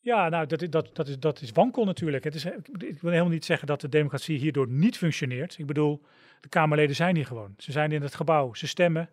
Ja, 0.00 0.28
nou, 0.28 0.46
dat, 0.46 0.62
is- 0.62 0.70
dat, 0.70 0.90
dat, 0.92 1.08
is, 1.08 1.18
dat 1.18 1.40
is 1.40 1.50
wankel 1.52 1.84
natuurlijk. 1.84 2.24
Het 2.24 2.34
is, 2.34 2.44
ik 2.78 3.00
wil 3.00 3.10
helemaal 3.10 3.32
niet 3.32 3.44
zeggen 3.44 3.66
dat 3.66 3.80
de 3.80 3.88
democratie 3.88 4.38
hierdoor 4.38 4.68
niet 4.68 4.96
functioneert. 4.96 5.58
Ik 5.58 5.66
bedoel, 5.66 6.02
de 6.40 6.48
Kamerleden 6.48 6.96
zijn 6.96 7.16
hier 7.16 7.26
gewoon. 7.26 7.54
Ze 7.56 7.72
zijn 7.72 7.92
in 7.92 8.02
het 8.02 8.14
gebouw, 8.14 8.54
ze 8.54 8.66
stemmen. 8.66 9.10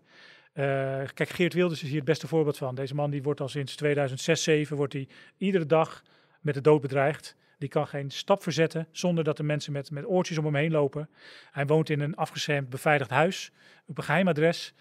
Eh, 0.55 1.01
kijk, 1.13 1.29
Geert 1.29 1.53
Wilders 1.53 1.83
is 1.83 1.87
hier 1.87 1.97
het 1.97 2.05
beste 2.05 2.27
voorbeeld 2.27 2.57
van. 2.57 2.75
Deze 2.75 2.95
man 2.95 3.09
die 3.09 3.23
wordt 3.23 3.41
al 3.41 3.47
sinds 3.47 3.75
2006, 3.75 4.43
2007 4.43 4.77
wordt 4.77 4.93
hij 4.93 5.07
iedere 5.37 5.65
dag 5.65 6.03
met 6.41 6.53
de 6.53 6.61
dood 6.61 6.81
bedreigd. 6.81 7.35
Die 7.57 7.69
kan 7.69 7.87
geen 7.87 8.11
stap 8.11 8.43
verzetten 8.43 8.87
zonder 8.91 9.23
dat 9.23 9.37
de 9.37 9.43
mensen 9.43 9.73
met, 9.73 9.91
met 9.91 10.05
oortjes 10.05 10.37
om 10.37 10.45
hem 10.45 10.55
heen 10.55 10.71
lopen. 10.71 11.09
Hij 11.51 11.65
woont 11.65 11.89
in 11.89 11.99
een 11.99 12.15
afgeschermd 12.15 12.69
beveiligd 12.69 13.09
huis 13.09 13.51
op 13.85 13.97
een 13.97 14.03
geheim 14.03 14.27
adres. 14.27 14.73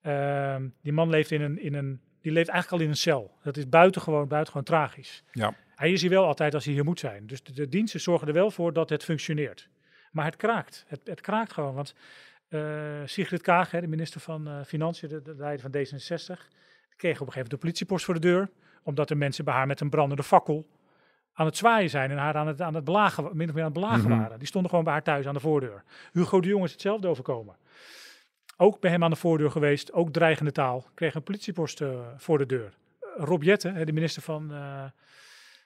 Ehm, 0.00 0.68
die 0.82 0.92
man 0.92 1.10
leeft 1.10 1.30
in 1.30 1.40
een, 1.40 1.60
in 1.60 1.74
een, 1.74 2.00
die 2.20 2.32
leeft 2.32 2.48
eigenlijk 2.48 2.80
al 2.80 2.86
in 2.88 2.92
een 2.92 3.00
cel. 3.00 3.38
Dat 3.42 3.56
is 3.56 3.68
buitengewoon, 3.68 4.28
buitengewoon 4.28 4.66
tragisch. 4.66 5.22
Ja. 5.32 5.54
Hij 5.74 5.92
is 5.92 6.00
hier 6.00 6.10
wel 6.10 6.24
altijd 6.24 6.54
als 6.54 6.64
hij 6.64 6.74
hier 6.74 6.84
moet 6.84 7.00
zijn. 7.00 7.26
Dus 7.26 7.42
de, 7.42 7.52
de 7.52 7.68
diensten 7.68 8.00
zorgen 8.00 8.28
er 8.28 8.34
wel 8.34 8.50
voor 8.50 8.72
dat 8.72 8.88
het 8.88 9.04
functioneert. 9.04 9.68
Maar 10.12 10.24
het 10.24 10.36
kraakt. 10.36 10.84
Het, 10.86 11.00
het 11.04 11.20
kraakt 11.20 11.52
gewoon. 11.52 11.74
Want 11.74 11.94
Sigrid 13.04 13.42
Kaag, 13.42 13.70
hè, 13.70 13.80
de 13.80 13.86
minister 13.86 14.20
van 14.20 14.48
eh, 14.48 14.64
Financiën, 14.64 15.08
de, 15.08 15.22
de 15.22 15.34
leider 15.34 15.60
van 15.60 15.70
D66, 15.70 16.40
die 16.88 16.96
kreeg 16.96 17.20
op 17.20 17.26
een 17.26 17.32
gegeven 17.32 17.32
moment 17.32 17.50
de 17.50 17.56
politiepost 17.56 18.04
voor 18.04 18.14
de 18.14 18.20
deur. 18.20 18.50
Omdat 18.82 19.10
er 19.10 19.16
mensen 19.16 19.44
bij 19.44 19.54
haar 19.54 19.66
met 19.66 19.80
een 19.80 19.90
brandende 19.90 20.22
fakkel 20.22 20.66
aan 21.32 21.46
het 21.46 21.56
zwaaien 21.56 21.90
zijn 21.90 22.10
en 22.10 22.16
haar 22.16 22.34
aan 22.34 22.46
het, 22.46 22.60
aan 22.60 22.74
het 22.74 22.84
belagen, 22.84 23.36
min 23.36 23.48
of 23.48 23.54
meer 23.54 23.64
aan 23.64 23.70
het 23.72 23.80
belagen 23.80 24.08
Mhm. 24.10 24.18
waren. 24.20 24.38
Die 24.38 24.46
stonden 24.48 24.70
gewoon 24.70 24.84
bij 24.84 24.92
haar 24.94 25.02
thuis 25.02 25.26
aan 25.26 25.34
de 25.34 25.40
voordeur. 25.40 25.82
Hugo 26.12 26.40
de 26.40 26.48
Jong 26.48 26.64
is 26.64 26.72
hetzelfde 26.72 27.08
overkomen. 27.08 27.56
Ook 28.56 28.80
bij 28.80 28.90
hem 28.90 29.04
aan 29.04 29.10
de 29.10 29.16
voordeur 29.16 29.50
geweest, 29.50 29.92
ook 29.92 30.12
dreigende 30.12 30.52
taal. 30.52 30.86
Kreeg 30.94 31.14
een 31.14 31.22
politiepost 31.22 31.80
eh, 31.80 32.00
voor 32.16 32.38
de 32.38 32.46
deur. 32.46 32.74
Eh, 33.00 33.08
Rob 33.24 33.42
Jetten, 33.42 33.86
de 33.86 33.92
minister 33.92 34.22
van, 34.22 34.52
eh, 34.52 34.80
van 34.80 34.90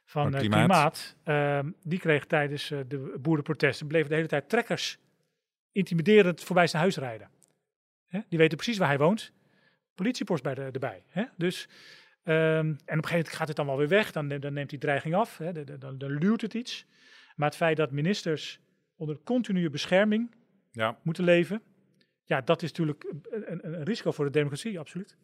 Van 0.04 0.34
eh, 0.34 0.38
Klimaat. 0.40 0.58
Klimaat, 0.66 1.16
ehm, 1.24 1.70
die 1.82 1.98
kreeg 1.98 2.26
tijdens 2.26 2.70
eh, 2.70 2.78
de 2.88 3.18
boerenprotesten, 3.20 3.86
bleven 3.86 4.08
de 4.08 4.14
hele 4.14 4.28
tijd 4.28 4.48
trekkers 4.48 4.98
intimiderend 5.72 6.42
voorbij 6.42 6.66
zijn 6.66 6.82
huis 6.82 6.96
rijden. 6.96 7.28
Die 8.28 8.38
weten 8.38 8.56
precies 8.56 8.78
waar 8.78 8.88
hij 8.88 8.98
woont. 8.98 9.32
Politiepost 9.94 10.42
bij 10.42 10.54
de, 10.54 10.62
erbij. 10.62 11.02
Dus, 11.36 11.68
ehm, 12.22 12.36
en 12.36 12.68
op 12.70 12.76
een 12.76 12.86
gegeven 12.86 13.10
moment 13.16 13.28
gaat 13.28 13.48
het 13.48 13.56
dan 13.56 13.66
wel 13.66 13.76
weer 13.76 13.88
weg. 13.88 14.12
Dan, 14.12 14.28
dan 14.28 14.52
neemt 14.52 14.70
die 14.70 14.78
dreiging 14.78 15.14
af. 15.14 15.36
Dan, 15.36 15.78
dan, 15.78 15.98
dan 15.98 16.10
luwt 16.10 16.40
het 16.40 16.54
iets. 16.54 16.86
Maar 17.36 17.48
het 17.48 17.56
feit 17.56 17.76
dat 17.76 17.90
ministers 17.90 18.60
onder 18.96 19.18
continue 19.24 19.70
bescherming 19.70 20.34
Ja. 20.72 20.98
moeten 21.02 21.24
leven. 21.24 21.62
Ja, 22.30 22.40
dat 22.40 22.62
is 22.62 22.68
natuurlijk 22.68 23.04
een, 23.04 23.52
een, 23.52 23.66
een 23.66 23.84
risico 23.84 24.10
voor 24.10 24.24
de 24.24 24.30
democratie, 24.30 24.78
absoluut. 24.78 25.16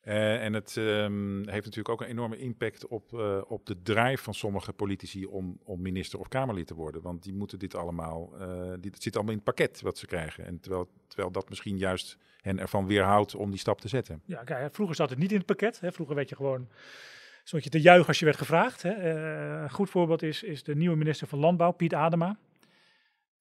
Eh, 0.00 0.44
en 0.44 0.52
het 0.52 0.76
ehm, 0.76 1.36
heeft 1.36 1.64
natuurlijk 1.64 1.88
ook 1.88 2.00
een 2.00 2.06
enorme 2.06 2.38
impact 2.38 2.86
op, 2.86 3.12
eh, 3.12 3.40
op 3.48 3.66
de 3.66 3.82
drive 3.82 4.22
van 4.22 4.34
sommige 4.34 4.72
politici 4.72 5.26
om, 5.26 5.58
om 5.64 5.82
minister 5.82 6.18
of 6.18 6.28
Kamerlid 6.28 6.66
te 6.66 6.74
worden. 6.74 7.02
Want 7.02 7.22
die 7.22 7.32
moeten 7.32 7.58
dit 7.58 7.74
allemaal, 7.74 8.32
eh 8.38 8.72
die, 8.80 8.90
het 8.90 9.02
zit 9.02 9.14
allemaal 9.14 9.32
in 9.32 9.40
het 9.44 9.54
pakket 9.54 9.80
wat 9.80 9.98
ze 9.98 10.06
krijgen. 10.06 10.46
En 10.46 10.60
terwijl, 10.60 10.88
terwijl 11.06 11.30
dat 11.30 11.48
misschien 11.48 11.78
juist 11.78 12.18
hen 12.40 12.58
ervan 12.58 12.86
weerhoudt 12.86 13.34
om 13.34 13.50
die 13.50 13.58
stap 13.58 13.80
te 13.80 13.88
zetten. 13.88 14.22
Ja, 14.24 14.42
kijk, 14.42 14.74
vroeger 14.74 14.96
zat 14.96 15.10
het 15.10 15.18
niet 15.18 15.30
in 15.30 15.36
het 15.36 15.46
pakket. 15.46 15.80
Hè. 15.80 15.92
Vroeger 15.92 16.14
werd 16.16 16.28
je 16.28 16.36
gewoon 16.36 16.68
stond 17.44 17.64
je 17.64 17.70
te 17.70 17.80
juichen 17.80 18.08
als 18.08 18.18
je 18.18 18.24
werd 18.24 18.36
gevraagd. 18.36 18.82
Hè. 18.82 18.92
Een 19.62 19.70
goed 19.70 19.90
voorbeeld 19.90 20.22
is, 20.22 20.42
is 20.42 20.62
de 20.62 20.74
nieuwe 20.74 20.96
minister 20.96 21.26
van 21.26 21.38
Landbouw, 21.38 21.72
Piet 21.72 21.94
Adema. 21.94 22.38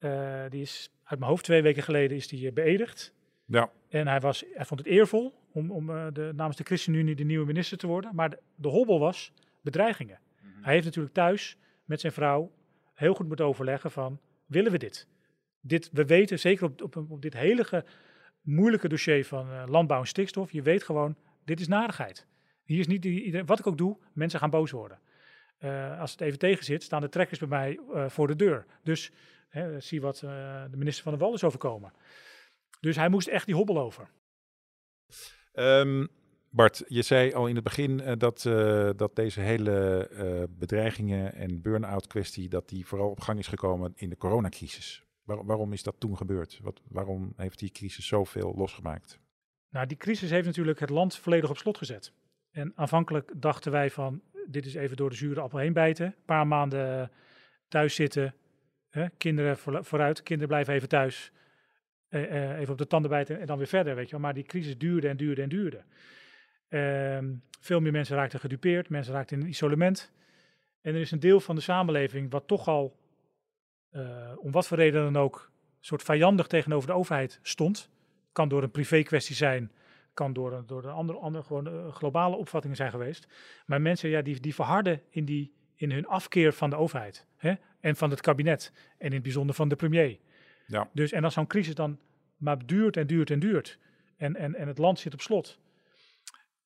Eh, 0.01 0.43
die 0.49 0.61
is 0.61 0.91
uit 1.03 1.19
mijn 1.19 1.31
hoofd 1.31 1.43
twee 1.43 1.61
weken 1.61 1.83
geleden 1.83 2.17
is 2.17 2.27
die 2.27 2.47
eh, 2.47 2.53
beëdigd. 2.53 3.13
Ja, 3.45 3.71
En 3.89 4.07
hij, 4.07 4.19
was, 4.19 4.43
hij 4.53 4.65
vond 4.65 4.79
het 4.79 4.89
eervol 4.89 5.33
om, 5.51 5.71
om 5.71 5.89
eh, 5.89 6.07
de, 6.13 6.31
namens 6.35 6.57
de 6.57 6.63
ChristenUnie 6.63 7.15
de 7.15 7.23
nieuwe 7.23 7.45
minister 7.45 7.77
te 7.77 7.87
worden. 7.87 8.15
Maar 8.15 8.29
de, 8.29 8.39
de 8.55 8.67
hobbel 8.67 8.99
was 8.99 9.33
bedreigingen. 9.61 10.19
Hij 10.61 10.73
heeft 10.73 10.85
natuurlijk 10.85 11.13
thuis 11.13 11.57
met 11.85 11.99
zijn 11.99 12.13
vrouw 12.13 12.51
heel 12.93 13.13
goed 13.13 13.27
moeten 13.27 13.45
overleggen 13.45 13.91
van, 13.91 14.19
willen 14.45 14.71
we 14.71 14.77
dit? 14.77 15.07
dit 15.61 15.89
we 15.91 16.05
weten, 16.05 16.39
zeker 16.39 16.65
op, 16.65 16.81
op, 16.81 17.11
op 17.11 17.21
dit 17.21 17.33
hele 17.33 17.83
moeilijke 18.41 18.87
dossier 18.87 19.25
van 19.25 19.51
eh, 19.51 19.63
landbouw 19.67 19.99
en 19.99 20.07
stikstof, 20.07 20.51
je 20.51 20.61
weet 20.61 20.83
gewoon, 20.83 21.15
dit 21.45 21.59
is 21.59 21.67
narigheid. 21.67 22.27
Hier 22.63 22.79
is 22.79 22.87
niet 22.87 23.01
die, 23.01 23.23
iedereen, 23.23 23.45
wat 23.45 23.59
ik 23.59 23.67
ook 23.67 23.77
doe, 23.77 23.97
mensen 24.13 24.39
gaan 24.39 24.49
boos 24.49 24.71
worden. 24.71 24.99
Eh, 25.57 25.99
als 25.99 26.11
het 26.11 26.21
even 26.21 26.39
tegen 26.39 26.65
zit, 26.65 26.83
staan 26.83 27.01
de 27.01 27.09
trekkers 27.09 27.39
bij 27.39 27.47
mij 27.47 27.79
eh, 27.93 28.09
voor 28.09 28.27
de 28.27 28.35
deur. 28.35 28.65
Dus 28.83 29.11
hè, 29.51 29.79
zie 29.79 30.01
wat 30.01 30.15
eh, 30.15 30.63
de 30.71 30.77
minister 30.77 31.03
van 31.03 31.13
de 31.13 31.19
Wal 31.19 31.33
is 31.33 31.43
overkomen. 31.43 31.93
Dus 32.79 32.95
hij 32.95 33.09
moest 33.09 33.27
echt 33.27 33.45
die 33.45 33.55
hobbel 33.55 33.79
over. 33.79 34.09
Ehm, 35.53 36.05
Bart, 36.49 36.83
je 36.87 37.01
zei 37.01 37.33
al 37.33 37.47
in 37.47 37.55
het 37.55 37.63
begin 37.63 37.99
eh, 37.99 38.13
dat, 38.17 38.45
eh, 38.45 38.89
dat 38.95 39.15
deze 39.15 39.39
hele 39.39 40.47
bedreigingen 40.49 41.33
en 41.33 41.61
burn-out 41.61 42.07
kwestie, 42.07 42.49
dat 42.49 42.69
die 42.69 42.85
vooral 42.85 43.09
op 43.09 43.19
gang 43.19 43.39
is 43.39 43.47
gekomen 43.47 43.93
in 43.95 44.09
de 44.09 44.17
coronacrisis. 44.17 45.03
Waar- 45.23 45.45
waarom 45.45 45.73
is 45.73 45.83
dat 45.83 45.95
toen 45.99 46.17
gebeurd? 46.17 46.59
Wat, 46.61 46.81
waarom 46.87 47.33
heeft 47.35 47.59
die 47.59 47.71
crisis 47.71 48.07
zoveel 48.07 48.53
losgemaakt? 48.55 49.19
Nou, 49.69 49.87
die 49.87 49.97
crisis 49.97 50.29
heeft 50.29 50.45
natuurlijk 50.45 50.79
het 50.79 50.89
land 50.89 51.17
volledig 51.17 51.49
op 51.49 51.57
slot 51.57 51.77
gezet. 51.77 52.13
En 52.51 52.71
aanvankelijk 52.75 53.31
dachten 53.35 53.71
wij 53.71 53.89
van, 53.89 54.21
dit 54.47 54.65
is 54.65 54.73
even 54.73 54.97
door 54.97 55.09
de 55.09 55.15
zure 55.15 55.41
appel 55.41 55.59
heen 55.59 55.73
bijten. 55.73 56.05
Een 56.05 56.25
paar 56.25 56.47
maanden 56.47 57.11
thuis 57.67 57.95
zitten, 57.95 58.35
kinderen 59.17 59.57
voor- 59.57 59.85
vooruit, 59.85 60.23
kinderen 60.23 60.47
blijven 60.49 60.73
even 60.73 60.89
thuis. 60.89 61.31
Eh, 62.09 62.23
eh, 62.51 62.59
even 62.59 62.71
op 62.71 62.77
de 62.77 62.87
tanden 62.87 63.09
bijten 63.09 63.39
en 63.39 63.45
dan 63.45 63.57
weer 63.57 63.67
verder, 63.67 63.95
weet 63.95 64.05
je 64.05 64.11
wel. 64.11 64.19
Maar 64.19 64.33
die 64.33 64.43
crisis 64.43 64.77
duurde 64.77 65.07
en 65.07 65.17
duurde 65.17 65.41
en 65.41 65.49
duurde. 65.49 65.83
Ehm, 66.67 67.33
veel 67.59 67.79
meer 67.79 67.91
mensen 67.91 68.15
raakten 68.15 68.39
gedupeerd, 68.39 68.89
mensen 68.89 69.13
raakten 69.13 69.39
in 69.41 69.47
isolement. 69.47 70.11
En 70.81 70.93
er 70.93 70.99
is 71.01 71.11
een 71.11 71.19
deel 71.19 71.39
van 71.39 71.55
de 71.55 71.61
samenleving 71.61 72.31
wat 72.31 72.47
toch 72.47 72.67
al, 72.67 72.99
eh, 73.89 74.31
om 74.37 74.51
wat 74.51 74.67
voor 74.67 74.77
reden 74.77 75.03
dan 75.13 75.23
ook, 75.23 75.51
soort 75.79 76.03
vijandig 76.03 76.47
tegenover 76.47 76.87
de 76.87 76.93
overheid 76.95 77.39
stond. 77.41 77.89
Kan 78.31 78.49
door 78.49 78.63
een 78.63 78.71
privé 78.71 79.03
kwestie 79.03 79.35
zijn, 79.35 79.71
kan 80.13 80.33
door, 80.33 80.53
een- 80.53 80.67
door 80.67 80.81
de 80.81 80.87
andere, 80.89 81.19
andere 81.19 81.43
gewoon, 81.43 81.91
globale 81.91 82.35
opvattingen 82.35 82.77
zijn 82.77 82.91
geweest. 82.91 83.27
Maar 83.65 83.81
mensen 83.81 84.09
ja, 84.09 84.21
die, 84.21 84.39
die 84.39 84.55
verharden 84.55 85.01
in, 85.09 85.25
die, 85.25 85.53
in 85.81 85.91
hun 85.91 86.07
afkeer 86.07 86.53
van 86.53 86.69
de 86.69 86.75
overheid 86.75 87.25
hè? 87.37 87.53
en 87.79 87.95
van 87.95 88.09
het 88.09 88.21
kabinet. 88.21 88.71
En 88.97 89.07
in 89.07 89.13
het 89.13 89.23
bijzonder 89.23 89.55
van 89.55 89.69
de 89.69 89.75
premier. 89.75 90.17
Ja. 90.67 90.89
Dus, 90.93 91.11
en 91.11 91.23
als 91.23 91.33
zo'n 91.33 91.47
crisis 91.47 91.75
dan 91.75 91.99
maar 92.37 92.65
duurt 92.65 92.97
en 92.97 93.07
duurt 93.07 93.29
en 93.29 93.39
duurt. 93.39 93.77
En, 94.17 94.35
en, 94.35 94.55
en 94.55 94.67
het 94.67 94.77
land 94.77 94.99
zit 94.99 95.13
op 95.13 95.21
slot. 95.21 95.59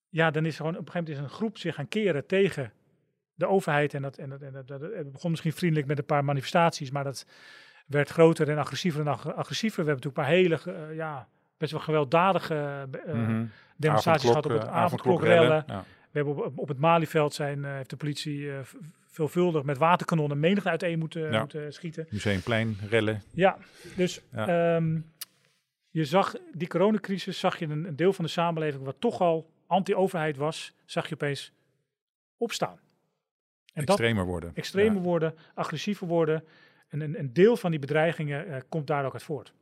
Ja, 0.09 0.31
dan 0.31 0.45
is 0.45 0.51
er 0.51 0.57
gewoon 0.57 0.77
op 0.77 0.85
een 0.85 0.91
gegeven 0.91 1.11
moment 1.13 1.25
is 1.27 1.31
een 1.31 1.37
groep 1.37 1.57
zich 1.57 1.75
gaan 1.75 1.87
keren 1.87 2.25
tegen 2.25 2.71
de 3.33 3.47
overheid. 3.47 3.93
En 3.93 4.01
dat, 4.01 4.17
en 4.17 4.29
dat, 4.29 4.41
en 4.41 4.63
dat, 4.65 5.11
begon 5.11 5.29
misschien 5.29 5.53
vriendelijk 5.53 5.87
met 5.87 5.97
een 5.97 6.05
paar 6.05 6.25
manifestaties, 6.25 6.91
maar 6.91 7.03
dat 7.03 7.25
werd 7.87 8.09
groter 8.09 8.49
en 8.49 8.57
agressiever 8.57 9.01
en 9.01 9.07
ag- 9.07 9.33
agressiever. 9.35 9.83
We 9.83 9.89
hebben 9.89 10.09
natuurlijk 10.09 10.39
een 10.41 10.57
paar 10.57 10.65
hele, 10.71 10.87
eh, 10.89 10.95
ja, 10.95 11.27
best 11.57 11.71
wel 11.71 11.81
gewelddadige 11.81 12.87
Mhm. 13.05 13.45
demonstraties 13.77 14.29
gehad 14.29 14.45
op 14.45 14.51
het 14.51 14.67
Avondklok. 14.67 15.23
Ja. 15.23 15.63
We 16.11 16.21
hebben 16.21 16.45
op, 16.45 16.57
op 16.57 16.67
het 16.67 16.77
Malieveld 16.77 17.33
zijn, 17.33 17.63
heeft 17.65 17.89
de 17.89 17.95
politie 17.97 18.51
veelvuldig 19.15 19.63
met 19.63 19.77
waterkanonnen 19.77 20.39
menigte 20.39 20.69
uiteen 20.69 20.99
moeten, 20.99 21.31
Ja. 21.31 21.39
moeten 21.39 21.73
schieten. 21.73 22.07
Museumplein, 22.09 22.77
rellen. 22.89 23.21
Ja, 23.33 23.57
dus 23.95 24.21
Ja. 24.31 24.75
ehm, 24.75 24.99
je 25.89 26.05
zag 26.05 26.35
die 26.53 26.67
coronacrisis, 26.67 27.39
zag 27.39 27.59
je 27.59 27.65
een, 27.65 27.85
een 27.85 27.95
deel 27.95 28.13
van 28.13 28.25
de 28.25 28.31
samenleving 28.31 28.83
wat 28.83 28.95
toch 28.99 29.21
al 29.21 29.49
anti-overheid 29.67 30.37
was, 30.37 30.73
zag 30.85 31.07
je 31.07 31.13
opeens 31.13 31.51
opstaan. 32.37 32.79
En 33.73 33.85
dat 33.85 33.87
extremer 33.99 34.25
worden. 34.25 34.51
extremer 34.55 34.95
Ja. 34.95 35.01
worden, 35.01 35.35
agressiever 35.53 36.07
worden. 36.07 36.43
En 36.87 37.01
een, 37.01 37.19
een 37.19 37.33
deel 37.33 37.57
van 37.57 37.71
die 37.71 37.79
bedreigingen 37.79 38.47
eh, 38.47 38.61
komt 38.69 38.87
daar 38.87 39.05
ook 39.05 39.13
uit 39.13 39.23
voort. 39.23 39.53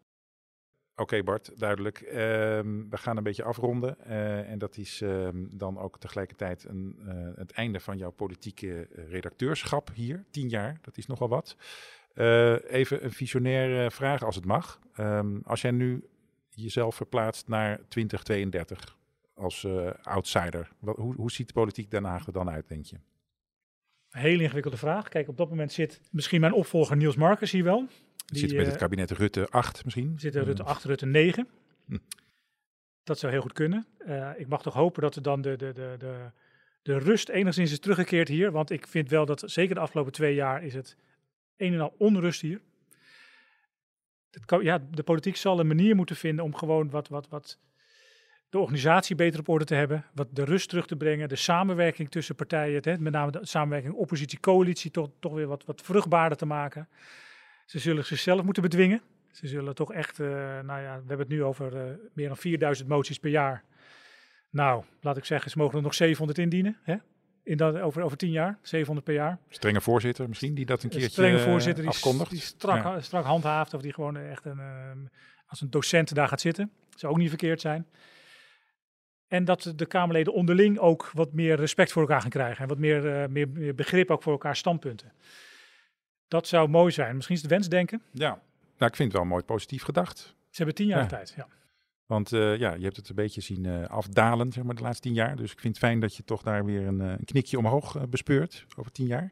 Oké 0.95 1.23
Bart, 1.23 1.60
duidelijk. 1.60 2.01
Ehm, 2.01 2.89
we 2.89 2.97
gaan 2.97 3.17
een 3.17 3.23
beetje 3.23 3.43
afronden. 3.43 3.99
eh, 4.06 4.49
en 4.51 4.60
dat 4.60 4.77
is 4.77 5.01
ehm, 5.01 5.45
dan 5.49 5.77
ook 5.77 5.99
tegelijkertijd 5.99 6.63
een, 6.63 6.95
eh, 7.08 7.15
het 7.36 7.51
einde 7.51 7.79
van 7.79 7.97
jouw 7.97 8.12
politieke 8.12 8.88
eh, 8.88 9.10
redacteurschap 9.10 9.89
hier. 9.93 10.25
Tien 10.32 10.49
jaar, 10.49 10.77
dat 10.82 10.97
is 10.97 11.06
nogal 11.06 11.29
wat. 11.29 11.56
Even 12.67 13.03
een 13.03 13.12
visionaire 13.12 13.91
vraag 13.91 14.23
als 14.23 14.36
het 14.36 14.45
mag. 14.45 14.79
Ehm, 14.95 15.39
als 15.43 15.62
jij 15.62 15.71
nu 15.71 16.08
jezelf 16.49 16.95
verplaatst 16.95 17.47
naar 17.47 17.79
2032 17.88 18.97
als 19.34 19.67
outsider. 20.01 20.71
Hoe, 20.79 21.15
hoe 21.15 21.32
ziet 21.32 21.47
de 21.47 21.53
politiek 21.53 21.91
Den 21.91 22.03
Haag 22.03 22.27
er 22.27 22.34
dan 22.34 22.49
uit, 22.49 22.67
denk 22.67 22.86
je? 22.86 22.97
Een 24.13 24.21
hele 24.21 24.43
ingewikkelde 24.43 24.78
vraag. 24.78 25.10
Kijk, 25.10 25.28
op 25.28 25.38
dat 25.38 25.49
moment 25.49 25.71
zit 25.71 26.02
misschien 26.12 26.39
mijn 26.41 26.54
opvolger 26.54 26.97
Niels 26.97 27.15
Marcus 27.15 27.52
hier 27.52 27.63
wel. 27.63 27.88
Die, 28.26 28.39
zit 28.39 28.54
met 28.54 28.65
het 28.65 28.76
eh, 28.76 28.82
kabinet 28.82 29.12
Rutte 29.12 29.47
8 29.49 29.84
misschien? 29.84 30.13
zitten 30.17 30.41
Eh, 30.41 30.47
Rutte 30.47 30.63
8, 30.63 30.84
Rutte 30.84 31.06
9. 31.06 31.47
Hm. 31.86 31.97
Dat 33.04 33.19
zou 33.19 33.31
heel 33.31 33.42
goed 33.42 33.54
kunnen. 33.54 33.85
Eh, 33.98 34.29
ik 34.38 34.48
mag 34.48 34.62
toch 34.62 34.73
hopen 34.73 35.02
dat 35.02 35.15
er 35.15 35.21
dan 35.21 35.42
de, 35.42 35.56
de, 35.56 35.73
de, 35.73 35.96
de, 35.98 36.31
de 36.81 36.98
rust 36.98 37.29
enigszins 37.29 37.71
is 37.71 37.79
teruggekeerd 37.79 38.27
hier. 38.27 38.52
Want 38.52 38.69
ik 38.69 38.88
vind 38.88 39.10
wel 39.10 39.25
dat 39.25 39.44
zeker 39.46 39.75
de 39.75 39.81
afgelopen 39.81 40.12
twee 40.12 40.35
jaar 40.35 40.63
is 40.63 40.73
het 40.73 40.98
een 41.58 41.73
en 41.73 41.79
al 41.79 41.96
onrust 41.98 42.42
hier. 42.42 42.62
Het 44.31 44.62
ja, 44.62 44.88
de 44.92 45.04
politiek 45.04 45.35
zal 45.35 45.60
een 45.60 45.67
manier 45.67 45.96
moeten 45.96 46.15
vinden 46.15 46.46
om 46.46 46.56
gewoon 46.56 46.90
wat, 46.90 47.08
wat, 47.08 47.27
wat 47.29 47.60
de 48.54 48.60
organisatie 48.60 49.15
beter 49.15 49.39
op 49.39 49.49
orde 49.49 49.65
te 49.65 49.75
hebben, 49.75 50.06
wat 50.13 50.27
de 50.31 50.43
rust 50.43 50.69
terug 50.69 50.87
te 50.87 50.95
brengen, 50.95 51.29
de 51.29 51.35
samenwerking 51.35 52.12
tussen 52.12 52.35
partijen, 52.35 52.81
hè, 52.83 52.97
met 52.97 53.13
name 53.13 53.31
de 53.31 53.39
samenwerking 53.41 53.93
oppositie-coalitie, 53.93 54.91
toch, 54.91 55.10
toch 55.19 55.33
weer 55.33 55.47
wat, 55.47 55.65
wat 55.65 55.81
vruchtbaarder 55.81 56.37
te 56.37 56.45
maken. 56.45 56.87
Ze 57.65 57.79
zullen 57.79 58.06
zichzelf 58.06 58.43
moeten 58.43 58.63
bedwingen. 58.63 59.01
Ze 59.31 59.47
zullen 59.47 59.75
toch 59.75 59.93
echt, 59.93 60.19
uh, 60.19 60.27
nou 60.60 60.81
ja, 60.81 60.93
we 60.93 61.08
hebben 61.08 61.19
het 61.19 61.27
nu 61.27 61.43
over 61.43 61.75
uh, 61.75 61.81
meer 62.13 62.27
dan 62.27 62.37
4000 62.37 62.89
moties 62.89 63.19
per 63.19 63.29
jaar. 63.29 63.63
Nou, 64.49 64.83
laat 65.01 65.17
ik 65.17 65.25
zeggen, 65.25 65.51
ze 65.51 65.58
mogen 65.58 65.77
er 65.77 65.83
nog 65.83 65.93
700 65.93 66.39
indienen. 66.39 66.77
Hè? 66.83 66.95
In 67.43 67.58
dat, 67.58 67.79
over, 67.79 68.01
over 68.01 68.17
10 68.17 68.31
jaar, 68.31 68.58
700 68.62 69.06
per 69.06 69.15
jaar. 69.15 69.39
Strenge 69.49 69.81
voorzitter 69.81 70.27
misschien, 70.29 70.54
die 70.54 70.65
dat 70.65 70.83
een 70.83 70.89
keertje 70.89 71.10
Strenge 71.10 71.39
voorzitter 71.39 71.83
die, 71.83 71.91
afkondigt. 71.91 72.29
die 72.29 72.39
strak, 72.39 72.83
ja. 72.83 73.01
strak 73.01 73.25
handhaaft 73.25 73.73
of 73.73 73.81
die 73.81 73.93
gewoon 73.93 74.17
echt 74.17 74.45
een, 74.45 74.60
als 75.47 75.62
een 75.62 75.69
docent 75.69 76.15
daar 76.15 76.27
gaat 76.27 76.41
zitten. 76.41 76.71
Zou 76.95 77.13
ook 77.13 77.19
niet 77.19 77.29
verkeerd 77.29 77.62
zijn. 77.62 77.87
En 79.34 79.46
dat 79.46 79.73
de 79.75 79.86
Kamerleden 79.86 80.34
onderling 80.34 80.79
ook 80.79 81.12
wat 81.13 81.34
meer 81.34 81.56
respect 81.56 81.92
voor 81.92 82.02
elkaar 82.02 82.21
gaan 82.21 82.29
krijgen. 82.29 82.62
En 82.62 82.67
wat 82.67 82.77
meer, 82.77 83.21
uh, 83.21 83.27
meer, 83.27 83.50
meer 83.50 83.75
begrip 83.75 84.12
ook 84.12 84.23
voor 84.23 84.31
elkaar 84.31 84.56
standpunten. 84.56 85.12
Dat 86.27 86.48
zou 86.48 86.69
mooi 86.69 86.92
zijn. 86.92 87.15
Misschien 87.15 87.36
is 87.36 87.42
het 87.42 87.52
wensdenken. 87.52 88.02
Ja, 88.12 88.29
nou, 88.77 88.92
ik 88.92 88.96
vind 88.96 89.12
het 89.12 89.21
wel 89.21 89.29
mooi 89.29 89.44
positief 89.44 89.84
gedacht. 89.84 90.19
Ze 90.19 90.58
hebben 90.58 90.75
tien 90.75 90.88
jaar 90.88 91.02
ja. 91.02 91.06
tijd, 91.06 91.34
ja. 91.36 91.48
Want 92.06 92.31
uh, 92.31 92.58
ja, 92.58 92.73
je 92.73 92.84
hebt 92.84 92.96
het 92.96 93.10
een 93.10 93.15
beetje 93.15 93.42
zien 93.42 93.63
uh, 93.63 93.86
afdalen, 93.86 94.52
zeg 94.52 94.63
maar, 94.63 94.75
de 94.75 94.81
laatste 94.81 95.02
tien 95.02 95.13
jaar. 95.13 95.36
Dus 95.36 95.52
ik 95.52 95.60
vind 95.60 95.75
het 95.75 95.86
fijn 95.86 96.00
dat 96.00 96.15
je 96.15 96.23
toch 96.23 96.42
daar 96.42 96.65
weer 96.65 96.88
een, 96.88 97.00
een 97.00 97.25
knikje 97.25 97.58
omhoog 97.58 98.10
bespeurt 98.10 98.65
over 98.75 98.92
tien 98.92 99.08
jaar. 99.08 99.31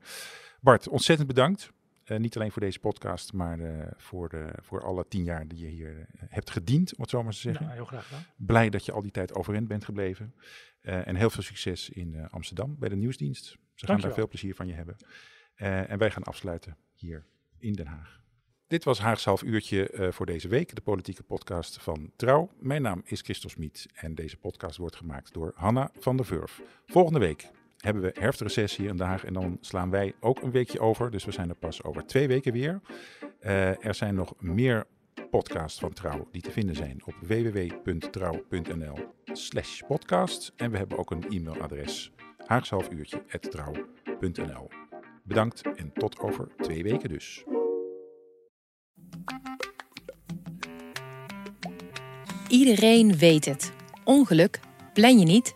Bart, 0.62 0.88
ontzettend 0.88 1.28
bedankt. 1.28 1.72
Niet 2.18 2.36
alleen 2.36 2.52
voor 2.52 2.62
deze 2.62 2.80
podcast, 2.80 3.34
maar 3.34 3.60
voor, 3.98 4.30
de, 4.30 4.50
voor 4.62 4.84
alle 4.84 5.06
tien 5.08 5.24
jaar 5.24 5.48
die 5.48 5.60
je 5.60 5.68
hier 5.68 6.06
hebt 6.28 6.50
gediend, 6.50 6.96
om 6.96 7.02
het 7.02 7.10
zo 7.10 7.24
maar 7.24 7.32
te 7.32 7.38
zeggen. 7.38 7.64
Nou, 7.64 7.76
heel 7.76 7.86
graag 7.86 8.08
gedaan. 8.08 8.26
Blij 8.38 8.70
dat 8.70 8.86
je 8.86 8.92
al 8.92 9.02
die 9.02 9.12
tijd 9.12 9.34
overeind 9.34 9.68
bent 9.68 9.86
gebleven. 9.86 10.34
en 10.82 11.16
heel 11.16 11.30
veel 11.30 11.44
succes 11.44 11.90
in 11.90 12.30
Amsterdam 12.30 12.76
bij 12.80 12.90
de 12.90 12.96
nieuwsdienst. 12.96 13.58
Ze 13.76 13.86
gaan 13.86 14.00
daar 14.00 14.14
veel 14.14 14.28
plezier 14.28 14.56
van 14.56 14.68
je 14.68 14.74
hebben. 14.74 14.96
en 15.56 15.98
wij 15.98 16.12
gaan 16.12 16.24
afsluiten 16.24 16.78
hier 16.94 17.26
in 17.58 17.74
Den 17.74 17.88
Haag. 17.88 18.20
Dit 18.68 18.84
was 18.84 19.00
Haags 19.00 19.26
half 19.26 19.44
uurtje 19.44 20.10
voor 20.12 20.26
deze 20.26 20.48
week, 20.48 20.76
de 20.76 20.82
politieke 20.82 21.24
podcast 21.24 21.82
van 21.82 22.12
Trouw. 22.16 22.52
Mijn 22.60 22.82
naam 22.82 23.02
is 23.06 23.22
Christel 23.22 23.50
Smit 23.50 23.88
en 23.94 24.16
deze 24.16 24.38
podcast 24.38 24.78
wordt 24.78 24.96
gemaakt 24.96 25.34
door 25.34 25.52
Hanna 25.56 25.92
van 26.00 26.18
der 26.18 26.26
Vurf. 26.26 26.62
Volgende 26.86 27.20
week 27.20 27.50
hebben 27.82 28.04
we 28.04 28.16
herfstreces 28.20 28.76
hier 28.76 29.04
Haag 29.04 29.26
en 29.26 29.34
dan 29.34 29.58
slaan 29.62 29.90
wij 29.90 30.14
ook 30.20 30.42
een 30.42 30.52
weekje 30.52 30.80
over. 30.80 31.12
Dus 31.12 31.26
we 31.26 31.32
zijn 31.32 31.50
er 31.50 31.56
pas 31.56 31.84
over 31.84 32.06
twee 32.06 32.28
weken 32.28 32.54
weer. 32.54 32.82
Uh, 33.42 33.86
er 33.86 33.96
zijn 33.96 34.16
nog 34.16 34.34
meer 34.40 34.86
podcasts 35.30 35.80
van 35.80 35.94
Trouw 35.94 36.28
die 36.32 36.42
te 36.42 36.52
vinden 36.52 36.76
zijn 36.76 37.02
op 37.06 37.14
www.trouw.nl 37.22 38.98
slash 39.26 39.82
podcast. 39.88 40.54
En 40.56 40.72
we 40.72 40.78
hebben 40.78 40.98
ook 40.98 41.12
een 41.12 41.26
e-mailadres 41.30 42.12
haagshalfuurtje.trouw.nl 42.46 44.70
Bedankt 45.24 45.62
en 45.76 45.94
tot 45.94 46.20
over 46.20 46.48
twee 46.58 46.84
weken 46.84 47.10
dus. 47.10 47.44
Iedereen 52.48 53.18
weet 53.18 53.46
het. 53.46 53.74
Ongeluk 54.04 54.60
plan 54.94 55.20
je 55.20 55.26
niet, 55.26 55.56